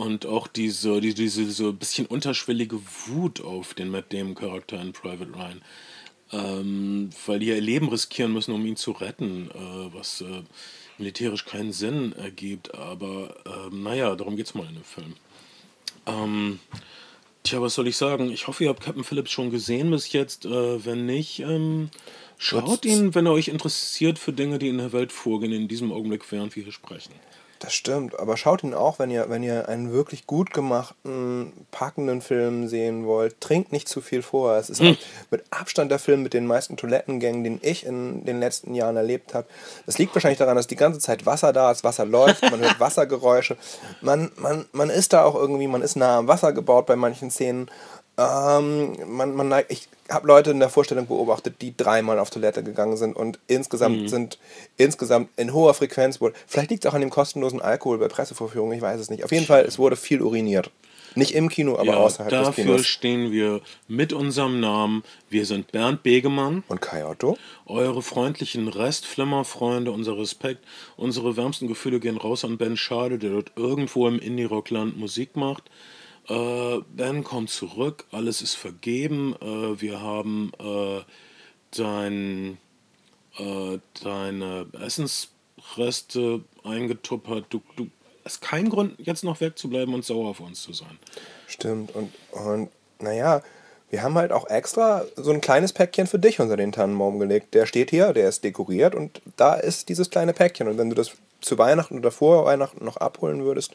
Und 0.00 0.24
auch 0.24 0.46
diese, 0.46 0.98
diese, 1.02 1.14
diese 1.14 1.50
so 1.50 1.74
bisschen 1.74 2.06
unterschwellige 2.06 2.80
Wut 3.06 3.42
auf 3.42 3.74
den 3.74 3.90
Matt 3.90 4.10
Damon-Charakter 4.14 4.80
in 4.80 4.94
Private 4.94 5.30
Ryan. 5.34 5.60
Ähm, 6.32 7.10
weil 7.26 7.38
die 7.38 7.48
ihr 7.48 7.60
Leben 7.60 7.90
riskieren 7.90 8.32
müssen, 8.32 8.54
um 8.54 8.64
ihn 8.64 8.76
zu 8.76 8.92
retten, 8.92 9.50
äh, 9.50 9.94
was 9.94 10.22
äh, 10.22 10.42
militärisch 10.96 11.44
keinen 11.44 11.72
Sinn 11.72 12.14
ergibt. 12.14 12.74
Aber 12.74 13.34
äh, 13.44 13.74
naja, 13.74 14.16
darum 14.16 14.36
geht 14.36 14.46
es 14.46 14.54
mal 14.54 14.66
in 14.68 14.76
dem 14.76 14.84
Film. 14.84 15.16
Ähm, 16.06 16.60
tja, 17.42 17.60
was 17.60 17.74
soll 17.74 17.86
ich 17.86 17.98
sagen? 17.98 18.32
Ich 18.32 18.46
hoffe, 18.46 18.64
ihr 18.64 18.70
habt 18.70 18.82
Captain 18.82 19.04
Phillips 19.04 19.32
schon 19.32 19.50
gesehen 19.50 19.90
bis 19.90 20.12
jetzt. 20.12 20.46
Äh, 20.46 20.82
wenn 20.82 21.04
nicht, 21.04 21.40
ähm, 21.40 21.90
Schaut 22.38 22.86
ihn, 22.86 23.14
wenn 23.14 23.26
er 23.26 23.32
euch 23.32 23.48
interessiert 23.48 24.18
für 24.18 24.32
Dinge, 24.32 24.58
die 24.58 24.68
in 24.68 24.78
der 24.78 24.94
Welt 24.94 25.12
vorgehen, 25.12 25.52
in 25.52 25.68
diesem 25.68 25.92
Augenblick, 25.92 26.32
während 26.32 26.56
wir 26.56 26.62
hier 26.62 26.72
sprechen. 26.72 27.12
Das 27.60 27.74
stimmt, 27.74 28.18
aber 28.18 28.38
schaut 28.38 28.64
ihn 28.64 28.72
auch, 28.72 28.98
wenn 28.98 29.10
ihr, 29.10 29.28
wenn 29.28 29.42
ihr 29.42 29.68
einen 29.68 29.92
wirklich 29.92 30.26
gut 30.26 30.54
gemachten, 30.54 31.52
packenden 31.70 32.22
Film 32.22 32.68
sehen 32.68 33.04
wollt. 33.04 33.38
Trinkt 33.42 33.70
nicht 33.70 33.86
zu 33.86 34.00
viel 34.00 34.22
vor. 34.22 34.56
Es 34.56 34.70
ist 34.70 34.80
mit 34.80 35.44
Abstand 35.50 35.90
der 35.90 35.98
Film 35.98 36.22
mit 36.22 36.32
den 36.32 36.46
meisten 36.46 36.78
Toilettengängen, 36.78 37.44
den 37.44 37.58
ich 37.60 37.84
in 37.84 38.24
den 38.24 38.40
letzten 38.40 38.74
Jahren 38.74 38.96
erlebt 38.96 39.34
habe. 39.34 39.46
Das 39.84 39.98
liegt 39.98 40.14
wahrscheinlich 40.14 40.38
daran, 40.38 40.56
dass 40.56 40.68
die 40.68 40.76
ganze 40.76 41.00
Zeit 41.00 41.26
Wasser 41.26 41.52
da 41.52 41.70
ist, 41.70 41.84
Wasser 41.84 42.06
läuft, 42.06 42.50
man 42.50 42.60
hört 42.60 42.80
Wassergeräusche. 42.80 43.58
Man, 44.00 44.32
man, 44.36 44.64
man 44.72 44.88
ist 44.88 45.12
da 45.12 45.24
auch 45.24 45.34
irgendwie, 45.34 45.66
man 45.66 45.82
ist 45.82 45.96
nah 45.96 46.16
am 46.16 46.28
Wasser 46.28 46.54
gebaut 46.54 46.86
bei 46.86 46.96
manchen 46.96 47.30
Szenen. 47.30 47.70
Ähm, 48.20 48.96
man, 49.06 49.34
man 49.34 49.48
neigt, 49.48 49.72
ich 49.72 49.88
habe 50.10 50.26
Leute 50.26 50.50
in 50.50 50.60
der 50.60 50.68
Vorstellung 50.68 51.06
beobachtet, 51.06 51.62
die 51.62 51.74
dreimal 51.74 52.18
auf 52.18 52.28
Toilette 52.28 52.62
gegangen 52.62 52.98
sind 52.98 53.16
und 53.16 53.38
insgesamt 53.46 54.10
sind 54.10 54.38
insgesamt 54.76 55.30
in 55.36 55.54
hoher 55.54 55.72
Frequenz 55.72 56.20
wohl. 56.20 56.34
Vielleicht 56.46 56.70
liegt 56.70 56.84
es 56.84 56.90
auch 56.90 56.94
an 56.94 57.00
dem 57.00 57.08
kostenlosen 57.08 57.62
Alkohol 57.62 57.96
bei 57.96 58.08
Pressevorführungen, 58.08 58.76
ich 58.76 58.82
weiß 58.82 59.00
es 59.00 59.08
nicht. 59.08 59.24
Auf 59.24 59.32
jeden 59.32 59.46
Fall, 59.46 59.64
es 59.64 59.78
wurde 59.78 59.96
viel 59.96 60.20
uriniert. 60.20 60.70
Nicht 61.14 61.34
im 61.34 61.48
Kino, 61.48 61.74
aber 61.74 61.86
Ja, 61.86 61.96
außerhalb 61.96 62.30
des 62.30 62.46
dafür 62.46 62.64
Kinos. 62.64 62.86
stehen 62.86 63.32
wir 63.32 63.62
mit 63.88 64.12
unserem 64.12 64.60
Namen. 64.60 65.02
Wir 65.28 65.44
sind 65.46 65.72
Bernd 65.72 66.02
Begemann. 66.02 66.62
Und 66.68 66.80
Kai 66.80 67.04
Otto? 67.04 67.36
Eure 67.66 68.02
freundlichen 68.02 68.68
Restflimmerfreunde, 68.68 69.90
unser 69.90 70.16
Respekt, 70.18 70.64
unsere 70.96 71.36
wärmsten 71.36 71.66
Gefühle 71.66 71.98
gehen 71.98 72.16
raus 72.16 72.44
an 72.44 72.58
Ben 72.58 72.76
Schade, 72.76 73.18
der 73.18 73.30
dort 73.30 73.52
irgendwo 73.56 74.06
im 74.06 74.20
Indie-Rockland 74.20 74.98
Musik 74.98 75.36
macht. 75.36 75.64
Äh, 76.30 76.80
ben 76.94 77.24
kommt 77.24 77.50
zurück, 77.50 78.04
alles 78.12 78.40
ist 78.40 78.54
vergeben. 78.54 79.34
Äh, 79.42 79.80
wir 79.80 80.00
haben 80.00 80.52
äh, 80.60 81.00
dein, 81.76 82.58
äh, 83.36 83.78
deine 84.04 84.66
Essensreste 84.80 86.44
eingetuppert. 86.62 87.46
Du, 87.48 87.60
du 87.74 87.88
hast 88.24 88.40
keinen 88.42 88.70
Grund, 88.70 88.94
jetzt 88.98 89.24
noch 89.24 89.40
wegzubleiben 89.40 89.92
und 89.92 90.04
sauer 90.04 90.30
auf 90.30 90.38
uns 90.38 90.62
zu 90.62 90.72
sein. 90.72 90.98
Stimmt. 91.48 91.96
Und, 91.96 92.12
und 92.30 92.70
naja, 93.00 93.42
wir 93.90 94.04
haben 94.04 94.14
halt 94.14 94.30
auch 94.30 94.48
extra 94.48 95.04
so 95.16 95.32
ein 95.32 95.40
kleines 95.40 95.72
Päckchen 95.72 96.06
für 96.06 96.20
dich 96.20 96.38
unter 96.38 96.56
den 96.56 96.70
Tannenbaum 96.70 97.18
gelegt. 97.18 97.54
Der 97.54 97.66
steht 97.66 97.90
hier, 97.90 98.12
der 98.12 98.28
ist 98.28 98.44
dekoriert 98.44 98.94
und 98.94 99.20
da 99.36 99.54
ist 99.54 99.88
dieses 99.88 100.10
kleine 100.10 100.32
Päckchen. 100.32 100.68
Und 100.68 100.78
wenn 100.78 100.90
du 100.90 100.94
das 100.94 101.10
zu 101.40 101.58
Weihnachten 101.58 101.98
oder 101.98 102.12
vor 102.12 102.44
Weihnachten 102.44 102.84
noch 102.84 102.98
abholen 102.98 103.42
würdest, 103.42 103.74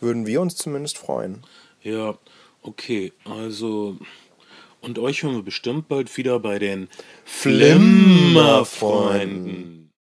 würden 0.00 0.26
wir 0.26 0.40
uns 0.40 0.56
zumindest 0.56 0.96
freuen. 0.96 1.44
Ja, 1.82 2.18
okay, 2.62 3.12
also. 3.24 3.96
Und 4.82 4.98
euch 4.98 5.22
hören 5.22 5.34
wir 5.34 5.42
bestimmt 5.42 5.88
bald 5.88 6.16
wieder 6.16 6.40
bei 6.40 6.58
den 6.58 6.88
Flimmerfreunden. 7.24 9.79